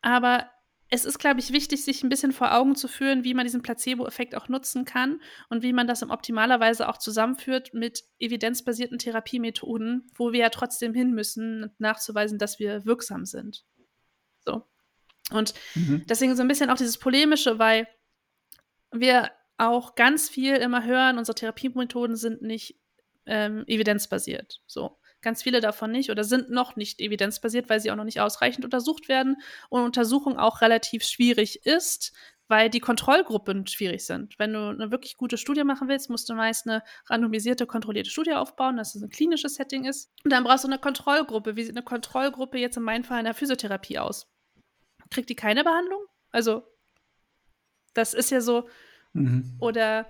Aber 0.00 0.50
es 0.90 1.04
ist, 1.04 1.18
glaube 1.18 1.40
ich, 1.40 1.52
wichtig, 1.52 1.84
sich 1.84 2.02
ein 2.02 2.08
bisschen 2.08 2.32
vor 2.32 2.54
Augen 2.54 2.74
zu 2.74 2.88
führen, 2.88 3.22
wie 3.22 3.34
man 3.34 3.44
diesen 3.44 3.62
Placebo-Effekt 3.62 4.34
auch 4.34 4.48
nutzen 4.48 4.84
kann 4.84 5.20
und 5.50 5.62
wie 5.62 5.72
man 5.72 5.86
das 5.86 6.02
in 6.02 6.10
optimaler 6.10 6.60
Weise 6.60 6.88
auch 6.88 6.96
zusammenführt 6.96 7.74
mit 7.74 8.04
evidenzbasierten 8.18 8.98
Therapiemethoden, 8.98 10.10
wo 10.14 10.32
wir 10.32 10.40
ja 10.40 10.48
trotzdem 10.48 10.94
hin 10.94 11.12
müssen, 11.12 11.70
nachzuweisen, 11.78 12.38
dass 12.38 12.58
wir 12.58 12.86
wirksam 12.86 13.26
sind. 13.26 13.64
So. 14.44 14.66
Und 15.30 15.52
mhm. 15.74 16.04
deswegen 16.08 16.34
so 16.36 16.42
ein 16.42 16.48
bisschen 16.48 16.70
auch 16.70 16.78
dieses 16.78 16.98
Polemische, 16.98 17.58
weil 17.58 17.86
wir 18.90 19.30
auch 19.58 19.94
ganz 19.94 20.30
viel 20.30 20.56
immer 20.56 20.84
hören, 20.84 21.18
unsere 21.18 21.34
Therapiemethoden 21.34 22.16
sind 22.16 22.40
nicht 22.40 22.80
ähm, 23.26 23.64
evidenzbasiert. 23.66 24.62
So. 24.66 24.97
Ganz 25.20 25.42
viele 25.42 25.60
davon 25.60 25.90
nicht 25.90 26.10
oder 26.10 26.24
sind 26.24 26.50
noch 26.50 26.76
nicht 26.76 27.00
evidenzbasiert, 27.00 27.68
weil 27.68 27.80
sie 27.80 27.90
auch 27.90 27.96
noch 27.96 28.04
nicht 28.04 28.20
ausreichend 28.20 28.64
untersucht 28.64 29.08
werden 29.08 29.36
und 29.68 29.82
Untersuchung 29.82 30.38
auch 30.38 30.60
relativ 30.60 31.04
schwierig 31.04 31.66
ist, 31.66 32.12
weil 32.46 32.70
die 32.70 32.80
Kontrollgruppen 32.80 33.66
schwierig 33.66 34.06
sind. 34.06 34.38
Wenn 34.38 34.52
du 34.52 34.68
eine 34.68 34.90
wirklich 34.90 35.16
gute 35.16 35.36
Studie 35.36 35.64
machen 35.64 35.88
willst, 35.88 36.08
musst 36.08 36.28
du 36.28 36.34
meist 36.34 36.66
eine 36.66 36.82
randomisierte, 37.06 37.66
kontrollierte 37.66 38.10
Studie 38.10 38.32
aufbauen, 38.32 38.76
dass 38.76 38.94
es 38.94 39.02
ein 39.02 39.10
klinisches 39.10 39.56
Setting 39.56 39.84
ist. 39.84 40.10
Und 40.24 40.32
dann 40.32 40.44
brauchst 40.44 40.64
du 40.64 40.68
eine 40.68 40.78
Kontrollgruppe. 40.78 41.56
Wie 41.56 41.64
sieht 41.64 41.76
eine 41.76 41.84
Kontrollgruppe 41.84 42.58
jetzt 42.58 42.76
in 42.76 42.84
meinem 42.84 43.04
Fall 43.04 43.18
in 43.18 43.24
der 43.24 43.34
Physiotherapie 43.34 43.98
aus? 43.98 44.28
kriegt 45.10 45.30
die 45.30 45.36
keine 45.36 45.64
Behandlung? 45.64 46.00
Also, 46.30 46.64
das 47.94 48.14
ist 48.14 48.30
ja 48.30 48.40
so. 48.40 48.68
Mhm. 49.12 49.56
Oder 49.58 50.06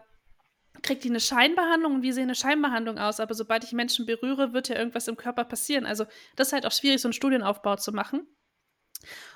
kriegt 0.83 1.05
die 1.05 1.11
eine 1.11 1.21
Scheinbehandlung 1.21 1.97
und 1.97 2.03
wie 2.03 2.12
sieht 2.12 2.23
eine 2.23 2.35
Scheinbehandlung 2.35 2.99
aus? 2.99 3.21
Aber 3.21 3.35
sobald 3.35 3.64
ich 3.64 3.73
Menschen 3.73 4.07
berühre, 4.07 4.53
wird 4.53 4.69
ja 4.69 4.77
irgendwas 4.77 5.09
im 5.09 5.17
Körper 5.17 5.45
passieren. 5.45 5.87
Also, 5.87 6.05
das 6.37 6.49
ist 6.49 6.53
halt 6.53 6.67
auch 6.67 6.73
schwierig, 6.73 7.01
so 7.01 7.09
einen 7.09 7.12
Studienaufbau 7.12 7.77
zu 7.77 7.93
machen. 7.93 8.27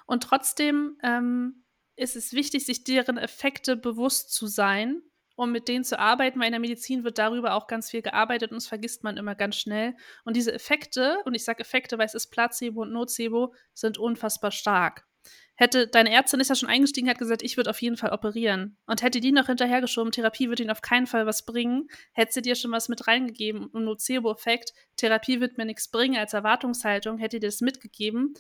Und 0.07 0.23
trotzdem 0.23 0.99
ähm, 1.03 1.65
ist 1.97 2.17
es 2.17 2.33
wichtig, 2.33 2.67
sich 2.67 2.85
deren 2.85 3.19
Effekte 3.19 3.77
bewusst 3.77 4.33
zu 4.33 4.47
sein, 4.47 5.03
um 5.37 5.53
mit 5.53 5.69
denen 5.69 5.85
zu 5.85 5.99
arbeiten, 5.99 6.39
weil 6.39 6.47
in 6.47 6.53
der 6.53 6.61
Medizin 6.61 7.05
wird 7.05 7.19
darüber 7.19 7.55
auch 7.55 7.67
ganz 7.67 7.91
viel 7.91 8.03
gearbeitet 8.03 8.51
und 8.51 8.57
das 8.57 8.67
vergisst 8.67 9.03
man 9.03 9.17
immer 9.17 9.35
ganz 9.35 9.57
schnell. 9.57 9.95
Und 10.25 10.37
diese 10.37 10.53
Effekte, 10.53 11.19
und 11.25 11.35
ich 11.35 11.45
sage 11.45 11.61
Effekte, 11.61 11.99
weil 11.99 12.07
es 12.07 12.15
ist 12.15 12.31
Placebo 12.31 12.83
und 12.83 12.93
Nocebo, 12.93 13.55
sind 13.73 13.99
unfassbar 13.99 14.51
stark 14.51 15.07
hätte 15.55 15.87
deine 15.87 16.11
Ärztin 16.13 16.41
ist 16.41 16.49
ja 16.49 16.55
schon 16.55 16.69
eingestiegen, 16.69 17.09
hat 17.09 17.19
gesagt, 17.19 17.43
ich 17.43 17.57
würde 17.57 17.71
auf 17.71 17.81
jeden 17.83 17.97
Fall 17.97 18.11
operieren. 18.13 18.77
Und 18.87 19.03
hätte 19.03 19.21
die 19.21 19.33
noch 19.33 19.47
hinterhergeschoben, 19.47 20.13
Therapie 20.13 20.49
wird 20.49 20.61
ihnen 20.61 20.71
auf 20.71 20.83
keinen 20.83 21.07
Fall 21.07 21.27
was 21.27 21.45
bringen, 21.45 21.89
hätte 22.13 22.33
sie 22.33 22.43
dir 22.43 22.55
schon 22.55 22.73
was 22.73 22.89
mit 22.89 23.07
reingegeben, 23.07 23.71
ein 23.75 23.85
Nocebo-Effekt, 23.85 24.73
Therapie 24.97 25.41
wird 25.41 25.59
mir 25.59 25.65
nichts 25.65 25.89
bringen 25.89 26.17
als 26.17 26.33
Erwartungshaltung, 26.33 27.19
hätte 27.19 27.39
dir 27.39 27.49
das 27.49 27.61
mitgegeben 27.61 28.35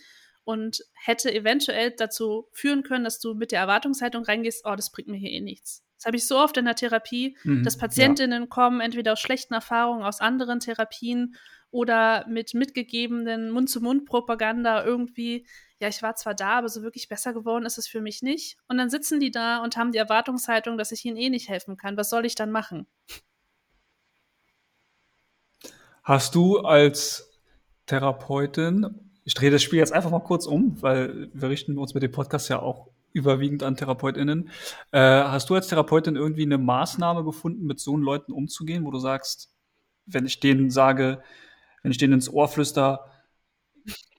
und 0.44 0.82
hätte 0.94 1.32
eventuell 1.32 1.92
dazu 1.92 2.48
führen 2.52 2.82
können, 2.82 3.04
dass 3.04 3.20
du 3.20 3.34
mit 3.34 3.52
der 3.52 3.60
Erwartungshaltung 3.60 4.24
reingehst, 4.24 4.64
oh, 4.64 4.74
das 4.74 4.90
bringt 4.90 5.08
mir 5.08 5.18
hier 5.18 5.30
eh 5.30 5.40
nichts. 5.40 5.84
Das 5.98 6.06
habe 6.06 6.16
ich 6.16 6.26
so 6.26 6.38
oft 6.38 6.56
in 6.56 6.64
der 6.64 6.74
Therapie, 6.74 7.36
mhm, 7.44 7.62
dass 7.62 7.78
Patientinnen 7.78 8.42
ja. 8.42 8.48
kommen, 8.48 8.80
entweder 8.80 9.12
aus 9.12 9.20
schlechten 9.20 9.54
Erfahrungen 9.54 10.02
aus 10.02 10.20
anderen 10.20 10.58
Therapien 10.58 11.36
oder 11.70 12.26
mit 12.28 12.54
mitgegebenen 12.54 13.50
Mund-zu-Mund-Propaganda 13.50 14.84
irgendwie, 14.84 15.46
ja, 15.82 15.88
ich 15.88 16.02
war 16.02 16.14
zwar 16.14 16.34
da, 16.34 16.58
aber 16.58 16.68
so 16.68 16.82
wirklich 16.82 17.08
besser 17.08 17.32
geworden 17.32 17.66
ist 17.66 17.76
es 17.76 17.88
für 17.88 18.00
mich 18.00 18.22
nicht. 18.22 18.56
Und 18.68 18.78
dann 18.78 18.88
sitzen 18.88 19.20
die 19.20 19.30
da 19.32 19.62
und 19.62 19.76
haben 19.76 19.92
die 19.92 19.98
Erwartungshaltung, 19.98 20.78
dass 20.78 20.92
ich 20.92 21.04
ihnen 21.04 21.16
eh 21.16 21.28
nicht 21.28 21.48
helfen 21.48 21.76
kann. 21.76 21.96
Was 21.96 22.08
soll 22.08 22.24
ich 22.24 22.36
dann 22.36 22.52
machen? 22.52 22.86
Hast 26.04 26.34
du 26.34 26.60
als 26.60 27.30
Therapeutin, 27.86 29.10
ich 29.24 29.34
drehe 29.34 29.50
das 29.50 29.62
Spiel 29.62 29.80
jetzt 29.80 29.92
einfach 29.92 30.10
mal 30.10 30.20
kurz 30.20 30.46
um, 30.46 30.80
weil 30.80 31.30
wir 31.34 31.48
richten 31.48 31.76
uns 31.78 31.94
mit 31.94 32.02
dem 32.02 32.12
Podcast 32.12 32.48
ja 32.48 32.60
auch 32.60 32.88
überwiegend 33.12 33.62
an 33.62 33.76
TherapeutInnen. 33.76 34.50
Äh, 34.92 35.00
hast 35.00 35.50
du 35.50 35.54
als 35.56 35.66
Therapeutin 35.66 36.16
irgendwie 36.16 36.42
eine 36.42 36.58
Maßnahme 36.58 37.24
gefunden, 37.24 37.66
mit 37.66 37.80
so 37.80 37.96
Leuten 37.96 38.32
umzugehen, 38.32 38.84
wo 38.84 38.90
du 38.90 38.98
sagst, 38.98 39.52
wenn 40.06 40.26
ich 40.26 40.40
denen 40.40 40.70
sage, 40.70 41.22
wenn 41.82 41.90
ich 41.90 41.98
denen 41.98 42.14
ins 42.14 42.32
Ohr 42.32 42.48
flüster, 42.48 43.10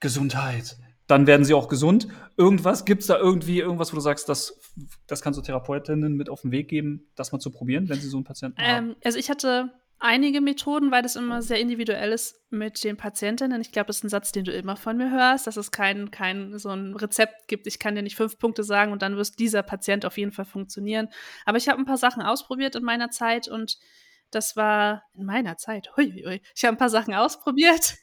Gesundheit, 0.00 0.76
dann 1.06 1.26
werden 1.26 1.44
sie 1.44 1.54
auch 1.54 1.68
gesund. 1.68 2.08
Irgendwas, 2.36 2.84
gibt 2.84 3.02
es 3.02 3.08
da 3.08 3.18
irgendwie 3.18 3.60
irgendwas, 3.60 3.92
wo 3.92 3.96
du 3.96 4.00
sagst, 4.00 4.28
das, 4.28 4.58
das 5.06 5.20
kannst 5.22 5.38
du 5.38 5.42
Therapeutinnen 5.42 6.14
mit 6.14 6.28
auf 6.28 6.42
den 6.42 6.50
Weg 6.50 6.68
geben, 6.68 7.06
das 7.14 7.32
mal 7.32 7.40
zu 7.40 7.50
probieren, 7.50 7.88
wenn 7.88 8.00
sie 8.00 8.08
so 8.08 8.16
einen 8.16 8.24
Patienten 8.24 8.60
ähm, 8.60 8.66
haben? 8.66 8.96
Also 9.04 9.18
ich 9.18 9.28
hatte 9.28 9.70
einige 9.98 10.40
Methoden, 10.40 10.90
weil 10.90 11.02
das 11.02 11.16
immer 11.16 11.42
sehr 11.42 11.60
individuell 11.60 12.12
ist 12.12 12.40
mit 12.50 12.82
den 12.84 12.96
Patientinnen. 12.96 13.60
Ich 13.60 13.72
glaube, 13.72 13.86
das 13.86 13.98
ist 13.98 14.04
ein 14.04 14.08
Satz, 14.08 14.32
den 14.32 14.44
du 14.44 14.52
immer 14.52 14.76
von 14.76 14.96
mir 14.96 15.10
hörst, 15.10 15.46
dass 15.46 15.56
es 15.56 15.70
kein, 15.70 16.10
kein 16.10 16.58
so 16.58 16.70
ein 16.70 16.94
Rezept 16.94 17.48
gibt. 17.48 17.66
Ich 17.66 17.78
kann 17.78 17.94
dir 17.94 18.02
nicht 18.02 18.16
fünf 18.16 18.38
Punkte 18.38 18.64
sagen 18.64 18.92
und 18.92 19.02
dann 19.02 19.16
wirst 19.16 19.38
dieser 19.38 19.62
Patient 19.62 20.04
auf 20.04 20.18
jeden 20.18 20.32
Fall 20.32 20.44
funktionieren. 20.44 21.08
Aber 21.44 21.58
ich 21.58 21.68
habe 21.68 21.78
ein 21.78 21.86
paar 21.86 21.96
Sachen 21.96 22.22
ausprobiert 22.22 22.76
in 22.76 22.84
meiner 22.84 23.10
Zeit 23.10 23.48
und 23.48 23.78
das 24.30 24.56
war 24.56 25.04
in 25.14 25.24
meiner 25.24 25.56
Zeit. 25.56 25.90
Hui, 25.96 26.22
hui. 26.26 26.40
Ich 26.54 26.64
habe 26.64 26.74
ein 26.74 26.78
paar 26.78 26.90
Sachen 26.90 27.14
ausprobiert 27.14 27.94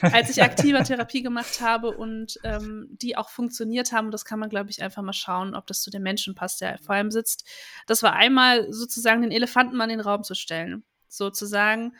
als 0.00 0.30
ich 0.30 0.42
aktive 0.42 0.82
Therapie 0.82 1.22
gemacht 1.22 1.60
habe 1.60 1.96
und 1.96 2.38
ähm, 2.44 2.88
die 2.90 3.16
auch 3.16 3.30
funktioniert 3.30 3.92
haben. 3.92 4.10
Das 4.10 4.24
kann 4.24 4.38
man, 4.38 4.50
glaube 4.50 4.70
ich, 4.70 4.82
einfach 4.82 5.02
mal 5.02 5.12
schauen, 5.12 5.54
ob 5.54 5.66
das 5.66 5.82
zu 5.82 5.90
dem 5.90 6.02
Menschen 6.02 6.34
passt, 6.34 6.60
der 6.60 6.78
vor 6.78 6.94
allem 6.94 7.10
sitzt. 7.10 7.48
Das 7.86 8.02
war 8.02 8.14
einmal 8.14 8.72
sozusagen 8.72 9.22
den 9.22 9.30
Elefanten 9.30 9.76
mal 9.76 9.84
in 9.84 9.90
den 9.90 10.00
Raum 10.00 10.22
zu 10.22 10.34
stellen. 10.34 10.84
Sozusagen, 11.08 11.94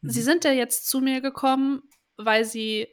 mhm. 0.00 0.10
sie 0.10 0.22
sind 0.22 0.44
ja 0.44 0.52
jetzt 0.52 0.88
zu 0.88 1.00
mir 1.00 1.20
gekommen, 1.20 1.82
weil 2.16 2.44
sie 2.44 2.88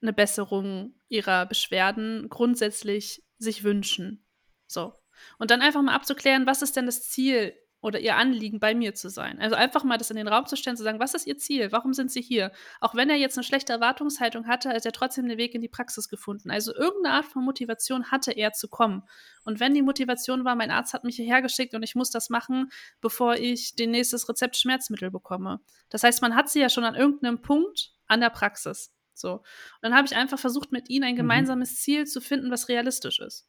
eine 0.00 0.12
Besserung 0.12 0.94
ihrer 1.08 1.46
Beschwerden 1.46 2.28
grundsätzlich 2.28 3.24
sich 3.38 3.64
wünschen. 3.64 4.24
So. 4.66 4.94
Und 5.38 5.50
dann 5.50 5.62
einfach 5.62 5.82
mal 5.82 5.94
abzuklären, 5.94 6.46
was 6.46 6.62
ist 6.62 6.76
denn 6.76 6.86
das 6.86 7.08
Ziel 7.08 7.54
oder 7.80 8.00
ihr 8.00 8.16
Anliegen, 8.16 8.58
bei 8.58 8.74
mir 8.74 8.94
zu 8.94 9.08
sein. 9.08 9.38
Also 9.40 9.54
einfach 9.54 9.84
mal 9.84 9.98
das 9.98 10.10
in 10.10 10.16
den 10.16 10.26
Raum 10.26 10.46
zu 10.46 10.56
stellen, 10.56 10.76
zu 10.76 10.82
sagen, 10.82 10.98
was 10.98 11.14
ist 11.14 11.26
ihr 11.26 11.38
Ziel? 11.38 11.70
Warum 11.70 11.92
sind 11.92 12.10
sie 12.10 12.20
hier? 12.20 12.50
Auch 12.80 12.94
wenn 12.94 13.08
er 13.08 13.16
jetzt 13.16 13.38
eine 13.38 13.44
schlechte 13.44 13.72
Erwartungshaltung 13.72 14.48
hatte, 14.48 14.70
hat 14.70 14.84
er 14.84 14.92
trotzdem 14.92 15.28
den 15.28 15.38
Weg 15.38 15.54
in 15.54 15.60
die 15.60 15.68
Praxis 15.68 16.08
gefunden. 16.08 16.50
Also 16.50 16.74
irgendeine 16.74 17.14
Art 17.14 17.26
von 17.26 17.44
Motivation 17.44 18.10
hatte 18.10 18.32
er 18.32 18.52
zu 18.52 18.68
kommen. 18.68 19.04
Und 19.44 19.60
wenn 19.60 19.74
die 19.74 19.82
Motivation 19.82 20.44
war, 20.44 20.56
mein 20.56 20.72
Arzt 20.72 20.92
hat 20.92 21.04
mich 21.04 21.16
hierher 21.16 21.40
geschickt 21.40 21.74
und 21.74 21.84
ich 21.84 21.94
muss 21.94 22.10
das 22.10 22.30
machen, 22.30 22.70
bevor 23.00 23.36
ich 23.36 23.76
den 23.76 23.92
nächstes 23.92 24.28
Rezept 24.28 24.56
Schmerzmittel 24.56 25.10
bekomme. 25.10 25.60
Das 25.88 26.02
heißt, 26.02 26.20
man 26.20 26.34
hat 26.34 26.48
sie 26.48 26.60
ja 26.60 26.68
schon 26.68 26.84
an 26.84 26.96
irgendeinem 26.96 27.42
Punkt 27.42 27.92
an 28.08 28.20
der 28.20 28.30
Praxis. 28.30 28.92
So. 29.14 29.34
Und 29.34 29.44
dann 29.82 29.94
habe 29.94 30.06
ich 30.06 30.16
einfach 30.16 30.38
versucht, 30.38 30.72
mit 30.72 30.88
ihnen 30.88 31.04
ein 31.04 31.14
mhm. 31.14 31.18
gemeinsames 31.18 31.70
mhm. 31.70 31.76
Ziel 31.76 32.06
zu 32.06 32.20
finden, 32.20 32.50
was 32.50 32.68
realistisch 32.68 33.20
ist. 33.20 33.48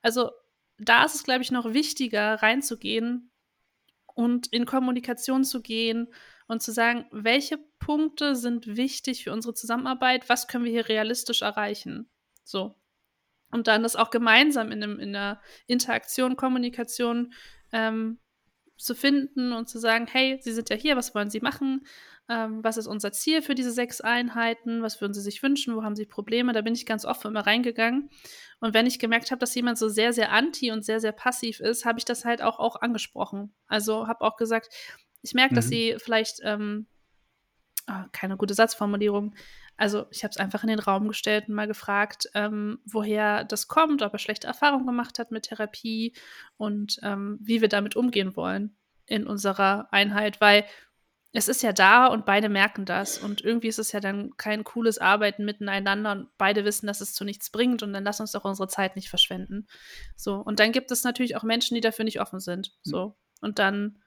Also 0.00 0.30
da 0.78 1.04
ist 1.04 1.16
es, 1.16 1.24
glaube 1.24 1.42
ich, 1.42 1.50
noch 1.50 1.72
wichtiger, 1.72 2.34
reinzugehen 2.42 3.30
und 4.18 4.48
in 4.48 4.66
Kommunikation 4.66 5.44
zu 5.44 5.62
gehen 5.62 6.08
und 6.48 6.60
zu 6.60 6.72
sagen, 6.72 7.06
welche 7.12 7.56
Punkte 7.78 8.34
sind 8.34 8.66
wichtig 8.76 9.22
für 9.22 9.32
unsere 9.32 9.54
Zusammenarbeit, 9.54 10.28
was 10.28 10.48
können 10.48 10.64
wir 10.64 10.72
hier 10.72 10.88
realistisch 10.88 11.42
erreichen. 11.42 12.10
So. 12.42 12.74
Und 13.52 13.68
dann 13.68 13.84
das 13.84 13.94
auch 13.94 14.10
gemeinsam 14.10 14.72
in, 14.72 14.82
einem, 14.82 14.98
in 14.98 15.14
einer 15.14 15.40
Interaktion, 15.68 16.34
Kommunikation 16.34 17.32
ähm, 17.70 18.18
zu 18.76 18.96
finden 18.96 19.52
und 19.52 19.68
zu 19.68 19.78
sagen, 19.78 20.08
hey, 20.10 20.40
Sie 20.42 20.52
sind 20.52 20.68
ja 20.68 20.74
hier, 20.74 20.96
was 20.96 21.14
wollen 21.14 21.30
Sie 21.30 21.40
machen? 21.40 21.86
Ähm, 22.28 22.62
was 22.62 22.76
ist 22.76 22.86
unser 22.86 23.10
Ziel 23.12 23.40
für 23.40 23.54
diese 23.54 23.72
sechs 23.72 24.00
Einheiten? 24.00 24.82
Was 24.82 25.00
würden 25.00 25.14
Sie 25.14 25.20
sich 25.20 25.42
wünschen? 25.42 25.74
Wo 25.74 25.82
haben 25.82 25.96
Sie 25.96 26.04
Probleme? 26.04 26.52
Da 26.52 26.60
bin 26.60 26.74
ich 26.74 26.84
ganz 26.84 27.04
offen 27.04 27.28
immer 27.28 27.46
reingegangen. 27.46 28.10
Und 28.60 28.74
wenn 28.74 28.86
ich 28.86 28.98
gemerkt 28.98 29.30
habe, 29.30 29.38
dass 29.38 29.54
jemand 29.54 29.78
so 29.78 29.88
sehr, 29.88 30.12
sehr 30.12 30.32
anti 30.32 30.70
und 30.70 30.84
sehr, 30.84 31.00
sehr 31.00 31.12
passiv 31.12 31.60
ist, 31.60 31.84
habe 31.84 31.98
ich 31.98 32.04
das 32.04 32.24
halt 32.24 32.42
auch, 32.42 32.58
auch 32.58 32.80
angesprochen. 32.82 33.54
Also 33.66 34.08
habe 34.08 34.22
auch 34.22 34.36
gesagt, 34.36 34.68
ich 35.22 35.34
merke, 35.34 35.54
mhm. 35.54 35.56
dass 35.56 35.68
Sie 35.68 35.96
vielleicht, 35.98 36.40
ähm, 36.42 36.86
oh, 37.88 38.04
keine 38.12 38.36
gute 38.36 38.54
Satzformulierung, 38.54 39.34
also 39.78 40.06
ich 40.10 40.24
habe 40.24 40.32
es 40.32 40.38
einfach 40.38 40.64
in 40.64 40.68
den 40.68 40.80
Raum 40.80 41.06
gestellt 41.06 41.48
und 41.48 41.54
mal 41.54 41.68
gefragt, 41.68 42.28
ähm, 42.34 42.80
woher 42.84 43.44
das 43.44 43.68
kommt, 43.68 44.02
ob 44.02 44.12
er 44.12 44.18
schlechte 44.18 44.48
Erfahrungen 44.48 44.86
gemacht 44.86 45.20
hat 45.20 45.30
mit 45.30 45.44
Therapie 45.44 46.14
und 46.56 46.98
ähm, 47.04 47.38
wie 47.40 47.60
wir 47.60 47.68
damit 47.68 47.94
umgehen 47.94 48.34
wollen 48.34 48.76
in 49.06 49.26
unserer 49.26 49.86
Einheit, 49.92 50.40
weil 50.40 50.64
es 51.32 51.48
ist 51.48 51.62
ja 51.62 51.72
da 51.72 52.06
und 52.06 52.24
beide 52.24 52.48
merken 52.48 52.86
das 52.86 53.18
und 53.18 53.42
irgendwie 53.42 53.68
ist 53.68 53.78
es 53.78 53.92
ja 53.92 54.00
dann 54.00 54.36
kein 54.38 54.64
cooles 54.64 54.98
Arbeiten 54.98 55.44
miteinander 55.44 56.12
und 56.12 56.28
beide 56.38 56.64
wissen, 56.64 56.86
dass 56.86 57.02
es 57.02 57.12
zu 57.12 57.24
nichts 57.24 57.50
bringt 57.50 57.82
und 57.82 57.92
dann 57.92 58.04
lass 58.04 58.20
uns 58.20 58.32
doch 58.32 58.44
unsere 58.44 58.68
Zeit 58.68 58.96
nicht 58.96 59.10
verschwenden. 59.10 59.66
So 60.16 60.36
und 60.36 60.58
dann 60.58 60.72
gibt 60.72 60.90
es 60.90 61.04
natürlich 61.04 61.36
auch 61.36 61.42
Menschen, 61.42 61.74
die 61.74 61.82
dafür 61.82 62.06
nicht 62.06 62.20
offen 62.20 62.40
sind. 62.40 62.72
So 62.82 63.16
und 63.42 63.58
dann 63.58 63.98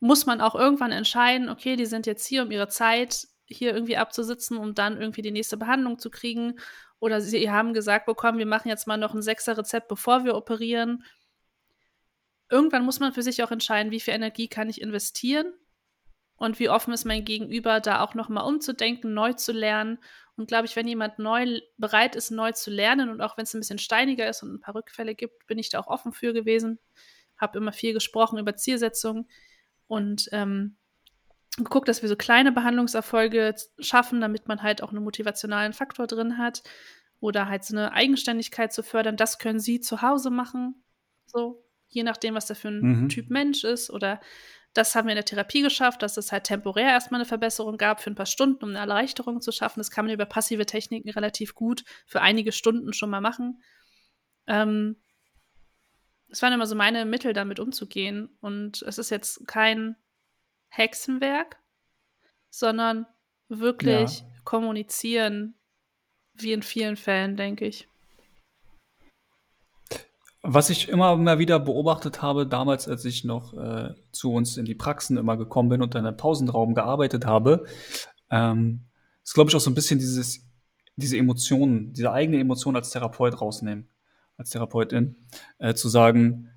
muss 0.00 0.26
man 0.26 0.40
auch 0.40 0.56
irgendwann 0.56 0.90
entscheiden, 0.90 1.48
okay, 1.48 1.76
die 1.76 1.86
sind 1.86 2.06
jetzt 2.06 2.26
hier, 2.26 2.42
um 2.42 2.50
ihre 2.50 2.68
Zeit 2.68 3.28
hier 3.46 3.72
irgendwie 3.72 3.96
abzusitzen, 3.96 4.56
um 4.56 4.74
dann 4.74 5.00
irgendwie 5.00 5.22
die 5.22 5.30
nächste 5.30 5.56
Behandlung 5.56 5.98
zu 5.98 6.10
kriegen. 6.10 6.58
Oder 6.98 7.20
sie 7.20 7.50
haben 7.50 7.72
gesagt 7.72 8.06
bekommen, 8.06 8.38
wir 8.38 8.46
machen 8.46 8.68
jetzt 8.68 8.86
mal 8.86 8.96
noch 8.96 9.14
ein 9.14 9.22
Sechser-Rezept, 9.22 9.88
bevor 9.88 10.24
wir 10.24 10.34
operieren. 10.34 11.04
Irgendwann 12.50 12.84
muss 12.84 13.00
man 13.00 13.12
für 13.12 13.22
sich 13.22 13.42
auch 13.42 13.50
entscheiden, 13.50 13.92
wie 13.92 14.00
viel 14.00 14.14
Energie 14.14 14.48
kann 14.48 14.68
ich 14.68 14.80
investieren 14.80 15.52
und 16.36 16.58
wie 16.58 16.68
offen 16.68 16.92
ist 16.92 17.04
mein 17.04 17.24
Gegenüber, 17.24 17.80
da 17.80 18.00
auch 18.00 18.14
nochmal 18.14 18.46
umzudenken, 18.46 19.14
neu 19.14 19.32
zu 19.34 19.52
lernen. 19.52 19.98
Und 20.36 20.48
glaube 20.48 20.66
ich, 20.66 20.74
wenn 20.74 20.88
jemand 20.88 21.18
neu 21.18 21.60
bereit 21.76 22.16
ist, 22.16 22.30
neu 22.30 22.52
zu 22.52 22.70
lernen 22.70 23.08
und 23.08 23.20
auch 23.20 23.36
wenn 23.36 23.44
es 23.44 23.54
ein 23.54 23.60
bisschen 23.60 23.78
steiniger 23.78 24.28
ist 24.28 24.42
und 24.42 24.52
ein 24.52 24.60
paar 24.60 24.74
Rückfälle 24.74 25.14
gibt, 25.14 25.46
bin 25.46 25.58
ich 25.58 25.70
da 25.70 25.78
auch 25.78 25.86
offen 25.86 26.12
für 26.12 26.32
gewesen. 26.32 26.80
Habe 27.36 27.58
immer 27.58 27.72
viel 27.72 27.92
gesprochen 27.92 28.38
über 28.38 28.56
Zielsetzungen 28.56 29.28
und 29.86 30.28
ähm, 30.32 30.76
geguckt, 31.56 31.86
dass 31.88 32.02
wir 32.02 32.08
so 32.08 32.16
kleine 32.16 32.50
Behandlungserfolge 32.50 33.54
schaffen, 33.78 34.20
damit 34.20 34.48
man 34.48 34.62
halt 34.62 34.82
auch 34.82 34.90
einen 34.90 35.04
motivationalen 35.04 35.72
Faktor 35.72 36.08
drin 36.08 36.36
hat 36.36 36.64
oder 37.20 37.48
halt 37.48 37.64
so 37.64 37.76
eine 37.76 37.92
Eigenständigkeit 37.92 38.72
zu 38.72 38.82
fördern. 38.82 39.16
Das 39.16 39.38
können 39.38 39.60
Sie 39.60 39.80
zu 39.80 40.02
Hause 40.02 40.30
machen, 40.30 40.82
so 41.26 41.64
je 41.88 42.02
nachdem, 42.02 42.34
was 42.34 42.46
da 42.46 42.54
für 42.54 42.68
ein 42.68 43.02
mhm. 43.02 43.08
Typ 43.08 43.30
Mensch 43.30 43.62
ist 43.62 43.88
oder 43.88 44.20
das 44.74 44.94
haben 44.94 45.06
wir 45.06 45.12
in 45.12 45.16
der 45.16 45.24
Therapie 45.24 45.62
geschafft, 45.62 46.02
dass 46.02 46.16
es 46.16 46.32
halt 46.32 46.44
temporär 46.44 46.88
erstmal 46.88 47.20
eine 47.20 47.28
Verbesserung 47.28 47.78
gab 47.78 48.00
für 48.00 48.10
ein 48.10 48.16
paar 48.16 48.26
Stunden, 48.26 48.64
um 48.64 48.70
eine 48.70 48.80
Erleichterung 48.80 49.40
zu 49.40 49.52
schaffen. 49.52 49.80
Das 49.80 49.90
kann 49.90 50.04
man 50.04 50.12
über 50.12 50.26
passive 50.26 50.66
Techniken 50.66 51.10
relativ 51.10 51.54
gut 51.54 51.84
für 52.06 52.20
einige 52.20 52.50
Stunden 52.50 52.92
schon 52.92 53.08
mal 53.08 53.20
machen. 53.20 53.62
Ähm, 54.48 54.96
das 56.28 56.42
waren 56.42 56.52
immer 56.52 56.66
so 56.66 56.74
meine 56.74 57.04
Mittel, 57.04 57.32
damit 57.32 57.60
umzugehen. 57.60 58.36
Und 58.40 58.82
es 58.82 58.98
ist 58.98 59.10
jetzt 59.10 59.46
kein 59.46 59.94
Hexenwerk, 60.68 61.60
sondern 62.50 63.06
wirklich 63.48 64.20
ja. 64.20 64.26
kommunizieren, 64.42 65.54
wie 66.32 66.52
in 66.52 66.64
vielen 66.64 66.96
Fällen, 66.96 67.36
denke 67.36 67.66
ich. 67.66 67.88
Was 70.46 70.68
ich 70.68 70.90
immer 70.90 71.16
mal 71.16 71.38
wieder 71.38 71.58
beobachtet 71.58 72.20
habe, 72.20 72.46
damals, 72.46 72.86
als 72.86 73.06
ich 73.06 73.24
noch 73.24 73.54
äh, 73.54 73.94
zu 74.12 74.30
uns 74.30 74.58
in 74.58 74.66
die 74.66 74.74
Praxen 74.74 75.16
immer 75.16 75.38
gekommen 75.38 75.70
bin 75.70 75.80
und 75.80 75.94
in 75.94 76.04
einem 76.04 76.18
Pausenraum 76.18 76.74
gearbeitet 76.74 77.24
habe, 77.24 77.64
ähm, 78.30 78.82
ist, 79.22 79.32
glaube 79.32 79.48
ich, 79.48 79.56
auch 79.56 79.60
so 79.60 79.70
ein 79.70 79.74
bisschen 79.74 79.98
dieses, 79.98 80.46
diese 80.96 81.16
Emotionen, 81.16 81.94
diese 81.94 82.12
eigene 82.12 82.38
Emotion 82.38 82.76
als 82.76 82.90
Therapeut 82.90 83.40
rausnehmen, 83.40 83.88
als 84.36 84.50
Therapeutin, 84.50 85.16
äh, 85.60 85.72
zu 85.72 85.88
sagen, 85.88 86.50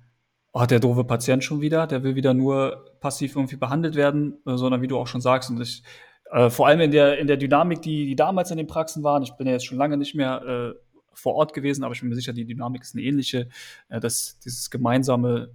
oh, 0.52 0.66
der 0.66 0.80
doofe 0.80 1.04
Patient 1.04 1.42
schon 1.42 1.62
wieder, 1.62 1.86
der 1.86 2.02
will 2.02 2.14
wieder 2.14 2.34
nur 2.34 2.84
passiv 3.00 3.36
irgendwie 3.36 3.56
behandelt 3.56 3.94
werden, 3.94 4.36
äh, 4.44 4.58
sondern 4.58 4.82
wie 4.82 4.88
du 4.88 4.98
auch 4.98 5.06
schon 5.06 5.22
sagst, 5.22 5.48
und 5.48 5.62
ich, 5.62 5.82
äh, 6.30 6.50
vor 6.50 6.66
allem 6.66 6.80
in 6.80 6.90
der, 6.90 7.18
in 7.18 7.26
der 7.26 7.38
Dynamik, 7.38 7.80
die, 7.80 8.04
die 8.04 8.16
damals 8.16 8.50
in 8.50 8.58
den 8.58 8.66
Praxen 8.66 9.02
waren, 9.02 9.22
ich 9.22 9.32
bin 9.32 9.46
ja 9.46 9.54
jetzt 9.54 9.64
schon 9.64 9.78
lange 9.78 9.96
nicht 9.96 10.14
mehr 10.14 10.42
äh, 10.42 10.74
vor 11.18 11.34
Ort 11.34 11.52
gewesen, 11.52 11.84
aber 11.84 11.94
ich 11.94 12.00
bin 12.00 12.08
mir 12.08 12.14
sicher, 12.14 12.32
die 12.32 12.44
Dynamik 12.44 12.82
ist 12.82 12.94
eine 12.94 13.02
ähnliche, 13.02 13.48
äh, 13.88 14.00
dass 14.00 14.38
dieses 14.40 14.70
gemeinsame 14.70 15.50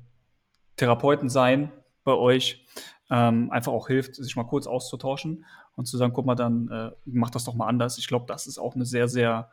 Therapeutensein 0.76 1.72
bei 2.04 2.14
euch 2.14 2.66
ähm, 3.10 3.52
einfach 3.52 3.72
auch 3.72 3.88
hilft, 3.88 4.16
sich 4.16 4.36
mal 4.36 4.44
kurz 4.44 4.68
auszutauschen 4.68 5.46
und 5.76 5.86
zu 5.86 5.98
sagen, 5.98 6.14
guck 6.14 6.26
mal, 6.26 6.36
dann 6.36 6.70
äh, 6.70 6.92
mach 7.06 7.30
das 7.30 7.44
doch 7.46 7.54
mal 7.54 7.68
anders. 7.68 7.98
Ich 7.98 8.08
glaube, 8.08 8.26
das 8.28 8.48
ist 8.48 8.58
auch 8.58 8.76
eine 8.76 8.86
sehr, 8.86 9.08
sehr 9.08 9.50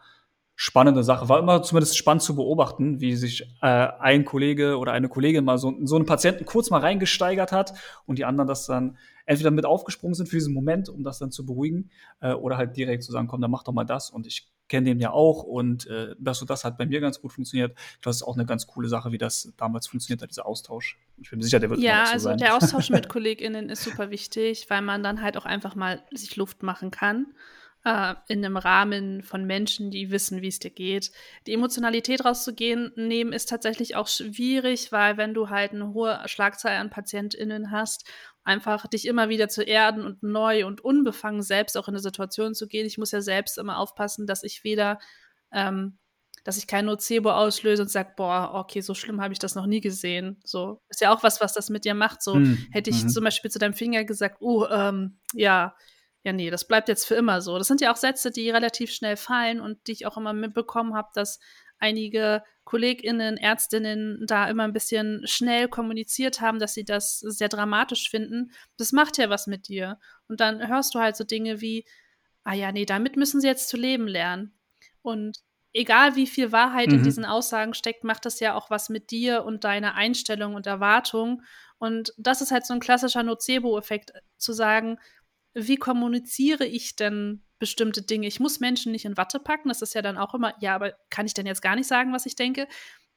spannende 0.62 1.02
Sache. 1.02 1.26
War 1.30 1.38
immer 1.38 1.62
zumindest 1.62 1.96
spannend 1.96 2.22
zu 2.22 2.36
beobachten, 2.36 3.00
wie 3.00 3.16
sich 3.16 3.48
äh, 3.62 3.66
ein 3.66 4.26
Kollege 4.26 4.76
oder 4.76 4.92
eine 4.92 5.08
Kollegin 5.08 5.42
mal 5.42 5.56
so, 5.56 5.74
so 5.84 5.96
einen 5.96 6.04
Patienten 6.04 6.44
kurz 6.44 6.68
mal 6.68 6.82
reingesteigert 6.82 7.50
hat 7.50 7.72
und 8.04 8.18
die 8.18 8.26
anderen 8.26 8.46
das 8.46 8.66
dann 8.66 8.98
entweder 9.24 9.50
mit 9.52 9.64
aufgesprungen 9.64 10.12
sind 10.12 10.28
für 10.28 10.36
diesen 10.36 10.52
Moment, 10.52 10.90
um 10.90 11.02
das 11.02 11.18
dann 11.18 11.30
zu 11.30 11.46
beruhigen, 11.46 11.88
äh, 12.20 12.34
oder 12.34 12.58
halt 12.58 12.76
direkt 12.76 13.04
zu 13.04 13.11
sagen, 13.11 13.26
komm, 13.26 13.40
dann 13.40 13.50
mach 13.50 13.62
doch 13.62 13.72
mal 13.72 13.84
das 13.84 14.11
und 14.11 14.26
ich 14.26 14.50
kenne 14.68 14.84
den 14.84 15.00
ja 15.00 15.12
auch 15.12 15.44
und 15.44 15.86
äh, 15.86 16.14
das 16.18 16.42
und 16.42 16.50
das 16.50 16.62
hat 16.62 16.76
bei 16.76 16.84
mir 16.84 17.00
ganz 17.00 17.22
gut 17.22 17.32
funktioniert. 17.32 17.74
Das 18.02 18.16
ist 18.16 18.22
auch 18.22 18.36
eine 18.36 18.44
ganz 18.44 18.66
coole 18.66 18.88
Sache, 18.88 19.12
wie 19.12 19.18
das 19.18 19.54
damals 19.56 19.86
funktioniert 19.86 20.20
hat, 20.20 20.28
dieser 20.28 20.44
Austausch. 20.44 20.98
Ich 21.22 21.30
bin 21.30 21.38
mir 21.38 21.44
sicher, 21.46 21.58
der 21.58 21.70
wird 21.70 21.80
Ja, 21.80 22.04
also 22.04 22.24
sein. 22.24 22.36
der 22.36 22.54
Austausch 22.54 22.90
mit 22.90 23.08
KollegInnen 23.08 23.70
ist 23.70 23.82
super 23.82 24.11
wichtig, 24.11 24.66
weil 24.68 24.82
man 24.82 25.02
dann 25.02 25.22
halt 25.22 25.38
auch 25.38 25.46
einfach 25.46 25.74
mal 25.74 26.02
sich 26.12 26.36
Luft 26.36 26.62
machen 26.62 26.90
kann 26.90 27.28
äh, 27.84 28.14
in 28.28 28.44
einem 28.44 28.56
Rahmen 28.56 29.22
von 29.22 29.44
Menschen, 29.44 29.90
die 29.90 30.10
wissen, 30.10 30.42
wie 30.42 30.48
es 30.48 30.58
dir 30.58 30.70
geht. 30.70 31.10
Die 31.46 31.54
Emotionalität 31.54 32.24
rauszugehen, 32.24 32.92
nehmen 32.96 33.32
ist 33.32 33.48
tatsächlich 33.48 33.96
auch 33.96 34.08
schwierig, 34.08 34.92
weil 34.92 35.16
wenn 35.16 35.34
du 35.34 35.48
halt 35.48 35.72
eine 35.72 35.92
hohe 35.92 36.20
Schlagzahl 36.26 36.76
an 36.76 36.90
PatientInnen 36.90 37.70
hast, 37.70 38.08
einfach 38.44 38.86
dich 38.86 39.06
immer 39.06 39.28
wieder 39.28 39.48
zu 39.48 39.62
erden 39.62 40.04
und 40.04 40.22
neu 40.22 40.66
und 40.66 40.82
unbefangen 40.82 41.42
selbst 41.42 41.76
auch 41.76 41.88
in 41.88 41.94
eine 41.94 42.02
Situation 42.02 42.54
zu 42.54 42.66
gehen. 42.66 42.86
Ich 42.86 42.98
muss 42.98 43.12
ja 43.12 43.20
selbst 43.20 43.58
immer 43.58 43.78
aufpassen, 43.78 44.26
dass 44.26 44.42
ich 44.42 44.64
weder 44.64 44.98
ähm, 45.52 45.98
dass 46.44 46.56
ich 46.56 46.66
kein 46.66 46.86
Nocebo 46.86 47.30
auslöse 47.30 47.82
und 47.82 47.90
sage, 47.90 48.12
boah, 48.16 48.52
okay, 48.54 48.80
so 48.80 48.94
schlimm 48.94 49.20
habe 49.20 49.32
ich 49.32 49.38
das 49.38 49.54
noch 49.54 49.66
nie 49.66 49.80
gesehen. 49.80 50.40
So 50.44 50.80
ist 50.88 51.00
ja 51.00 51.12
auch 51.12 51.22
was, 51.22 51.40
was 51.40 51.52
das 51.52 51.68
mit 51.68 51.84
dir 51.84 51.94
macht. 51.94 52.22
So 52.22 52.34
hm. 52.34 52.66
hätte 52.70 52.90
ich 52.90 53.04
mhm. 53.04 53.08
zum 53.08 53.24
Beispiel 53.24 53.50
zu 53.50 53.58
deinem 53.58 53.74
Finger 53.74 54.04
gesagt, 54.04 54.38
oh, 54.40 54.66
ähm, 54.66 55.18
ja, 55.34 55.74
ja, 56.22 56.32
nee, 56.32 56.50
das 56.50 56.66
bleibt 56.66 56.88
jetzt 56.88 57.06
für 57.06 57.14
immer 57.14 57.40
so. 57.40 57.56
Das 57.56 57.66
sind 57.66 57.80
ja 57.80 57.92
auch 57.92 57.96
Sätze, 57.96 58.30
die 58.30 58.50
relativ 58.50 58.92
schnell 58.92 59.16
fallen 59.16 59.60
und 59.60 59.86
die 59.86 59.92
ich 59.92 60.06
auch 60.06 60.16
immer 60.16 60.32
mitbekommen 60.32 60.94
habe, 60.94 61.08
dass 61.14 61.40
einige 61.78 62.42
KollegInnen, 62.64 63.38
Ärztinnen 63.38 64.26
da 64.26 64.48
immer 64.48 64.64
ein 64.64 64.74
bisschen 64.74 65.22
schnell 65.26 65.68
kommuniziert 65.68 66.40
haben, 66.40 66.58
dass 66.58 66.74
sie 66.74 66.84
das 66.84 67.18
sehr 67.20 67.48
dramatisch 67.48 68.10
finden. 68.10 68.52
Das 68.76 68.92
macht 68.92 69.16
ja 69.16 69.30
was 69.30 69.46
mit 69.46 69.68
dir. 69.68 69.98
Und 70.28 70.40
dann 70.40 70.68
hörst 70.68 70.94
du 70.94 71.00
halt 71.00 71.16
so 71.16 71.24
Dinge 71.24 71.62
wie, 71.62 71.86
ah 72.44 72.54
ja, 72.54 72.70
nee, 72.70 72.84
damit 72.84 73.16
müssen 73.16 73.40
sie 73.40 73.46
jetzt 73.46 73.68
zu 73.68 73.78
leben 73.78 74.06
lernen. 74.06 74.52
Und 75.02 75.38
egal 75.72 76.16
wie 76.16 76.26
viel 76.26 76.52
Wahrheit 76.52 76.88
mhm. 76.88 76.96
in 76.96 77.02
diesen 77.02 77.24
Aussagen 77.24 77.74
steckt, 77.74 78.04
macht 78.04 78.26
das 78.26 78.40
ja 78.40 78.54
auch 78.54 78.70
was 78.70 78.90
mit 78.90 79.10
dir 79.10 79.44
und 79.44 79.64
deiner 79.64 79.94
Einstellung 79.94 80.54
und 80.54 80.66
Erwartung. 80.66 81.42
Und 81.78 82.12
das 82.18 82.42
ist 82.42 82.50
halt 82.50 82.66
so 82.66 82.74
ein 82.74 82.80
klassischer 82.80 83.22
Nocebo-Effekt, 83.22 84.12
zu 84.36 84.52
sagen, 84.52 84.98
wie 85.55 85.76
kommuniziere 85.76 86.66
ich 86.66 86.96
denn 86.96 87.42
bestimmte 87.59 88.03
Dinge? 88.03 88.26
Ich 88.26 88.40
muss 88.40 88.61
Menschen 88.61 88.92
nicht 88.92 89.05
in 89.05 89.16
Watte 89.16 89.38
packen. 89.38 89.68
Das 89.68 89.82
ist 89.82 89.94
ja 89.94 90.03
dann 90.03 90.18
auch 90.18 90.34
immer, 90.34 90.55
ja, 90.61 90.74
aber 90.74 90.94
kann 91.11 91.26
ich 91.26 91.34
denn 91.34 91.46
jetzt 91.46 91.62
gar 91.62 91.76
nicht 91.76 91.88
sagen, 91.88 92.12
was 92.12 92.26
ich 92.26 92.36
denke? 92.36 92.66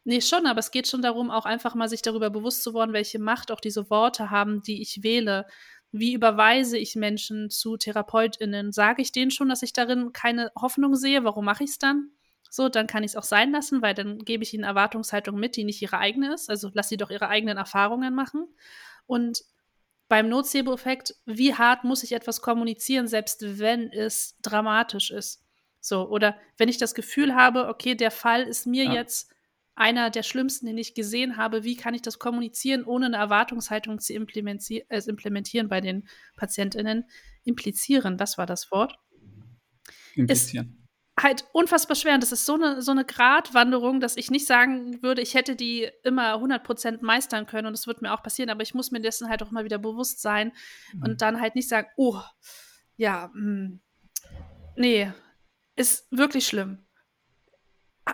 Nee, 0.05 0.21
schon, 0.21 0.47
aber 0.47 0.59
es 0.59 0.71
geht 0.71 0.87
schon 0.87 1.01
darum, 1.01 1.31
auch 1.31 1.45
einfach 1.45 1.75
mal 1.75 1.87
sich 1.87 2.01
darüber 2.01 2.29
bewusst 2.29 2.61
zu 2.63 2.73
werden, 2.73 2.93
welche 2.93 3.19
Macht 3.19 3.51
auch 3.51 3.61
diese 3.61 3.89
Worte 3.89 4.29
haben, 4.31 4.61
die 4.61 4.81
ich 4.81 5.01
wähle. 5.01 5.45
Wie 5.93 6.13
überweise 6.13 6.77
ich 6.77 6.95
Menschen 6.95 7.49
zu 7.49 7.77
TherapeutInnen? 7.77 8.73
Sage 8.73 9.01
ich 9.01 9.11
denen 9.11 9.31
schon, 9.31 9.47
dass 9.47 9.61
ich 9.61 9.71
darin 9.71 10.11
keine 10.11 10.51
Hoffnung 10.59 10.95
sehe? 10.95 11.23
Warum 11.23 11.45
mache 11.45 11.63
ich 11.63 11.71
es 11.71 11.77
dann? 11.77 12.09
So, 12.49 12.67
dann 12.67 12.87
kann 12.87 13.03
ich 13.03 13.11
es 13.11 13.15
auch 13.15 13.23
sein 13.23 13.51
lassen, 13.51 13.81
weil 13.81 13.93
dann 13.93 14.19
gebe 14.19 14.43
ich 14.43 14.53
ihnen 14.53 14.63
Erwartungshaltung 14.63 15.39
mit, 15.39 15.55
die 15.55 15.63
nicht 15.63 15.81
ihre 15.81 15.99
eigene 15.99 16.33
ist. 16.33 16.49
Also 16.49 16.69
lass 16.73 16.89
sie 16.89 16.97
doch 16.97 17.09
ihre 17.09 17.29
eigenen 17.29 17.57
Erfahrungen 17.57 18.13
machen. 18.13 18.47
Und 19.05 19.43
beim 20.07 20.29
Nocebo-Effekt, 20.29 21.15
wie 21.25 21.55
hart 21.55 21.83
muss 21.83 22.03
ich 22.03 22.11
etwas 22.11 22.41
kommunizieren, 22.41 23.07
selbst 23.07 23.59
wenn 23.59 23.91
es 23.91 24.37
dramatisch 24.41 25.11
ist. 25.11 25.43
So, 25.79 26.07
oder 26.07 26.37
wenn 26.57 26.69
ich 26.69 26.77
das 26.77 26.95
Gefühl 26.95 27.35
habe, 27.35 27.67
okay, 27.67 27.95
der 27.95 28.11
Fall 28.11 28.43
ist 28.43 28.67
mir 28.67 28.85
ja. 28.85 28.93
jetzt 28.93 29.33
einer 29.75 30.09
der 30.09 30.23
schlimmsten, 30.23 30.67
den 30.67 30.77
ich 30.77 30.93
gesehen 30.93 31.35
habe, 31.35 31.63
wie 31.63 31.75
kann 31.75 31.93
ich 31.93 32.01
das 32.01 32.19
kommunizieren, 32.19 32.83
ohne 32.85 33.07
eine 33.07 33.17
Erwartungshaltung 33.17 33.99
zu 33.99 34.13
implementier 34.13 34.85
äh, 34.89 35.01
implementieren 35.07 35.67
bei 35.67 35.81
den 35.81 36.07
PatientInnen? 36.35 37.05
Implizieren, 37.43 38.17
das 38.17 38.37
war 38.37 38.45
das 38.45 38.71
Wort. 38.71 38.97
Implizieren. 40.15 40.82
Halt 41.19 41.45
unfassbar 41.51 41.95
schwer. 41.95 42.15
Und 42.15 42.23
das 42.23 42.31
ist 42.31 42.45
so 42.45 42.55
eine, 42.55 42.81
so 42.81 42.91
eine 42.91 43.05
Gratwanderung, 43.05 43.99
dass 43.99 44.17
ich 44.17 44.31
nicht 44.31 44.47
sagen 44.47 45.01
würde, 45.03 45.21
ich 45.21 45.33
hätte 45.33 45.55
die 45.55 45.89
immer 46.03 46.35
100% 46.35 47.03
meistern 47.03 47.45
können. 47.45 47.67
Und 47.67 47.73
das 47.73 47.87
wird 47.87 48.01
mir 48.01 48.13
auch 48.13 48.23
passieren. 48.23 48.49
Aber 48.49 48.63
ich 48.63 48.73
muss 48.73 48.91
mir 48.91 49.01
dessen 49.01 49.29
halt 49.29 49.43
auch 49.43 49.51
mal 49.51 49.63
wieder 49.63 49.77
bewusst 49.77 50.21
sein 50.21 50.51
mhm. 50.93 51.03
und 51.03 51.21
dann 51.21 51.39
halt 51.39 51.55
nicht 51.55 51.69
sagen, 51.69 51.87
oh, 51.97 52.19
ja, 52.97 53.29
mh, 53.33 53.41
hm, 53.41 53.79
nee, 54.75 55.11
ist 55.75 56.07
wirklich 56.11 56.47
schlimm. 56.47 56.79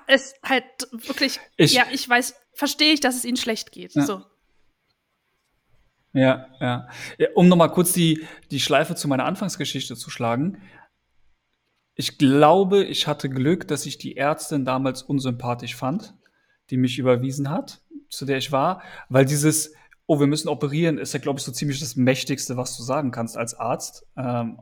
Es 0.05 0.35
halt 0.43 0.65
wirklich, 0.91 1.39
ich, 1.57 1.73
ja, 1.73 1.85
ich 1.91 2.07
weiß, 2.07 2.35
verstehe 2.53 2.93
ich, 2.93 2.99
dass 2.99 3.15
es 3.15 3.25
ihnen 3.25 3.37
schlecht 3.37 3.71
geht. 3.71 3.95
Ja. 3.95 4.03
So. 4.03 4.23
Ja, 6.13 6.47
ja. 6.59 6.87
Um 7.35 7.47
nochmal 7.47 7.71
kurz 7.71 7.93
die, 7.93 8.25
die 8.51 8.59
Schleife 8.59 8.95
zu 8.95 9.07
meiner 9.07 9.25
Anfangsgeschichte 9.25 9.95
zu 9.95 10.09
schlagen. 10.09 10.61
Ich 11.99 12.17
glaube, 12.17 12.85
ich 12.85 13.07
hatte 13.07 13.29
Glück, 13.29 13.67
dass 13.67 13.85
ich 13.85 13.97
die 13.97 14.15
Ärztin 14.15 14.63
damals 14.63 15.01
unsympathisch 15.01 15.75
fand, 15.75 16.15
die 16.69 16.77
mich 16.77 16.97
überwiesen 16.97 17.49
hat, 17.49 17.81
zu 18.09 18.25
der 18.25 18.37
ich 18.37 18.53
war, 18.53 18.81
weil 19.09 19.25
dieses, 19.25 19.73
oh, 20.05 20.17
wir 20.17 20.27
müssen 20.27 20.47
operieren, 20.47 20.97
ist 20.97 21.13
ja, 21.13 21.19
glaube 21.19 21.39
ich, 21.39 21.45
so 21.45 21.51
ziemlich 21.51 21.81
das 21.81 21.97
Mächtigste, 21.97 22.55
was 22.55 22.77
du 22.77 22.83
sagen 22.83 23.11
kannst 23.11 23.35
als 23.35 23.53
Arzt. 23.53 24.05
Ähm, 24.15 24.61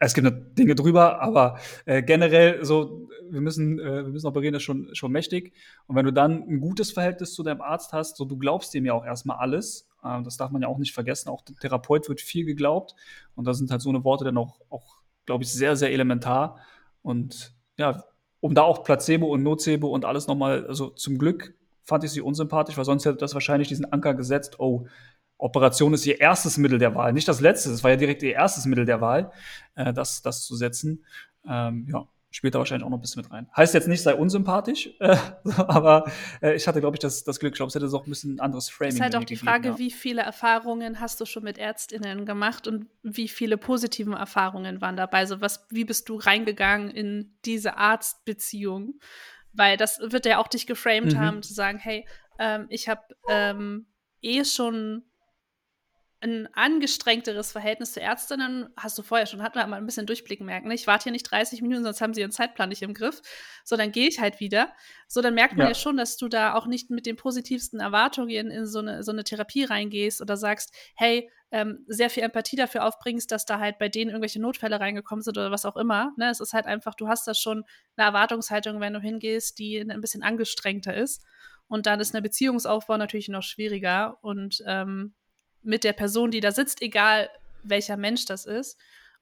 es 0.00 0.14
gibt 0.14 0.58
Dinge 0.58 0.74
drüber, 0.74 1.22
aber 1.22 1.60
äh, 1.84 2.02
generell 2.02 2.64
so, 2.64 3.08
wir 3.30 3.40
müssen, 3.40 3.78
äh, 3.78 4.04
wir 4.04 4.10
müssen 4.10 4.26
operieren, 4.26 4.56
ist 4.56 4.64
schon, 4.64 4.92
schon 4.96 5.12
mächtig. 5.12 5.54
Und 5.86 5.94
wenn 5.94 6.06
du 6.06 6.12
dann 6.12 6.42
ein 6.42 6.58
gutes 6.58 6.90
Verhältnis 6.90 7.34
zu 7.34 7.44
deinem 7.44 7.60
Arzt 7.60 7.92
hast, 7.92 8.16
so 8.16 8.24
du 8.24 8.36
glaubst 8.36 8.74
dem 8.74 8.84
ja 8.84 8.94
auch 8.94 9.06
erstmal 9.06 9.36
alles, 9.36 9.88
äh, 10.02 10.20
das 10.24 10.38
darf 10.38 10.50
man 10.50 10.62
ja 10.62 10.66
auch 10.66 10.78
nicht 10.78 10.92
vergessen, 10.92 11.28
auch 11.28 11.42
der 11.42 11.54
Therapeut 11.54 12.08
wird 12.08 12.20
viel 12.20 12.44
geglaubt. 12.44 12.96
Und 13.36 13.44
da 13.44 13.54
sind 13.54 13.70
halt 13.70 13.80
so 13.80 13.90
eine 13.90 14.02
Worte 14.02 14.24
dann 14.24 14.38
auch, 14.38 14.60
auch 14.70 15.01
glaube 15.26 15.44
ich, 15.44 15.52
sehr, 15.52 15.76
sehr 15.76 15.92
elementar. 15.92 16.58
Und 17.02 17.54
ja, 17.76 18.04
um 18.40 18.54
da 18.54 18.62
auch 18.62 18.84
Placebo 18.84 19.26
und 19.26 19.42
Nocebo 19.42 19.88
und 19.88 20.04
alles 20.04 20.26
nochmal, 20.26 20.66
also 20.66 20.90
zum 20.90 21.18
Glück 21.18 21.54
fand 21.84 22.04
ich 22.04 22.10
sie 22.10 22.20
unsympathisch, 22.20 22.76
weil 22.76 22.84
sonst 22.84 23.04
hätte 23.04 23.18
das 23.18 23.34
wahrscheinlich 23.34 23.68
diesen 23.68 23.92
Anker 23.92 24.14
gesetzt, 24.14 24.58
oh, 24.58 24.86
Operation 25.38 25.92
ist 25.92 26.06
ihr 26.06 26.20
erstes 26.20 26.56
Mittel 26.56 26.78
der 26.78 26.94
Wahl, 26.94 27.12
nicht 27.12 27.26
das 27.26 27.40
letzte, 27.40 27.70
es 27.70 27.82
war 27.82 27.90
ja 27.90 27.96
direkt 27.96 28.22
ihr 28.22 28.32
erstes 28.32 28.64
Mittel 28.64 28.84
der 28.84 29.00
Wahl, 29.00 29.32
äh, 29.74 29.92
das, 29.92 30.22
das 30.22 30.44
zu 30.44 30.54
setzen. 30.54 31.04
Ähm, 31.44 31.88
ja, 31.90 32.06
spielt 32.32 32.54
da 32.54 32.58
wahrscheinlich 32.58 32.84
auch 32.84 32.90
noch 32.90 32.98
ein 32.98 33.00
bisschen 33.00 33.22
mit 33.22 33.30
rein. 33.30 33.48
Heißt 33.56 33.74
jetzt 33.74 33.88
nicht, 33.88 34.02
sei 34.02 34.14
unsympathisch, 34.14 34.90
äh, 35.00 35.16
aber 35.56 36.10
äh, 36.40 36.54
ich 36.54 36.66
hatte, 36.66 36.80
glaube 36.80 36.96
ich, 36.96 37.00
das, 37.00 37.24
das 37.24 37.38
Glück. 37.38 37.52
Ich 37.52 37.58
glaube, 37.58 37.68
es 37.68 37.74
hätte 37.74 37.88
so 37.88 38.02
ein 38.02 38.08
bisschen 38.08 38.36
ein 38.36 38.40
anderes 38.40 38.68
Framing. 38.68 38.88
Es 38.88 38.94
ist 38.96 39.00
halt 39.02 39.16
auch 39.16 39.24
die 39.24 39.36
Frage, 39.36 39.68
ja. 39.68 39.78
wie 39.78 39.90
viele 39.90 40.22
Erfahrungen 40.22 40.98
hast 40.98 41.20
du 41.20 41.26
schon 41.26 41.44
mit 41.44 41.58
ÄrztInnen 41.58 42.26
gemacht 42.26 42.66
und 42.66 42.86
wie 43.02 43.28
viele 43.28 43.58
positiven 43.58 44.14
Erfahrungen 44.14 44.80
waren 44.80 44.96
dabei? 44.96 45.18
Also 45.18 45.40
was, 45.40 45.66
wie 45.70 45.84
bist 45.84 46.08
du 46.08 46.16
reingegangen 46.16 46.90
in 46.90 47.36
diese 47.44 47.76
Arztbeziehung? 47.76 48.98
Weil 49.52 49.76
das 49.76 50.00
wird 50.00 50.24
ja 50.24 50.38
auch 50.38 50.48
dich 50.48 50.66
geframed 50.66 51.12
mhm. 51.12 51.18
haben, 51.18 51.42
zu 51.42 51.52
sagen, 51.52 51.78
hey, 51.78 52.06
ähm, 52.38 52.66
ich 52.70 52.88
habe 52.88 53.02
ähm, 53.28 53.86
eh 54.22 54.44
schon 54.44 55.04
ein 56.22 56.48
angestrengteres 56.54 57.50
Verhältnis 57.50 57.92
zu 57.92 58.00
Ärztinnen 58.00 58.68
hast 58.76 58.96
du 58.96 59.02
vorher 59.02 59.26
schon, 59.26 59.42
hat 59.42 59.56
man 59.56 59.68
mal 59.68 59.76
ein 59.76 59.86
bisschen 59.86 60.06
durchblicken 60.06 60.46
merken. 60.46 60.68
Ne? 60.68 60.74
Ich 60.74 60.86
warte 60.86 61.04
hier 61.04 61.12
nicht 61.12 61.24
30 61.24 61.62
Minuten, 61.62 61.82
sonst 61.82 62.00
haben 62.00 62.14
sie 62.14 62.20
ihren 62.20 62.30
Zeitplan 62.30 62.68
nicht 62.68 62.82
im 62.82 62.94
Griff. 62.94 63.20
So, 63.64 63.76
dann 63.76 63.90
gehe 63.90 64.06
ich 64.06 64.20
halt 64.20 64.38
wieder. 64.38 64.72
So, 65.08 65.20
dann 65.20 65.34
merkt 65.34 65.56
man 65.56 65.66
ja. 65.66 65.72
ja. 65.72 65.74
schon, 65.74 65.96
dass 65.96 66.16
du 66.16 66.28
da 66.28 66.54
auch 66.54 66.66
nicht 66.66 66.90
mit 66.90 67.06
den 67.06 67.16
positivsten 67.16 67.80
Erwartungen 67.80 68.50
in 68.50 68.66
so 68.66 68.78
eine, 68.78 69.02
so 69.02 69.10
eine 69.10 69.24
Therapie 69.24 69.64
reingehst 69.64 70.20
oder 70.20 70.36
sagst, 70.36 70.72
hey, 70.94 71.28
ähm, 71.50 71.84
sehr 71.88 72.08
viel 72.08 72.22
Empathie 72.22 72.56
dafür 72.56 72.86
aufbringst, 72.86 73.30
dass 73.30 73.44
da 73.44 73.58
halt 73.58 73.78
bei 73.78 73.88
denen 73.88 74.10
irgendwelche 74.10 74.40
Notfälle 74.40 74.78
reingekommen 74.78 75.22
sind 75.22 75.36
oder 75.36 75.50
was 75.50 75.64
auch 75.64 75.76
immer. 75.76 76.12
Ne? 76.16 76.30
Es 76.30 76.40
ist 76.40 76.52
halt 76.52 76.66
einfach, 76.66 76.94
du 76.94 77.08
hast 77.08 77.26
da 77.26 77.34
schon 77.34 77.64
eine 77.96 78.06
Erwartungshaltung, 78.06 78.80
wenn 78.80 78.94
du 78.94 79.00
hingehst, 79.00 79.58
die 79.58 79.78
ein 79.78 80.00
bisschen 80.00 80.22
angestrengter 80.22 80.94
ist. 80.94 81.24
Und 81.66 81.86
dann 81.86 82.00
ist 82.00 82.14
eine 82.14 82.22
Beziehungsaufbau 82.22 82.96
natürlich 82.96 83.28
noch 83.28 83.42
schwieriger. 83.42 84.18
Und 84.22 84.62
ähm, 84.66 85.14
mit 85.62 85.84
der 85.84 85.92
Person, 85.92 86.30
die 86.30 86.40
da 86.40 86.52
sitzt, 86.52 86.82
egal 86.82 87.30
welcher 87.62 87.96
Mensch 87.96 88.24
das 88.26 88.46
ist. 88.46 88.78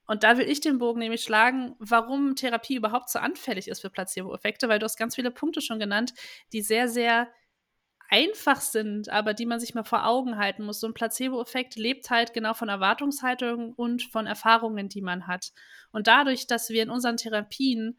Und 0.07 0.25
da 0.25 0.39
will 0.39 0.51
ich 0.51 0.61
den 0.61 0.79
Bogen 0.79 0.99
nämlich 0.99 1.23
schlagen, 1.23 1.77
warum 1.79 2.35
Therapie 2.35 2.75
überhaupt 2.75 3.11
so 3.11 3.21
anfällig 3.21 3.69
ist 3.69 3.81
für 3.81 3.91
Placebo-Effekte, 3.91 4.69
weil 4.69 4.79
du 4.79 4.85
hast 4.85 4.97
ganz 4.97 5.15
viele 5.15 5.31
Punkte 5.31 5.61
schon 5.61 5.79
genannt, 5.79 6.15
die 6.53 6.63
sehr, 6.63 6.89
sehr 6.89 7.29
einfach 8.09 8.61
sind, 8.61 9.09
aber 9.09 9.35
die 9.35 9.47
man 9.47 9.61
sich 9.61 9.75
mal 9.75 9.85
vor 9.85 10.05
Augen 10.05 10.37
halten 10.37 10.65
muss. 10.65 10.81
So 10.81 10.89
ein 10.89 10.95
Placebo-Effekt 10.95 11.77
lebt 11.77 12.11
halt 12.11 12.33
genau 12.33 12.55
von 12.55 12.69
Erwartungshaltung 12.69 13.73
und 13.75 14.03
von 14.03 14.27
Erfahrungen, 14.27 14.89
die 14.89 15.01
man 15.01 15.29
hat. 15.29 15.53
Und 15.93 16.09
dadurch, 16.09 16.49
dass 16.49 16.71
wir 16.71 16.83
in 16.83 16.91
unseren 16.91 17.17
Therapien 17.17 17.97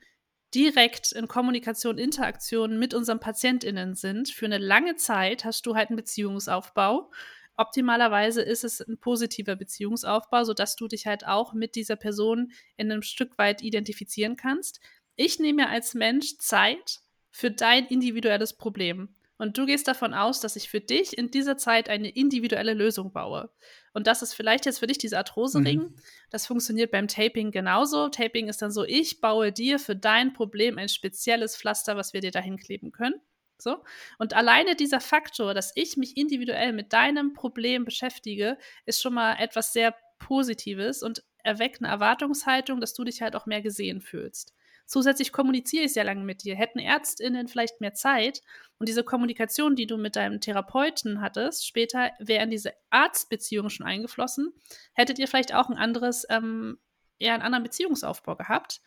direkt 0.54 1.14
in 1.14 1.30
Kommunikation, 1.30 1.98
Interaktion 1.98 2.78
mit 2.78 2.94
unseren 2.94 3.22
PatientInnen 3.22 3.96
sind, 3.96 4.30
für 4.30 4.46
eine 4.46 4.58
lange 4.58 4.98
Zeit 4.98 5.46
hast 5.46 5.66
du 5.66 5.76
halt 5.76 5.90
einen 5.90 5.96
Beziehungsaufbau 5.96 7.10
optimalerweise 7.58 8.42
ist 8.42 8.64
es 8.64 8.82
ein 8.82 8.98
positiver 8.98 9.56
Beziehungsaufbau, 9.56 10.44
sodass 10.44 10.76
du 10.76 10.88
dich 10.88 11.08
halt 11.08 11.26
auch 11.26 11.54
mit 11.54 11.76
dieser 11.76 11.96
Person 11.96 12.52
in 12.78 12.92
einem 12.92 13.02
Stück 13.02 13.38
weit 13.38 13.62
identifizieren 13.62 14.36
kannst. 14.36 14.80
Ich 15.16 15.40
nehme 15.40 15.64
mir 15.64 15.70
als 15.70 15.94
Mensch 15.94 16.38
Zeit 16.38 17.02
für 17.30 17.52
dein 17.52 17.86
individuelles 17.88 18.54
Problem. 18.54 19.16
Und 19.42 19.58
du 19.58 19.66
gehst 19.66 19.88
davon 19.88 20.14
aus, 20.14 20.40
dass 20.40 20.56
ich 20.56 20.70
für 20.70 20.82
dich 20.82 21.18
in 21.18 21.32
dieser 21.32 21.58
Zeit 21.58 21.90
eine 21.90 22.10
individuelle 22.10 22.76
Lösung 22.76 23.12
baue. 23.12 23.50
Und 23.92 24.06
das 24.06 24.22
ist 24.22 24.36
vielleicht 24.36 24.68
jetzt 24.68 24.78
für 24.78 24.86
dich 24.86 25.00
dieser 25.00 25.18
Arthrosering. 25.18 25.80
Mhm. 25.80 25.96
Das 26.30 26.46
funktioniert 26.46 26.92
beim 26.92 27.08
Taping 27.08 27.50
genauso. 27.50 28.10
Taping 28.10 28.50
ist 28.50 28.62
dann 28.62 28.70
so, 28.70 28.84
ich 28.84 29.20
baue 29.20 29.52
dir 29.52 29.80
für 29.80 29.96
dein 29.96 30.34
Problem 30.34 30.78
ein 30.78 30.90
spezielles 30.90 31.58
Pflaster, 31.58 31.98
was 31.98 32.14
wir 32.14 32.22
dir 32.22 32.30
dahin 32.30 32.58
kleben 32.58 32.92
können. 32.92 33.16
So. 33.62 33.84
Und 34.18 34.34
alleine 34.34 34.76
dieser 34.76 35.00
Faktor, 35.00 35.54
dass 35.54 35.72
ich 35.76 35.98
mich 35.98 36.18
individuell 36.18 36.74
mit 36.74 36.94
deinem 36.94 37.34
Problem 37.34 37.86
beschäftige, 37.86 38.58
ist 38.86 39.02
schon 39.02 39.14
mal 39.14 39.36
etwas 39.40 39.74
sehr 39.74 39.96
Positives 40.20 41.04
und 41.04 41.24
erweckt 41.44 41.82
eine 41.82 41.92
Erwartungshaltung, 41.92 42.80
dass 42.80 42.94
du 42.94 43.04
dich 43.04 43.22
halt 43.22 43.36
auch 43.36 43.46
mehr 43.46 43.62
gesehen 43.62 44.02
fühlst. 44.02 44.54
Zusätzlich 44.86 45.32
kommuniziere 45.32 45.86
ich 45.86 45.94
sehr 45.94 46.04
lange 46.04 46.26
mit 46.26 46.44
dir. 46.44 46.56
Hätten 46.56 46.80
ÄrztInnen 46.80 47.48
vielleicht 47.48 47.80
mehr 47.80 47.94
Zeit 47.94 48.42
und 48.78 48.90
diese 48.90 49.06
Kommunikation, 49.06 49.76
die 49.76 49.88
du 49.88 49.98
mit 49.98 50.18
deinem 50.18 50.42
Therapeuten 50.42 51.22
hattest, 51.22 51.66
später 51.66 52.12
wäre 52.20 52.44
in 52.44 52.50
diese 52.50 52.74
Arztbeziehung 52.90 53.70
schon 53.70 53.86
eingeflossen, 53.86 54.54
hättet 54.94 55.18
ihr 55.18 55.30
vielleicht 55.30 55.54
auch 55.54 55.70
ein 55.70 55.78
anderes, 55.78 56.26
ähm, 56.30 56.78
eher 57.20 57.34
einen 57.34 57.44
anderen 57.44 57.64
Beziehungsaufbau 57.64 58.36
gehabt. 58.36 58.82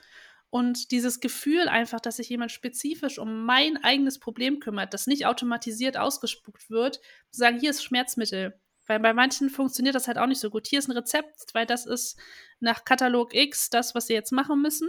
Und 0.55 0.93
dieses 0.93 1.19
Gefühl 1.19 1.67
einfach, 1.67 1.99
dass 1.99 2.19
sich 2.19 2.29
jemand 2.29 2.53
spezifisch 2.53 3.19
um 3.19 3.45
mein 3.45 3.77
eigenes 3.83 4.21
Problem 4.21 4.61
kümmert, 4.61 4.95
das 4.95 5.09
nicht 5.09 5.27
automatisiert 5.27 5.97
ausgespuckt 5.97 6.71
wird, 6.71 7.01
zu 7.33 7.41
sagen, 7.41 7.59
hier 7.59 7.71
ist 7.71 7.83
Schmerzmittel. 7.83 8.55
Weil 8.87 9.01
bei 9.01 9.13
manchen 9.15 9.51
funktioniert 9.51 9.97
das 9.97 10.07
halt 10.07 10.17
auch 10.17 10.29
nicht 10.29 10.39
so 10.39 10.51
gut. 10.51 10.69
Hier 10.69 10.79
ist 10.79 10.87
ein 10.87 10.97
Rezept, 10.97 11.53
weil 11.55 11.67
das 11.67 11.87
ist 11.87 12.21
nach 12.61 12.85
Katalog 12.85 13.35
X 13.35 13.69
das, 13.69 13.97
was 13.97 14.07
sie 14.07 14.13
jetzt 14.13 14.31
machen 14.31 14.63
müssen. 14.63 14.89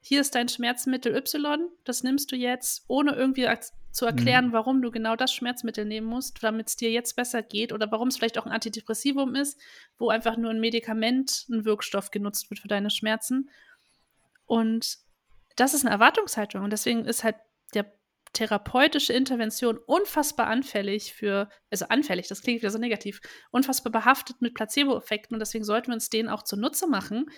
Hier 0.00 0.22
ist 0.22 0.34
dein 0.34 0.48
Schmerzmittel 0.48 1.14
Y, 1.14 1.68
das 1.84 2.02
nimmst 2.02 2.32
du 2.32 2.36
jetzt, 2.36 2.84
ohne 2.88 3.12
irgendwie 3.12 3.46
zu 3.92 4.06
erklären, 4.06 4.46
mhm. 4.46 4.52
warum 4.52 4.80
du 4.80 4.90
genau 4.90 5.14
das 5.14 5.34
Schmerzmittel 5.34 5.84
nehmen 5.84 6.06
musst, 6.06 6.42
damit 6.42 6.68
es 6.68 6.76
dir 6.76 6.90
jetzt 6.90 7.16
besser 7.16 7.42
geht 7.42 7.74
oder 7.74 7.92
warum 7.92 8.08
es 8.08 8.16
vielleicht 8.16 8.38
auch 8.38 8.46
ein 8.46 8.52
Antidepressivum 8.52 9.34
ist, 9.34 9.60
wo 9.98 10.08
einfach 10.08 10.38
nur 10.38 10.50
ein 10.50 10.60
Medikament, 10.60 11.44
ein 11.50 11.66
Wirkstoff 11.66 12.10
genutzt 12.10 12.48
wird 12.48 12.60
für 12.60 12.68
deine 12.68 12.88
Schmerzen. 12.88 13.50
Und 14.50 14.98
das 15.54 15.74
ist 15.74 15.86
eine 15.86 15.94
Erwartungshaltung. 15.94 16.64
Und 16.64 16.72
deswegen 16.72 17.04
ist 17.04 17.22
halt 17.22 17.36
der 17.72 17.86
therapeutische 18.32 19.12
Intervention 19.12 19.78
unfassbar 19.78 20.48
anfällig 20.48 21.14
für, 21.14 21.48
also 21.70 21.86
anfällig, 21.88 22.26
das 22.26 22.42
klingt 22.42 22.60
wieder 22.60 22.72
so 22.72 22.78
negativ, 22.78 23.20
unfassbar 23.52 23.92
behaftet 23.92 24.42
mit 24.42 24.54
Placebo-Effekten. 24.54 25.36
Und 25.36 25.38
deswegen 25.38 25.62
sollten 25.62 25.92
wir 25.92 25.94
uns 25.94 26.10
den 26.10 26.28
auch 26.28 26.42
zunutze 26.42 26.88
machen 26.88 27.30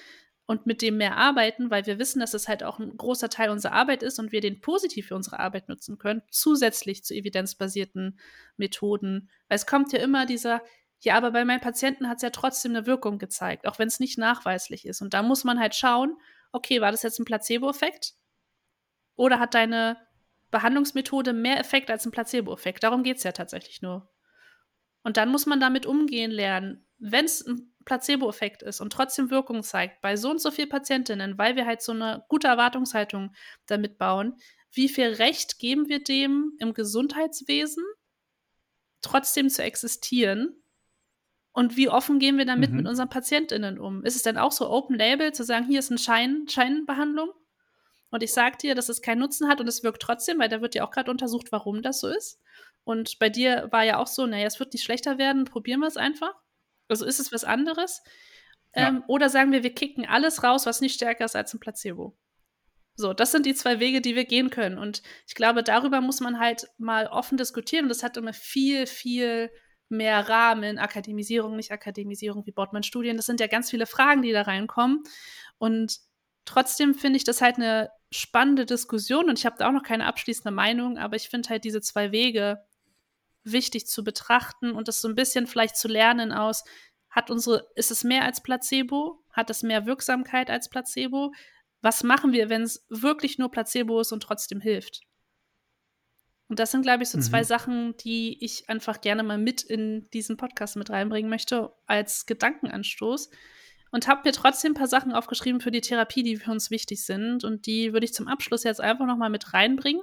und 0.46 0.64
mit 0.64 0.80
dem 0.80 0.96
mehr 0.96 1.18
arbeiten, 1.18 1.70
weil 1.70 1.84
wir 1.84 1.98
wissen, 1.98 2.18
dass 2.18 2.32
es 2.32 2.48
halt 2.48 2.62
auch 2.62 2.78
ein 2.78 2.96
großer 2.96 3.28
Teil 3.28 3.50
unserer 3.50 3.74
Arbeit 3.74 4.02
ist 4.02 4.18
und 4.18 4.32
wir 4.32 4.40
den 4.40 4.62
positiv 4.62 5.08
für 5.08 5.14
unsere 5.14 5.38
Arbeit 5.38 5.68
nutzen 5.68 5.98
können, 5.98 6.22
zusätzlich 6.30 7.04
zu 7.04 7.12
evidenzbasierten 7.12 8.18
Methoden. 8.56 9.28
Weil 9.48 9.56
es 9.56 9.66
kommt 9.66 9.92
ja 9.92 9.98
immer 9.98 10.24
dieser, 10.24 10.62
ja, 11.00 11.18
aber 11.18 11.32
bei 11.32 11.44
meinen 11.44 11.60
Patienten 11.60 12.08
hat 12.08 12.16
es 12.16 12.22
ja 12.22 12.30
trotzdem 12.30 12.74
eine 12.74 12.86
Wirkung 12.86 13.18
gezeigt, 13.18 13.66
auch 13.66 13.78
wenn 13.78 13.88
es 13.88 14.00
nicht 14.00 14.16
nachweislich 14.16 14.86
ist. 14.86 15.02
Und 15.02 15.12
da 15.12 15.22
muss 15.22 15.44
man 15.44 15.60
halt 15.60 15.74
schauen, 15.74 16.16
okay, 16.52 16.80
war 16.80 16.90
das 16.90 17.02
jetzt 17.02 17.18
ein 17.18 17.24
Placebo-Effekt? 17.24 18.14
Oder 19.16 19.38
hat 19.38 19.54
deine 19.54 19.96
Behandlungsmethode 20.50 21.32
mehr 21.32 21.58
Effekt 21.58 21.90
als 21.90 22.06
ein 22.06 22.12
Placebo-Effekt? 22.12 22.82
Darum 22.82 23.02
geht 23.02 23.16
es 23.16 23.22
ja 23.24 23.32
tatsächlich 23.32 23.82
nur. 23.82 24.10
Und 25.02 25.16
dann 25.16 25.30
muss 25.30 25.46
man 25.46 25.60
damit 25.60 25.86
umgehen 25.86 26.30
lernen. 26.30 26.86
Wenn 26.98 27.24
es 27.24 27.44
ein 27.44 27.74
Placebo-Effekt 27.84 28.62
ist 28.62 28.80
und 28.80 28.92
trotzdem 28.92 29.30
Wirkung 29.30 29.62
zeigt, 29.62 30.00
bei 30.02 30.16
so 30.16 30.30
und 30.30 30.40
so 30.40 30.50
vielen 30.50 30.68
Patientinnen, 30.68 31.36
weil 31.38 31.56
wir 31.56 31.66
halt 31.66 31.82
so 31.82 31.92
eine 31.92 32.24
gute 32.28 32.46
Erwartungshaltung 32.46 33.34
damit 33.66 33.98
bauen, 33.98 34.36
wie 34.70 34.88
viel 34.88 35.08
Recht 35.08 35.58
geben 35.58 35.88
wir 35.88 36.02
dem 36.02 36.52
im 36.58 36.74
Gesundheitswesen, 36.74 37.84
trotzdem 39.02 39.50
zu 39.50 39.62
existieren 39.62 40.61
und 41.52 41.76
wie 41.76 41.88
offen 41.88 42.18
gehen 42.18 42.38
wir 42.38 42.46
damit 42.46 42.70
mhm. 42.70 42.78
mit 42.78 42.88
unseren 42.88 43.08
PatientInnen 43.08 43.78
um? 43.78 44.04
Ist 44.04 44.16
es 44.16 44.22
denn 44.22 44.38
auch 44.38 44.52
so 44.52 44.68
Open 44.70 44.96
Label 44.96 45.32
zu 45.32 45.44
sagen, 45.44 45.66
hier 45.66 45.78
ist 45.78 45.90
eine 45.90 45.98
Schein, 45.98 46.46
Scheinbehandlung? 46.48 47.30
und 48.12 48.22
ich 48.22 48.32
sage 48.32 48.58
dir, 48.58 48.74
dass 48.74 48.90
es 48.90 49.00
keinen 49.00 49.20
Nutzen 49.20 49.48
hat 49.48 49.60
und 49.60 49.66
es 49.66 49.82
wirkt 49.82 50.02
trotzdem, 50.02 50.38
weil 50.38 50.50
da 50.50 50.60
wird 50.60 50.74
ja 50.74 50.84
auch 50.84 50.90
gerade 50.90 51.10
untersucht, 51.10 51.50
warum 51.50 51.80
das 51.80 51.98
so 51.98 52.08
ist. 52.08 52.38
Und 52.84 53.18
bei 53.18 53.30
dir 53.30 53.68
war 53.70 53.84
ja 53.84 53.96
auch 53.96 54.06
so, 54.06 54.26
naja, 54.26 54.46
es 54.46 54.60
wird 54.60 54.74
nicht 54.74 54.84
schlechter 54.84 55.16
werden, 55.16 55.46
probieren 55.46 55.80
wir 55.80 55.86
es 55.86 55.96
einfach. 55.96 56.34
Also 56.88 57.06
ist 57.06 57.20
es 57.20 57.32
was 57.32 57.44
anderes. 57.44 58.02
Ja. 58.74 58.88
Ähm, 58.88 59.02
oder 59.06 59.30
sagen 59.30 59.50
wir, 59.50 59.62
wir 59.62 59.74
kicken 59.74 60.04
alles 60.04 60.42
raus, 60.44 60.66
was 60.66 60.82
nicht 60.82 60.94
stärker 60.94 61.24
ist 61.24 61.34
als 61.34 61.54
ein 61.54 61.60
Placebo. 61.60 62.14
So, 62.96 63.14
das 63.14 63.32
sind 63.32 63.46
die 63.46 63.54
zwei 63.54 63.80
Wege, 63.80 64.02
die 64.02 64.14
wir 64.14 64.26
gehen 64.26 64.50
können. 64.50 64.76
Und 64.76 65.02
ich 65.26 65.34
glaube, 65.34 65.62
darüber 65.62 66.02
muss 66.02 66.20
man 66.20 66.38
halt 66.38 66.68
mal 66.76 67.06
offen 67.06 67.38
diskutieren. 67.38 67.86
Und 67.86 67.88
das 67.88 68.02
hat 68.02 68.18
immer 68.18 68.34
viel, 68.34 68.86
viel 68.86 69.50
mehr 69.92 70.28
Rahmen. 70.28 70.78
Akademisierung, 70.78 71.56
nicht 71.56 71.70
Akademisierung, 71.70 72.44
wie 72.46 72.52
baut 72.52 72.72
man 72.72 72.82
Studien? 72.82 73.16
Das 73.16 73.26
sind 73.26 73.40
ja 73.40 73.46
ganz 73.46 73.70
viele 73.70 73.86
Fragen, 73.86 74.22
die 74.22 74.32
da 74.32 74.42
reinkommen. 74.42 75.04
Und 75.58 76.00
trotzdem 76.44 76.94
finde 76.94 77.18
ich 77.18 77.24
das 77.24 77.40
halt 77.40 77.56
eine 77.56 77.90
spannende 78.10 78.66
Diskussion. 78.66 79.28
Und 79.28 79.38
ich 79.38 79.46
habe 79.46 79.56
da 79.58 79.68
auch 79.68 79.72
noch 79.72 79.84
keine 79.84 80.06
abschließende 80.06 80.50
Meinung, 80.50 80.98
aber 80.98 81.16
ich 81.16 81.28
finde 81.28 81.50
halt 81.50 81.64
diese 81.64 81.80
zwei 81.80 82.10
Wege 82.10 82.64
wichtig 83.44 83.86
zu 83.86 84.04
betrachten 84.04 84.72
und 84.72 84.88
das 84.88 85.00
so 85.00 85.08
ein 85.08 85.14
bisschen 85.14 85.46
vielleicht 85.46 85.76
zu 85.76 85.88
lernen 85.88 86.32
aus, 86.32 86.64
hat 87.10 87.30
unsere, 87.30 87.68
ist 87.74 87.90
es 87.90 88.04
mehr 88.04 88.24
als 88.24 88.42
Placebo? 88.42 89.22
Hat 89.30 89.50
es 89.50 89.62
mehr 89.62 89.86
Wirksamkeit 89.86 90.50
als 90.50 90.70
Placebo? 90.70 91.32
Was 91.82 92.02
machen 92.04 92.32
wir, 92.32 92.48
wenn 92.48 92.62
es 92.62 92.86
wirklich 92.88 93.38
nur 93.38 93.50
Placebo 93.50 94.00
ist 94.00 94.12
und 94.12 94.22
trotzdem 94.22 94.60
hilft? 94.60 95.02
Und 96.52 96.58
das 96.58 96.70
sind, 96.70 96.82
glaube 96.82 97.02
ich, 97.02 97.08
so 97.08 97.16
mhm. 97.16 97.22
zwei 97.22 97.44
Sachen, 97.44 97.96
die 97.96 98.36
ich 98.44 98.68
einfach 98.68 99.00
gerne 99.00 99.22
mal 99.22 99.38
mit 99.38 99.62
in 99.62 100.10
diesen 100.10 100.36
Podcast 100.36 100.76
mit 100.76 100.90
reinbringen 100.90 101.30
möchte, 101.30 101.72
als 101.86 102.26
Gedankenanstoß. 102.26 103.30
Und 103.90 104.06
habe 104.06 104.20
mir 104.26 104.32
trotzdem 104.32 104.72
ein 104.72 104.74
paar 104.74 104.86
Sachen 104.86 105.12
aufgeschrieben 105.12 105.62
für 105.62 105.70
die 105.70 105.80
Therapie, 105.80 106.22
die 106.22 106.36
für 106.36 106.50
uns 106.50 106.70
wichtig 106.70 107.06
sind. 107.06 107.42
Und 107.42 107.64
die 107.64 107.94
würde 107.94 108.04
ich 108.04 108.12
zum 108.12 108.28
Abschluss 108.28 108.64
jetzt 108.64 108.82
einfach 108.82 109.06
nochmal 109.06 109.30
mit 109.30 109.54
reinbringen. 109.54 110.02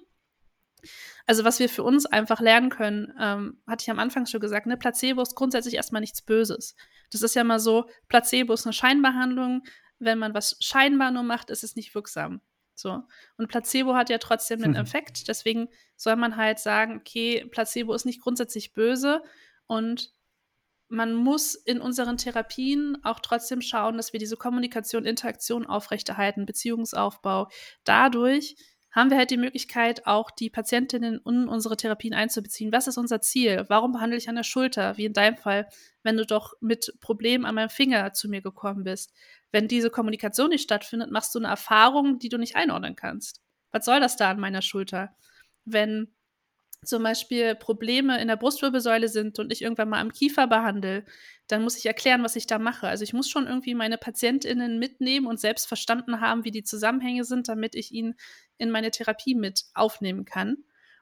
Also 1.28 1.44
was 1.44 1.60
wir 1.60 1.70
für 1.70 1.84
uns 1.84 2.08
einfach 2.08 2.42
lernen 2.42 2.72
können, 2.72 3.14
ähm, 3.20 3.62
hatte 3.68 3.84
ich 3.84 3.92
am 3.92 4.00
Anfang 4.00 4.26
schon 4.26 4.42
gesagt, 4.42 4.66
ne, 4.66 4.76
Placebo 4.76 5.22
ist 5.22 5.36
grundsätzlich 5.36 5.76
erstmal 5.76 6.02
nichts 6.02 6.24
Böses. 6.24 6.76
Das 7.12 7.22
ist 7.22 7.36
ja 7.36 7.44
mal 7.44 7.60
so, 7.60 7.88
Placebo 8.08 8.54
ist 8.54 8.66
eine 8.66 8.74
Scheinbehandlung. 8.74 9.62
Wenn 10.00 10.18
man 10.18 10.34
was 10.34 10.58
scheinbar 10.62 11.12
nur 11.12 11.22
macht, 11.22 11.52
ist 11.52 11.64
es 11.64 11.76
nicht 11.76 11.94
wirksam. 11.94 12.42
So. 12.80 13.04
Und 13.38 13.48
Placebo 13.48 13.96
hat 13.96 14.10
ja 14.10 14.18
trotzdem 14.18 14.64
einen 14.64 14.76
Effekt. 14.76 15.28
Deswegen 15.28 15.70
soll 15.96 16.16
man 16.16 16.38
halt 16.38 16.60
sagen, 16.60 16.98
okay, 16.98 17.46
Placebo 17.52 17.94
ist 17.94 18.06
nicht 18.06 18.22
grundsätzlich 18.22 18.74
böse 18.74 19.22
und 19.68 20.14
man 20.90 21.14
muss 21.14 21.54
in 21.54 21.82
unseren 21.82 22.18
Therapien 22.18 22.98
auch 23.04 23.20
trotzdem 23.20 23.62
schauen, 23.62 23.98
dass 23.98 24.12
wir 24.12 24.20
diese 24.20 24.38
Kommunikation, 24.38 25.06
Interaktion 25.06 25.68
aufrechterhalten, 25.68 26.48
Beziehungsaufbau. 26.48 27.48
Dadurch 27.84 28.56
haben 28.92 29.12
wir 29.12 29.18
halt 29.18 29.30
die 29.30 29.38
Möglichkeit, 29.38 30.08
auch 30.08 30.32
die 30.32 30.50
Patientinnen 30.50 31.22
in 31.24 31.48
unsere 31.48 31.78
Therapien 31.78 32.16
einzubeziehen. 32.16 32.72
Was 32.72 32.88
ist 32.88 32.98
unser 32.98 33.22
Ziel? 33.22 33.66
Warum 33.68 33.92
behandle 33.92 34.18
ich 34.18 34.30
an 34.30 34.36
der 34.36 34.44
Schulter, 34.44 34.98
wie 34.98 35.06
in 35.06 35.14
deinem 35.14 35.38
Fall, 35.38 35.70
wenn 36.02 36.18
du 36.18 36.26
doch 36.26 36.54
mit 36.60 36.96
Problemen 37.00 37.46
an 37.46 37.54
meinem 37.54 37.70
Finger 37.70 38.14
zu 38.14 38.28
mir 38.28 38.42
gekommen 38.42 38.84
bist? 38.84 39.14
Wenn 39.52 39.68
diese 39.68 39.90
Kommunikation 39.90 40.50
nicht 40.50 40.64
stattfindet, 40.64 41.12
machst 41.12 41.34
du 41.34 41.40
eine 41.40 41.48
Erfahrung, 41.48 42.20
die 42.20 42.30
du 42.30 42.38
nicht 42.38 42.56
einordnen 42.56 42.96
kannst. 42.96 43.42
Was 43.72 43.86
soll 43.86 44.00
das 44.00 44.16
da 44.16 44.32
an 44.32 44.40
meiner 44.40 44.62
Schulter? 44.62 45.16
Wenn 45.66 46.14
zum 46.86 47.04
Beispiel 47.04 47.56
Probleme 47.56 48.22
in 48.22 48.30
der 48.30 48.38
Brustwirbelsäule 48.38 49.10
sind 49.10 49.38
und 49.38 49.52
ich 49.52 49.62
irgendwann 49.62 49.90
mal 49.90 50.00
am 50.00 50.14
Kiefer 50.14 50.48
behandle, 50.48 51.04
dann 51.48 51.64
muss 51.64 51.78
ich 51.78 51.86
erklären, 51.86 52.24
was 52.24 52.36
ich 52.36 52.48
da 52.48 52.58
mache. 52.58 52.88
Also 52.88 53.04
ich 53.04 53.14
muss 53.14 53.30
schon 53.30 53.48
irgendwie 53.48 53.76
meine 53.76 53.98
PatientInnen 53.98 54.80
mitnehmen 54.80 55.28
und 55.28 55.40
selbst 55.40 55.68
verstanden 55.68 56.22
haben, 56.22 56.46
wie 56.46 56.52
die 56.52 56.64
Zusammenhänge 56.64 57.26
sind, 57.26 57.50
damit 57.50 57.76
ich 57.76 57.92
ihn 57.92 58.16
in 58.58 58.72
meine 58.72 58.92
Therapie 58.92 59.36
mit 59.36 59.66
aufnehmen 59.74 60.26
kann. 60.26 60.58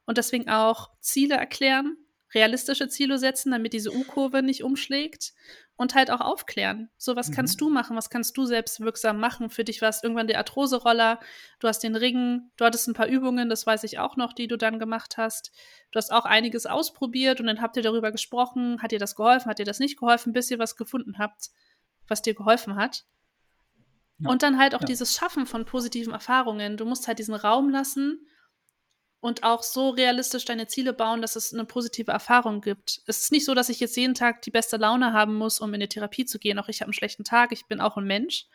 Und 0.06 0.18
deswegen 0.18 0.50
auch 0.50 0.90
Ziele 1.00 1.36
erklären, 1.36 1.98
realistische 2.34 2.88
Ziele 2.88 3.20
setzen, 3.20 3.52
damit 3.52 3.74
diese 3.74 3.94
U-Kurve 3.94 4.42
nicht 4.42 4.64
umschlägt 4.64 5.34
und 5.78 5.94
halt 5.94 6.10
auch 6.10 6.22
aufklären. 6.22 6.90
So, 6.98 7.16
was 7.16 7.30
mhm. 7.30 7.34
kannst 7.34 7.62
du 7.62 7.70
machen? 7.70 7.96
Was 7.96 8.10
kannst 8.10 8.36
du 8.36 8.46
selbst 8.46 8.80
wirksam 8.80 9.20
machen? 9.20 9.50
Für 9.50 9.64
dich 9.64 9.82
war 9.82 9.90
es 9.90 10.04
irgendwann 10.04 10.28
der 10.28 10.40
Arthrose-Roller, 10.40 11.20
du 11.60 11.68
hast 11.68 11.84
den 11.84 11.96
Ring, 11.96 12.50
du 12.58 12.66
hattest 12.66 12.88
ein 12.88 12.94
paar 12.94 13.08
Übungen, 13.08 13.48
das 13.48 13.66
weiß 13.66 13.84
ich 13.84 14.00
auch 14.00 14.18
noch, 14.18 14.34
die 14.34 14.48
du 14.48 14.58
dann 14.58 14.80
gemacht 14.80 15.18
hast. 15.18 15.52
Du 15.92 15.98
hast 15.98 16.12
auch 16.12 16.26
einiges 16.26 16.66
ausprobiert 16.66 17.40
und 17.40 17.48
dann 17.48 17.62
habt 17.62 17.78
ihr 17.78 17.84
darüber 17.84 18.12
gesprochen, 18.12 18.82
hat 18.82 18.92
dir 18.92 19.00
das 19.00 19.16
geholfen, 19.16 19.50
hat 19.50 19.60
dir 19.60 19.66
das 19.66 19.80
nicht 19.80 20.00
geholfen, 20.00 20.34
bis 20.34 20.50
ihr 20.50 20.60
was 20.60 20.76
gefunden 20.76 21.20
habt, 21.20 21.52
was 22.08 22.24
dir 22.24 22.34
geholfen 22.34 22.76
hat. 22.76 23.06
Ja. 24.20 24.32
Und 24.32 24.42
dann 24.42 24.58
halt 24.58 24.74
auch 24.74 24.82
ja. 24.82 24.88
dieses 24.88 25.16
Schaffen 25.16 25.46
von 25.46 25.66
positiven 25.66 26.12
Erfahrungen. 26.12 26.76
Du 26.76 26.86
musst 26.86 27.08
halt 27.08 27.20
diesen 27.20 27.36
Raum 27.36 27.70
lassen, 27.70 28.26
und 29.20 29.44
auch 29.44 29.64
so 29.64 29.90
realistisch 29.90 30.46
deine 30.46 30.68
Ziele 30.68 30.94
bauen, 30.94 31.22
dass 31.22 31.36
es 31.36 31.54
eine 31.54 31.66
positive 31.66 32.12
Erfahrung 32.12 32.62
gibt. 32.62 33.02
Es 33.08 33.20
ist 33.20 33.32
nicht 33.32 33.46
so, 33.46 33.56
dass 33.56 33.70
ich 33.70 33.80
jetzt 33.80 33.98
jeden 33.98 34.14
Tag 34.14 34.42
die 34.44 34.52
beste 34.52 34.78
Laune 34.78 35.14
haben 35.14 35.36
muss, 35.36 35.60
um 35.60 35.74
in 35.74 35.80
die 35.80 35.88
Therapie 35.88 36.26
zu 36.26 36.38
gehen. 36.40 36.60
Auch 36.60 36.70
ich 36.70 36.82
habe 36.82 36.88
einen 36.88 36.94
schlechten 36.94 37.24
Tag, 37.24 37.52
ich 37.52 37.66
bin 37.66 37.82
auch 37.82 37.98
ein 37.98 38.06
Mensch. 38.06 38.46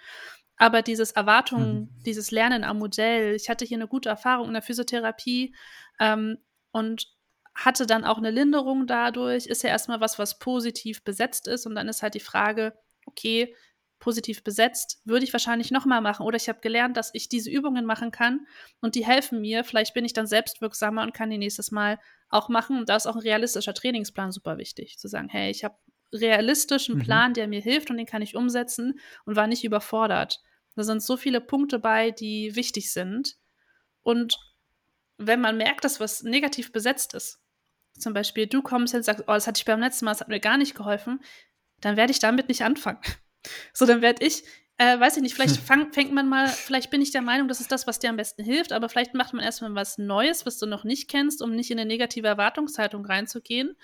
Aber 0.57 0.83
dieses 0.83 1.11
Erwartungen, 1.11 1.81
mhm. 1.81 2.03
dieses 2.05 2.31
Lernen 2.31 2.63
am 2.63 2.79
Modell, 2.79 3.35
ich 3.35 3.49
hatte 3.49 3.65
hier 3.65 3.79
eine 3.79 3.89
gute 3.89 4.09
Erfahrung 4.09 4.47
in 4.47 4.53
der 4.53 4.63
Physiotherapie 4.63 5.55
ähm, 5.99 6.39
und 6.71 7.09
hatte 7.55 7.87
dann 7.87 8.05
auch 8.05 8.19
eine 8.19 8.31
Linderung 8.31 8.87
dadurch, 8.87 9.47
ist 9.47 9.63
ja 9.63 9.71
erstmal 9.71 10.01
was, 10.01 10.19
was 10.19 10.39
positiv 10.39 11.03
besetzt 11.03 11.49
ist. 11.49 11.67
Und 11.67 11.75
dann 11.75 11.89
ist 11.89 12.03
halt 12.03 12.15
die 12.15 12.21
Frage, 12.21 12.75
okay, 13.07 13.55
positiv 14.03 14.43
besetzt, 14.43 15.01
würde 15.05 15.25
ich 15.25 15.33
wahrscheinlich 15.33 15.71
nochmal 15.71 16.01
machen. 16.01 16.27
Oder 16.27 16.37
ich 16.37 16.49
habe 16.49 16.59
gelernt, 16.61 16.97
dass 16.97 17.11
ich 17.15 17.29
diese 17.29 17.51
Übungen 17.51 17.87
machen 17.87 18.11
kann 18.11 18.49
und 18.81 18.97
die 18.97 19.07
helfen 19.07 19.41
mir. 19.41 19.63
Vielleicht 19.63 19.95
bin 19.95 20.05
ich 20.05 20.13
dann 20.13 20.27
selbstwirksamer 20.27 21.03
und 21.03 21.15
kann 21.15 21.31
die 21.31 21.39
nächstes 21.39 21.71
Mal 21.71 22.01
auch 22.29 22.49
machen. 22.49 22.79
Und 22.79 22.89
da 22.89 22.97
ist 22.97 23.07
auch 23.07 23.15
ein 23.15 23.23
realistischer 23.23 23.75
Trainingsplan 23.75 24.33
super 24.33 24.59
wichtig. 24.59 24.99
Zu 24.99 25.07
sagen, 25.07 25.29
hey, 25.29 25.53
ich 25.53 25.63
habe 25.63 25.77
realistischen 26.13 26.97
mhm. 26.97 27.03
Plan, 27.03 27.33
der 27.33 27.47
mir 27.47 27.61
hilft 27.61 27.91
und 27.91 27.97
den 27.97 28.07
kann 28.07 28.23
ich 28.23 28.35
umsetzen 28.35 28.99
und 29.25 29.37
war 29.37 29.47
nicht 29.47 29.63
überfordert. 29.63 30.41
Da 30.75 30.83
sind 30.83 31.01
so 31.01 31.17
viele 31.17 31.41
Punkte 31.41 31.79
bei, 31.79 32.11
die 32.11 32.57
wichtig 32.57 32.93
sind. 32.93 33.37
Und 34.01 34.37
wenn 35.17 35.41
man 35.41 35.57
merkt, 35.57 35.85
dass 35.85 36.01
was 36.01 36.25
negativ 36.25 36.73
besetzt 36.73 37.15
ist, 37.15 37.41
zum 37.97 38.15
Beispiel 38.15 38.49
du 38.49 38.63
kommst 38.63 38.95
und 38.97 39.05
sagst, 39.05 39.23
oh, 39.29 39.33
das 39.33 39.47
hatte 39.47 39.59
ich 39.59 39.65
beim 39.65 39.79
letzten 39.79 40.07
Mal, 40.07 40.11
das 40.11 40.23
hat 40.23 40.29
mir 40.29 40.41
gar 40.41 40.57
nicht 40.57 40.75
geholfen, 40.75 41.21
dann 41.81 41.97
werde 41.97 42.11
ich 42.11 42.19
damit 42.19 42.49
nicht 42.49 42.65
anfangen. 42.65 42.99
So, 43.73 43.87
dann 43.87 44.03
werde 44.03 44.25
ich, 44.25 44.45
äh, 44.79 44.99
weiß 44.99 45.17
ich 45.17 45.23
nicht, 45.23 45.35
vielleicht 45.35 45.57
fang, 45.57 45.93
fängt 45.93 46.13
man 46.13 46.29
mal, 46.29 46.49
vielleicht 46.49 46.91
bin 46.91 47.03
ich 47.03 47.11
der 47.11 47.23
Meinung, 47.23 47.49
das 47.49 47.61
ist 47.61 47.73
das, 47.73 47.87
was 47.87 47.99
dir 47.99 48.11
am 48.11 48.17
besten 48.17 48.45
hilft, 48.45 48.73
aber 48.73 48.89
vielleicht 48.89 49.15
macht 49.15 49.33
man 49.33 49.45
erstmal 49.45 49.75
was 49.75 49.99
Neues, 49.99 50.47
was 50.47 50.59
du 50.59 50.67
noch 50.67 50.85
nicht 50.85 51.09
kennst, 51.11 51.43
um 51.43 51.53
nicht 51.55 51.71
in 51.71 51.79
eine 51.79 51.89
negative 51.89 52.29
Erwartungshaltung 52.29 53.05
reinzugehen. 53.05 53.77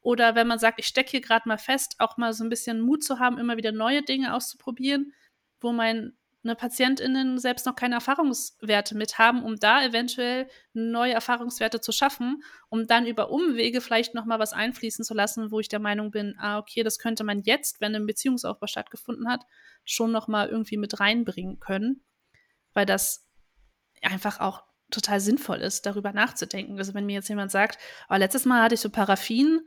Oder 0.00 0.34
wenn 0.34 0.48
man 0.48 0.58
sagt, 0.58 0.80
ich 0.80 0.86
stecke 0.86 1.12
hier 1.12 1.20
gerade 1.20 1.48
mal 1.48 1.58
fest, 1.58 1.94
auch 1.98 2.16
mal 2.16 2.32
so 2.32 2.42
ein 2.42 2.50
bisschen 2.50 2.80
Mut 2.80 3.04
zu 3.04 3.20
haben, 3.20 3.38
immer 3.38 3.56
wieder 3.56 3.70
neue 3.70 4.02
Dinge 4.02 4.34
auszuprobieren, 4.34 5.12
wo 5.60 5.72
mein 5.72 6.12
eine 6.44 6.56
PatientInnen 6.56 7.38
selbst 7.38 7.66
noch 7.66 7.76
keine 7.76 7.94
Erfahrungswerte 7.94 8.96
mit 8.96 9.18
haben, 9.18 9.44
um 9.44 9.56
da 9.56 9.84
eventuell 9.84 10.48
neue 10.72 11.12
Erfahrungswerte 11.12 11.80
zu 11.80 11.92
schaffen, 11.92 12.42
um 12.68 12.86
dann 12.86 13.06
über 13.06 13.30
Umwege 13.30 13.80
vielleicht 13.80 14.14
noch 14.14 14.24
mal 14.24 14.38
was 14.38 14.52
einfließen 14.52 15.04
zu 15.04 15.14
lassen, 15.14 15.52
wo 15.52 15.60
ich 15.60 15.68
der 15.68 15.78
Meinung 15.78 16.10
bin, 16.10 16.34
ah, 16.38 16.58
okay, 16.58 16.82
das 16.82 16.98
könnte 16.98 17.22
man 17.22 17.42
jetzt, 17.42 17.80
wenn 17.80 17.94
ein 17.94 18.06
Beziehungsaufbau 18.06 18.66
stattgefunden 18.66 19.28
hat, 19.28 19.42
schon 19.84 20.10
noch 20.10 20.26
mal 20.26 20.48
irgendwie 20.48 20.76
mit 20.76 20.98
reinbringen 20.98 21.60
können, 21.60 22.04
weil 22.72 22.86
das 22.86 23.28
einfach 24.02 24.40
auch 24.40 24.64
total 24.90 25.20
sinnvoll 25.20 25.58
ist, 25.58 25.86
darüber 25.86 26.12
nachzudenken. 26.12 26.76
Also 26.78 26.92
wenn 26.94 27.06
mir 27.06 27.14
jetzt 27.14 27.28
jemand 27.28 27.50
sagt, 27.50 27.78
oh, 28.10 28.14
letztes 28.14 28.44
Mal 28.44 28.62
hatte 28.62 28.74
ich 28.74 28.80
so 28.80 28.90
Paraffin, 28.90 29.60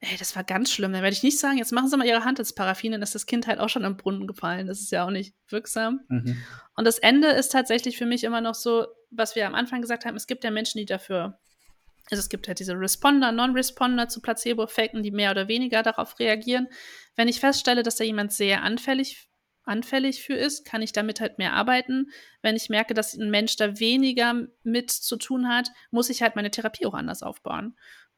Ey, 0.00 0.16
das 0.18 0.36
war 0.36 0.44
ganz 0.44 0.70
schlimm. 0.70 0.92
Dann 0.92 1.02
werde 1.02 1.14
ich 1.14 1.22
nicht 1.22 1.38
sagen, 1.38 1.56
jetzt 1.56 1.72
machen 1.72 1.88
Sie 1.88 1.96
mal 1.96 2.06
Ihre 2.06 2.24
Hand 2.24 2.38
ins 2.38 2.54
Paraffin, 2.54 2.92
dann 2.92 3.02
ist 3.02 3.14
das 3.14 3.26
Kind 3.26 3.46
halt 3.46 3.58
auch 3.58 3.70
schon 3.70 3.84
im 3.84 3.96
Brunnen 3.96 4.26
gefallen. 4.26 4.66
Das 4.66 4.80
ist 4.80 4.92
ja 4.92 5.06
auch 5.06 5.10
nicht 5.10 5.34
wirksam. 5.48 6.00
Mhm. 6.08 6.36
Und 6.74 6.84
das 6.84 6.98
Ende 6.98 7.28
ist 7.28 7.52
tatsächlich 7.52 7.96
für 7.96 8.06
mich 8.06 8.24
immer 8.24 8.42
noch 8.42 8.54
so, 8.54 8.86
was 9.10 9.36
wir 9.36 9.46
am 9.46 9.54
Anfang 9.54 9.80
gesagt 9.80 10.04
haben, 10.04 10.16
es 10.16 10.26
gibt 10.26 10.44
ja 10.44 10.50
Menschen, 10.50 10.78
die 10.78 10.84
dafür, 10.84 11.38
also 12.10 12.20
es 12.20 12.28
gibt 12.28 12.46
halt 12.46 12.58
diese 12.58 12.74
Responder, 12.74 13.32
Non-Responder 13.32 14.08
zu 14.08 14.20
Placebo-Effekten, 14.20 15.02
die 15.02 15.12
mehr 15.12 15.30
oder 15.30 15.48
weniger 15.48 15.82
darauf 15.82 16.18
reagieren. 16.18 16.68
Wenn 17.14 17.28
ich 17.28 17.40
feststelle, 17.40 17.82
dass 17.82 17.96
da 17.96 18.04
jemand 18.04 18.32
sehr 18.32 18.62
anfällig 18.62 19.28
anfällig 19.68 20.22
für 20.22 20.34
ist, 20.34 20.64
kann 20.64 20.80
ich 20.80 20.92
damit 20.92 21.20
halt 21.20 21.38
mehr 21.38 21.52
arbeiten. 21.52 22.12
Wenn 22.40 22.54
ich 22.54 22.68
merke, 22.68 22.94
dass 22.94 23.14
ein 23.14 23.30
Mensch 23.30 23.56
da 23.56 23.80
weniger 23.80 24.46
mit 24.62 24.92
zu 24.92 25.16
tun 25.16 25.48
hat, 25.48 25.70
muss 25.90 26.08
ich 26.08 26.22
halt 26.22 26.36
meine 26.36 26.52
Therapie 26.52 26.86
auch 26.86 26.94
anders 26.94 27.24
aufbauen 27.24 27.74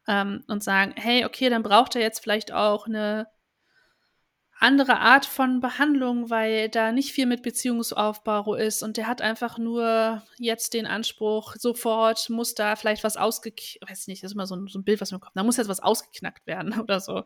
ähm, 0.08 0.42
und 0.48 0.64
sagen, 0.64 0.94
hey, 0.96 1.24
okay, 1.24 1.50
dann 1.50 1.62
braucht 1.62 1.94
er 1.94 2.02
jetzt 2.02 2.20
vielleicht 2.20 2.50
auch 2.50 2.86
eine 2.86 3.28
andere 4.58 4.98
Art 4.98 5.24
von 5.24 5.60
Behandlung, 5.60 6.30
weil 6.30 6.68
da 6.68 6.90
nicht 6.90 7.12
viel 7.12 7.26
mit 7.26 7.42
Beziehungsaufbau 7.42 8.54
ist 8.54 8.82
und 8.82 8.96
der 8.96 9.06
hat 9.06 9.22
einfach 9.22 9.56
nur 9.56 10.22
jetzt 10.36 10.74
den 10.74 10.86
Anspruch, 10.86 11.54
sofort 11.56 12.28
muss 12.28 12.54
da 12.54 12.74
vielleicht 12.74 13.04
was 13.04 13.16
ausgeknackt, 13.16 13.88
weiß 13.88 14.08
nicht, 14.08 14.24
das 14.24 14.32
ist 14.32 14.34
immer 14.34 14.46
so 14.46 14.56
ein, 14.56 14.66
so 14.66 14.80
ein 14.80 14.84
Bild, 14.84 15.00
was 15.00 15.12
mir 15.12 15.20
kommt, 15.20 15.36
da 15.36 15.44
muss 15.44 15.58
jetzt 15.58 15.68
was 15.68 15.80
ausgeknackt 15.80 16.46
werden 16.46 16.80
oder 16.80 16.98
so. 16.98 17.24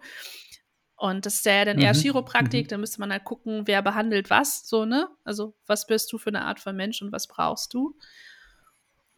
Und 0.97 1.27
das 1.27 1.37
ist 1.37 1.47
ja 1.47 1.65
dann 1.65 1.79
eher 1.79 1.95
mhm. 1.95 1.99
Chiropraktik, 1.99 2.67
mhm. 2.67 2.69
da 2.69 2.79
müsste 2.79 3.01
man 3.01 3.11
halt 3.11 3.25
gucken, 3.25 3.63
wer 3.67 3.83
behandelt 3.83 4.29
was, 4.29 4.69
so, 4.69 4.85
ne? 4.85 5.09
Also, 5.25 5.57
was 5.67 5.87
bist 5.87 6.13
du 6.13 6.19
für 6.19 6.31
eine 6.31 6.45
Art 6.45 6.61
von 6.61 6.77
Mensch 6.77 7.03
und 7.03 7.11
was 7.13 7.27
brauchst 7.27 7.75
du? 7.75 7.97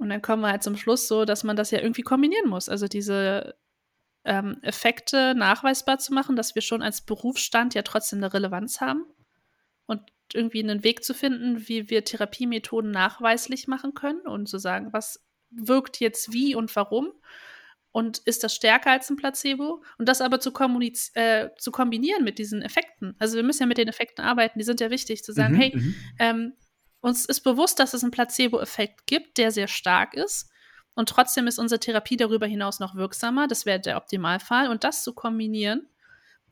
Und 0.05 0.11
dann 0.11 0.21
kommen 0.21 0.43
wir 0.43 0.51
halt 0.51 0.63
zum 0.63 0.77
Schluss 0.77 1.09
so, 1.09 1.25
dass 1.25 1.45
man 1.45 1.57
das 1.57 1.71
ja 1.71 1.81
irgendwie 1.81 2.03
kombinieren 2.03 2.51
muss. 2.51 2.69
Also 2.69 2.89
diese 2.89 3.55
ähm, 4.27 4.59
Effekte 4.61 5.35
nachweisbar 5.35 5.99
zu 5.99 6.13
machen, 6.13 6.37
dass 6.37 6.55
wir 6.55 6.61
schon 6.61 6.83
als 6.83 7.01
Berufsstand 7.01 7.73
ja 7.73 7.81
trotzdem 7.81 8.19
eine 8.19 8.35
Relevanz 8.35 8.83
haben 8.83 9.07
und 9.87 10.03
irgendwie 10.35 10.63
einen 10.63 10.85
Weg 10.85 11.05
zu 11.05 11.15
finden, 11.15 11.69
wie 11.69 11.89
wir 11.89 12.05
Therapiemethoden 12.05 12.91
nachweislich 12.91 13.67
machen 13.67 13.95
können 13.95 14.21
und 14.27 14.47
zu 14.47 14.59
sagen, 14.59 14.93
was 14.93 15.25
wirkt 15.49 16.01
jetzt 16.01 16.35
wie 16.35 16.55
und 16.55 16.77
warum 16.77 17.11
und 17.91 18.19
ist 18.19 18.45
das 18.45 18.55
stärker 18.55 18.91
als 18.91 19.09
ein 19.09 19.17
Placebo 19.17 19.83
und 19.97 20.07
das 20.07 20.21
aber 20.21 20.39
zu, 20.39 20.53
äh, 21.15 21.49
zu 21.57 21.73
kombinieren 21.73 22.25
mit 22.25 22.37
diesen 22.39 22.61
Effekten. 22.61 23.17
Also 23.19 23.37
wir 23.37 23.43
müssen 23.43 23.63
ja 23.63 23.67
mit 23.67 23.79
den 23.79 23.89
Effekten 23.89 24.23
arbeiten, 24.23 24.59
die 24.59 24.67
sind 24.67 24.83
ja 24.83 24.91
wichtig, 24.91 25.25
zu 25.25 25.33
sagen, 25.33 25.55
mhm, 25.55 25.59
hey, 25.59 25.73
mhm. 25.75 25.95
ähm, 26.19 26.53
uns 27.05 27.27
ist 27.27 27.43
bewusst, 27.43 27.79
dass 27.79 27.93
es 27.93 28.03
einen 28.03 28.13
Placebo-Effekt 28.13 29.07
gibt, 29.07 29.37
der 29.37 29.51
sehr 29.51 29.69
stark 29.69 30.15
ist. 30.15 30.51
Und 30.95 31.11
trotzdem 31.11 31.47
ist 31.47 31.59
unsere 31.59 31.79
Therapie 31.79 32.17
darüber 32.17 32.47
hinaus 32.47 32.81
noch 32.81 32.95
wirksamer. 32.95 33.47
Das 33.47 33.67
wäre 33.67 33.79
der 33.79 33.99
Optimalfall. 33.99 34.71
Und 34.71 34.85
das 34.85 35.05
zu 35.05 35.13
kombinieren, 35.13 35.87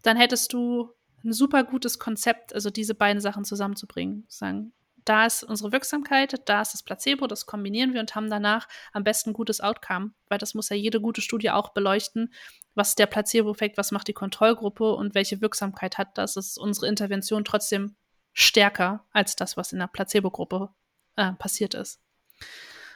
dann 0.03 0.19
hättest 0.19 0.53
du 0.53 0.91
ein 1.25 1.33
super 1.33 1.65
gutes 1.65 1.99
Konzept, 1.99 2.55
also 2.55 2.69
diese 2.69 2.95
beiden 2.95 3.23
Sachen 3.23 3.47
zusammenzubringen. 3.47 4.27
Sagen, 4.29 4.75
da 5.07 5.25
ist 5.25 5.43
unsere 5.43 5.73
Wirksamkeit, 5.73 6.35
da 6.47 6.61
ist 6.61 6.75
das 6.75 6.83
Placebo, 6.83 7.27
das 7.27 7.47
kombinieren 7.47 7.95
wir 7.95 8.01
und 8.01 8.15
haben 8.15 8.29
danach 8.29 8.69
am 8.93 9.05
besten 9.05 9.31
ein 9.31 9.35
gutes 9.35 9.63
Outcome, 9.63 10.13
weil 10.29 10.39
das 10.39 10.53
muss 10.53 10.69
ja 10.69 10.77
jede 10.77 11.01
gute 11.01 11.23
Studie 11.23 11.51
auch 11.51 11.71
beleuchten. 11.71 12.31
Was 12.75 12.91
ist 12.91 12.99
der 12.99 13.07
Placebo-Effekt, 13.07 13.79
was 13.79 13.91
macht 13.91 14.09
die 14.09 14.13
Kontrollgruppe 14.13 14.93
und 14.93 15.15
welche 15.15 15.41
Wirksamkeit 15.41 15.97
hat 15.97 16.19
das? 16.19 16.37
Ist 16.37 16.59
unsere 16.59 16.89
Intervention 16.89 17.45
trotzdem 17.45 17.97
stärker 18.33 19.05
als 19.13 19.37
das, 19.37 19.57
was 19.57 19.73
in 19.73 19.79
der 19.79 19.87
Placebo-Gruppe 19.89 20.71
äh, 21.17 21.33
passiert 21.33 21.75
ist? 21.75 22.01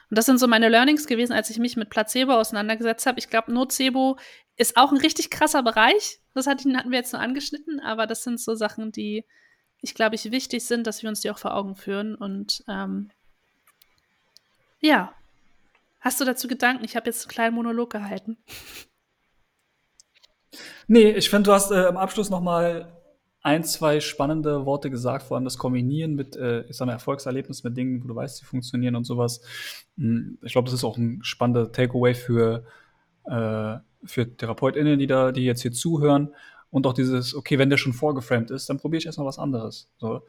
Und 0.09 0.17
das 0.17 0.25
sind 0.25 0.39
so 0.39 0.47
meine 0.47 0.69
Learnings 0.69 1.07
gewesen, 1.07 1.33
als 1.33 1.49
ich 1.49 1.59
mich 1.59 1.75
mit 1.75 1.89
Placebo 1.89 2.33
auseinandergesetzt 2.33 3.05
habe. 3.05 3.19
Ich 3.19 3.29
glaube, 3.29 3.51
Nocebo 3.51 4.17
ist 4.55 4.77
auch 4.77 4.91
ein 4.91 4.97
richtig 4.97 5.29
krasser 5.29 5.63
Bereich. 5.63 6.19
Das 6.33 6.47
hatten 6.47 6.71
wir 6.71 6.97
jetzt 6.97 7.13
nur 7.13 7.21
angeschnitten, 7.21 7.79
aber 7.79 8.07
das 8.07 8.23
sind 8.23 8.39
so 8.39 8.55
Sachen, 8.55 8.91
die 8.91 9.25
ich 9.81 9.93
glaube, 9.93 10.15
ich 10.15 10.31
wichtig 10.31 10.65
sind, 10.65 10.87
dass 10.87 11.03
wir 11.03 11.09
uns 11.09 11.21
die 11.21 11.29
auch 11.29 11.37
vor 11.37 11.55
Augen 11.55 11.75
führen. 11.75 12.15
Und 12.15 12.63
ähm, 12.67 13.11
ja, 14.79 15.13
hast 15.99 16.19
du 16.19 16.25
dazu 16.25 16.47
Gedanken? 16.47 16.83
Ich 16.83 16.95
habe 16.95 17.07
jetzt 17.07 17.23
einen 17.23 17.31
kleinen 17.31 17.55
Monolog 17.55 17.91
gehalten. 17.91 18.37
Nee, 20.87 21.11
ich 21.11 21.29
finde, 21.29 21.49
du 21.49 21.53
hast 21.53 21.71
äh, 21.71 21.87
im 21.87 21.97
Abschluss 21.97 22.29
noch 22.29 22.41
mal 22.41 22.96
ein, 23.47 23.63
zwei 23.63 24.01
spannende 24.01 24.65
Worte 24.65 24.89
gesagt, 24.89 25.23
vor 25.23 25.37
allem 25.37 25.45
das 25.45 25.57
Kombinieren 25.57 26.15
mit, 26.15 26.35
äh, 26.35 26.63
ich 26.63 26.75
sag 26.75 26.85
mal, 26.85 26.91
Erfolgserlebnis 26.91 27.63
mit 27.63 27.77
Dingen, 27.77 28.03
wo 28.03 28.07
du 28.09 28.13
weißt, 28.13 28.35
sie 28.35 28.45
funktionieren 28.45 28.97
und 28.97 29.05
sowas. 29.05 29.39
Hm, 29.97 30.37
ich 30.41 30.51
glaube, 30.51 30.65
das 30.65 30.73
ist 30.73 30.83
auch 30.83 30.97
ein 30.97 31.23
spannender 31.23 31.71
Takeaway 31.71 32.13
für, 32.13 32.65
äh, 33.23 33.77
für 34.03 34.35
TherapeutInnen, 34.35 34.99
die 34.99 35.07
da, 35.07 35.31
die 35.31 35.45
jetzt 35.45 35.61
hier 35.61 35.71
zuhören. 35.71 36.35
Und 36.71 36.85
auch 36.85 36.91
dieses, 36.91 37.33
okay, 37.35 37.57
wenn 37.57 37.69
der 37.69 37.77
schon 37.77 37.93
vorgeframed 37.93 38.51
ist, 38.51 38.69
dann 38.69 38.79
probiere 38.79 38.99
ich 38.99 39.05
erstmal 39.05 39.27
was 39.27 39.39
anderes. 39.39 39.89
So, 39.97 40.23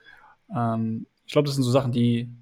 ähm, 0.55 1.09
ich 1.27 1.33
glaube, 1.33 1.47
das 1.47 1.57
sind 1.57 1.65
so 1.65 1.73
Sachen, 1.73 1.91
die 1.91 2.33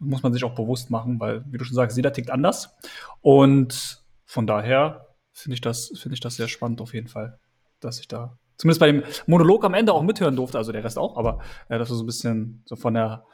muss 0.00 0.24
man 0.24 0.32
sich 0.32 0.42
auch 0.42 0.56
bewusst 0.56 0.90
machen, 0.90 1.20
weil, 1.20 1.44
wie 1.48 1.58
du 1.58 1.64
schon 1.64 1.76
sagst, 1.76 1.96
jeder 1.96 2.12
tickt 2.12 2.30
anders. 2.30 2.76
Und 3.20 4.02
von 4.24 4.48
daher 4.48 5.06
finde 5.32 5.54
ich 5.54 5.60
das, 5.60 5.92
finde 5.96 6.14
ich 6.14 6.20
das 6.20 6.34
sehr 6.34 6.48
spannend 6.48 6.80
auf 6.80 6.92
jeden 6.92 7.06
Fall, 7.06 7.38
dass 7.78 8.00
ich 8.00 8.08
da 8.08 8.36
zumindest 8.58 8.80
bei 8.80 8.92
dem 8.92 9.02
Monolog 9.26 9.64
am 9.64 9.74
Ende 9.74 9.92
auch 9.94 10.02
mithören 10.02 10.36
durfte, 10.36 10.58
also 10.58 10.72
der 10.72 10.84
Rest 10.84 10.98
auch, 10.98 11.16
aber 11.16 11.40
ja, 11.70 11.78
das 11.78 11.88
war 11.88 11.96
so 11.96 12.02
ein 12.02 12.06
bisschen 12.06 12.62
so 12.66 12.76
von 12.76 12.92
der 12.92 13.24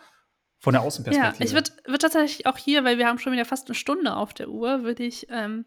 von 0.61 0.73
der 0.73 0.83
Außenperspektive. 0.83 1.37
Ja, 1.39 1.45
ich 1.45 1.53
würde 1.53 1.71
würd 1.85 2.01
tatsächlich 2.01 2.47
auch 2.47 2.57
hier, 2.57 2.85
weil 2.85 2.97
wir 2.97 3.07
haben 3.07 3.19
schon 3.19 3.35
wieder 3.35 3.45
fast 3.45 3.69
eine 3.69 3.75
Stunde 3.75 4.17
auf 4.17 4.33
der 4.33 4.49
Uhr, 4.49 4.83
würde 4.83 5.03
ich 5.03 5.27
ähm, 5.29 5.67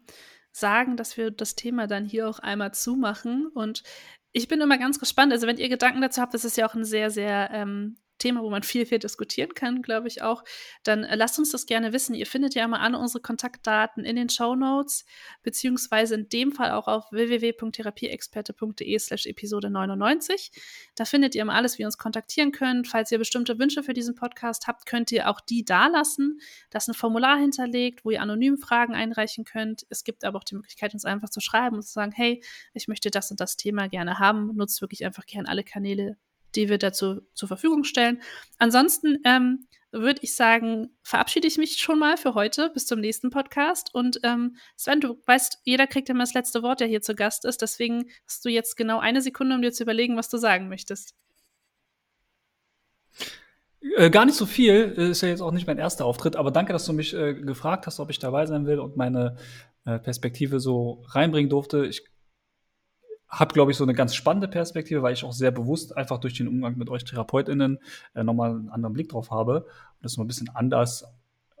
sagen, 0.50 0.96
dass 0.96 1.16
wir 1.16 1.30
das 1.30 1.54
Thema 1.54 1.86
dann 1.86 2.04
hier 2.04 2.28
auch 2.28 2.40
einmal 2.40 2.72
zumachen. 2.74 3.46
Und 3.46 3.84
ich 4.32 4.48
bin 4.48 4.60
immer 4.60 4.76
ganz 4.76 4.98
gespannt. 4.98 5.32
Also, 5.32 5.46
wenn 5.46 5.56
ihr 5.56 5.68
Gedanken 5.68 6.00
dazu 6.00 6.20
habt, 6.20 6.34
das 6.34 6.44
ist 6.44 6.56
ja 6.56 6.68
auch 6.68 6.74
ein 6.74 6.84
sehr, 6.84 7.10
sehr 7.10 7.50
ähm, 7.52 7.96
Thema, 8.18 8.42
wo 8.42 8.50
man 8.50 8.62
viel, 8.62 8.86
viel 8.86 8.98
diskutieren 8.98 9.54
kann, 9.54 9.82
glaube 9.82 10.08
ich 10.08 10.22
auch, 10.22 10.44
dann 10.82 11.04
äh, 11.04 11.16
lasst 11.16 11.38
uns 11.38 11.50
das 11.50 11.66
gerne 11.66 11.92
wissen. 11.92 12.14
Ihr 12.14 12.26
findet 12.26 12.54
ja 12.54 12.64
immer 12.64 12.80
alle 12.80 12.98
unsere 12.98 13.22
Kontaktdaten 13.22 14.04
in 14.04 14.16
den 14.16 14.28
Show 14.28 14.54
Notes, 14.54 15.04
beziehungsweise 15.42 16.14
in 16.14 16.28
dem 16.28 16.52
Fall 16.52 16.72
auch 16.72 16.88
auf 16.88 17.10
www.therapieexperte.de 17.12 18.98
slash 18.98 19.26
Episode 19.26 19.70
99. 19.70 20.50
Da 20.94 21.04
findet 21.04 21.34
ihr 21.34 21.42
immer 21.42 21.54
alles, 21.54 21.78
wie 21.78 21.82
ihr 21.82 21.86
uns 21.86 21.98
kontaktieren 21.98 22.52
könnt. 22.52 22.88
Falls 22.88 23.10
ihr 23.12 23.18
bestimmte 23.18 23.58
Wünsche 23.58 23.82
für 23.82 23.94
diesen 23.94 24.14
Podcast 24.14 24.66
habt, 24.66 24.86
könnt 24.86 25.12
ihr 25.12 25.28
auch 25.28 25.40
die 25.40 25.64
da 25.64 25.86
lassen. 25.86 26.40
Da 26.70 26.78
ist 26.78 26.88
ein 26.88 26.94
Formular 26.94 27.38
hinterlegt, 27.38 28.04
wo 28.04 28.10
ihr 28.10 28.20
anonym 28.20 28.58
Fragen 28.58 28.94
einreichen 28.94 29.44
könnt. 29.44 29.86
Es 29.88 30.04
gibt 30.04 30.24
aber 30.24 30.38
auch 30.38 30.44
die 30.44 30.56
Möglichkeit, 30.56 30.94
uns 30.94 31.04
einfach 31.04 31.30
zu 31.30 31.40
schreiben 31.40 31.76
und 31.76 31.82
zu 31.82 31.92
sagen, 31.92 32.12
hey, 32.12 32.42
ich 32.74 32.88
möchte 32.88 33.10
das 33.10 33.30
und 33.30 33.40
das 33.40 33.56
Thema 33.56 33.88
gerne 33.88 34.18
haben. 34.18 34.54
Nutzt 34.56 34.80
wirklich 34.80 35.04
einfach 35.04 35.26
gerne 35.26 35.48
alle 35.48 35.64
Kanäle, 35.64 36.16
die 36.58 36.68
wir 36.68 36.78
dazu 36.78 37.22
zur 37.32 37.48
Verfügung 37.48 37.84
stellen. 37.84 38.20
Ansonsten 38.58 39.18
ähm, 39.24 39.66
würde 39.92 40.20
ich 40.22 40.34
sagen, 40.34 40.90
verabschiede 41.02 41.46
ich 41.46 41.56
mich 41.56 41.78
schon 41.78 41.98
mal 41.98 42.16
für 42.16 42.34
heute 42.34 42.70
bis 42.74 42.84
zum 42.84 43.00
nächsten 43.00 43.30
Podcast. 43.30 43.94
Und 43.94 44.20
ähm, 44.24 44.56
Sven, 44.76 45.00
du 45.00 45.22
weißt, 45.24 45.60
jeder 45.62 45.86
kriegt 45.86 46.10
immer 46.10 46.24
das 46.24 46.34
letzte 46.34 46.62
Wort, 46.62 46.80
der 46.80 46.88
hier 46.88 47.00
zu 47.00 47.14
Gast 47.14 47.44
ist. 47.44 47.62
Deswegen 47.62 48.10
hast 48.26 48.44
du 48.44 48.50
jetzt 48.50 48.76
genau 48.76 48.98
eine 48.98 49.22
Sekunde, 49.22 49.54
um 49.54 49.62
dir 49.62 49.72
zu 49.72 49.84
überlegen, 49.84 50.16
was 50.16 50.28
du 50.28 50.36
sagen 50.36 50.68
möchtest. 50.68 51.14
Äh, 53.96 54.10
gar 54.10 54.26
nicht 54.26 54.36
so 54.36 54.44
viel, 54.44 54.74
ist 54.74 55.22
ja 55.22 55.28
jetzt 55.28 55.40
auch 55.40 55.52
nicht 55.52 55.68
mein 55.68 55.78
erster 55.78 56.04
Auftritt, 56.04 56.34
aber 56.34 56.50
danke, 56.50 56.72
dass 56.72 56.84
du 56.84 56.92
mich 56.92 57.14
äh, 57.14 57.34
gefragt 57.34 57.86
hast, 57.86 58.00
ob 58.00 58.10
ich 58.10 58.18
dabei 58.18 58.44
sein 58.46 58.66
will 58.66 58.80
und 58.80 58.96
meine 58.96 59.36
äh, 59.84 60.00
Perspektive 60.00 60.58
so 60.58 61.04
reinbringen 61.10 61.48
durfte. 61.48 61.86
Ich 61.86 62.04
habe, 63.28 63.52
glaube 63.52 63.70
ich, 63.70 63.76
so 63.76 63.84
eine 63.84 63.94
ganz 63.94 64.14
spannende 64.14 64.48
Perspektive, 64.48 65.02
weil 65.02 65.12
ich 65.12 65.24
auch 65.24 65.32
sehr 65.32 65.50
bewusst 65.50 65.96
einfach 65.96 66.18
durch 66.18 66.34
den 66.34 66.48
Umgang 66.48 66.76
mit 66.78 66.88
euch 66.88 67.04
TherapeutInnen 67.04 67.78
äh, 68.14 68.22
nochmal 68.24 68.50
einen 68.50 68.70
anderen 68.70 68.94
Blick 68.94 69.10
drauf 69.10 69.30
habe 69.30 69.62
und 69.62 70.02
das 70.02 70.16
mal 70.16 70.24
ein 70.24 70.28
bisschen 70.28 70.48
anders, 70.54 71.04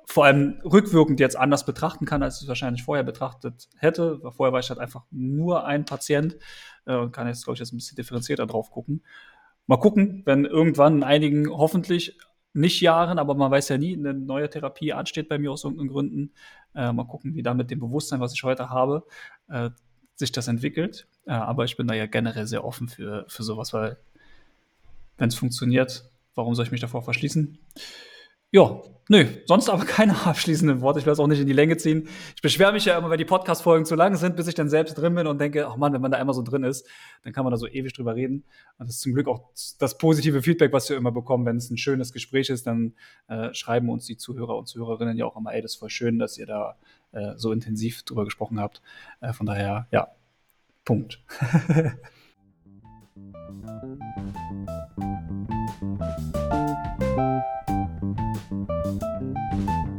vor 0.06 0.24
allem 0.24 0.60
rückwirkend 0.64 1.20
jetzt 1.20 1.36
anders 1.36 1.66
betrachten 1.66 2.06
kann, 2.06 2.22
als 2.22 2.36
ich 2.36 2.42
es 2.42 2.48
wahrscheinlich 2.48 2.82
vorher 2.82 3.04
betrachtet 3.04 3.68
hätte. 3.76 4.20
Vorher 4.30 4.52
war 4.52 4.60
ich 4.60 4.70
halt 4.70 4.80
einfach 4.80 5.04
nur 5.10 5.66
ein 5.66 5.84
Patient 5.84 6.38
äh, 6.86 6.96
und 6.96 7.12
kann 7.12 7.26
jetzt, 7.26 7.44
glaube 7.44 7.54
ich, 7.54 7.60
jetzt 7.60 7.72
ein 7.72 7.76
bisschen 7.76 7.96
differenzierter 7.96 8.46
drauf 8.46 8.70
gucken. 8.70 9.04
Mal 9.66 9.76
gucken, 9.76 10.22
wenn 10.24 10.46
irgendwann 10.46 10.96
in 10.96 11.04
einigen 11.04 11.50
hoffentlich 11.50 12.18
nicht 12.54 12.80
Jahren, 12.80 13.18
aber 13.18 13.34
man 13.34 13.50
weiß 13.50 13.68
ja 13.68 13.76
nie, 13.76 13.94
eine 13.94 14.14
neue 14.14 14.48
Therapie 14.48 14.94
ansteht 14.94 15.28
bei 15.28 15.38
mir 15.38 15.52
aus 15.52 15.64
irgendeinen 15.64 15.90
Gründen. 15.90 16.32
Äh, 16.74 16.92
mal 16.92 17.04
gucken, 17.04 17.34
wie 17.34 17.42
da 17.42 17.52
mit 17.52 17.70
dem 17.70 17.78
Bewusstsein, 17.78 18.20
was 18.20 18.32
ich 18.32 18.42
heute 18.42 18.70
habe, 18.70 19.04
äh, 19.48 19.68
sich 20.18 20.32
das 20.32 20.48
entwickelt. 20.48 21.06
Äh, 21.26 21.32
aber 21.32 21.64
ich 21.64 21.76
bin 21.76 21.86
da 21.86 21.94
ja 21.94 22.06
generell 22.06 22.46
sehr 22.46 22.64
offen 22.64 22.88
für, 22.88 23.24
für 23.28 23.42
sowas, 23.42 23.72
weil 23.72 23.96
wenn 25.16 25.28
es 25.28 25.34
funktioniert, 25.34 26.04
warum 26.34 26.54
soll 26.54 26.66
ich 26.66 26.72
mich 26.72 26.80
davor 26.80 27.02
verschließen? 27.02 27.58
Ja, 28.50 28.80
nö, 29.08 29.26
sonst 29.44 29.68
aber 29.68 29.84
keine 29.86 30.26
abschließenden 30.26 30.80
Worte. 30.80 30.98
Ich 30.98 31.06
will 31.06 31.12
es 31.12 31.20
auch 31.20 31.26
nicht 31.26 31.40
in 31.40 31.46
die 31.46 31.52
Länge 31.52 31.76
ziehen. 31.76 32.08
Ich 32.34 32.42
beschwere 32.42 32.72
mich 32.72 32.84
ja 32.86 32.96
immer, 32.98 33.10
wenn 33.10 33.18
die 33.18 33.24
Podcast-Folgen 33.24 33.84
zu 33.84 33.94
lang 33.94 34.16
sind, 34.16 34.36
bis 34.36 34.48
ich 34.48 34.54
dann 34.54 34.68
selbst 34.68 34.94
drin 34.94 35.14
bin 35.14 35.26
und 35.26 35.38
denke, 35.38 35.68
ach 35.68 35.76
Mann, 35.76 35.92
wenn 35.92 36.00
man 36.00 36.10
da 36.10 36.18
einmal 36.18 36.34
so 36.34 36.42
drin 36.42 36.64
ist, 36.64 36.86
dann 37.22 37.32
kann 37.32 37.44
man 37.44 37.50
da 37.52 37.58
so 37.58 37.68
ewig 37.68 37.92
drüber 37.92 38.16
reden. 38.16 38.44
Und 38.78 38.88
das 38.88 38.96
ist 38.96 39.02
zum 39.02 39.12
Glück 39.12 39.28
auch 39.28 39.50
das 39.78 39.98
positive 39.98 40.42
Feedback, 40.42 40.72
was 40.72 40.88
wir 40.88 40.96
immer 40.96 41.12
bekommen. 41.12 41.44
Wenn 41.46 41.56
es 41.56 41.70
ein 41.70 41.76
schönes 41.76 42.12
Gespräch 42.12 42.48
ist, 42.48 42.66
dann 42.66 42.94
äh, 43.28 43.52
schreiben 43.52 43.90
uns 43.90 44.06
die 44.06 44.16
Zuhörer 44.16 44.56
und 44.56 44.66
Zuhörerinnen 44.66 45.16
ja 45.16 45.26
auch 45.26 45.36
immer, 45.36 45.52
ey, 45.52 45.62
das 45.62 45.72
ist 45.72 45.78
voll 45.78 45.90
schön, 45.90 46.18
dass 46.18 46.38
ihr 46.38 46.46
da 46.46 46.76
äh, 47.12 47.34
so 47.36 47.52
intensiv 47.52 48.02
drüber 48.02 48.24
gesprochen 48.24 48.60
habt. 48.60 48.82
Äh, 49.20 49.32
von 49.32 49.46
daher, 49.46 49.86
ja, 49.90 50.08
Punkt. 50.84 51.22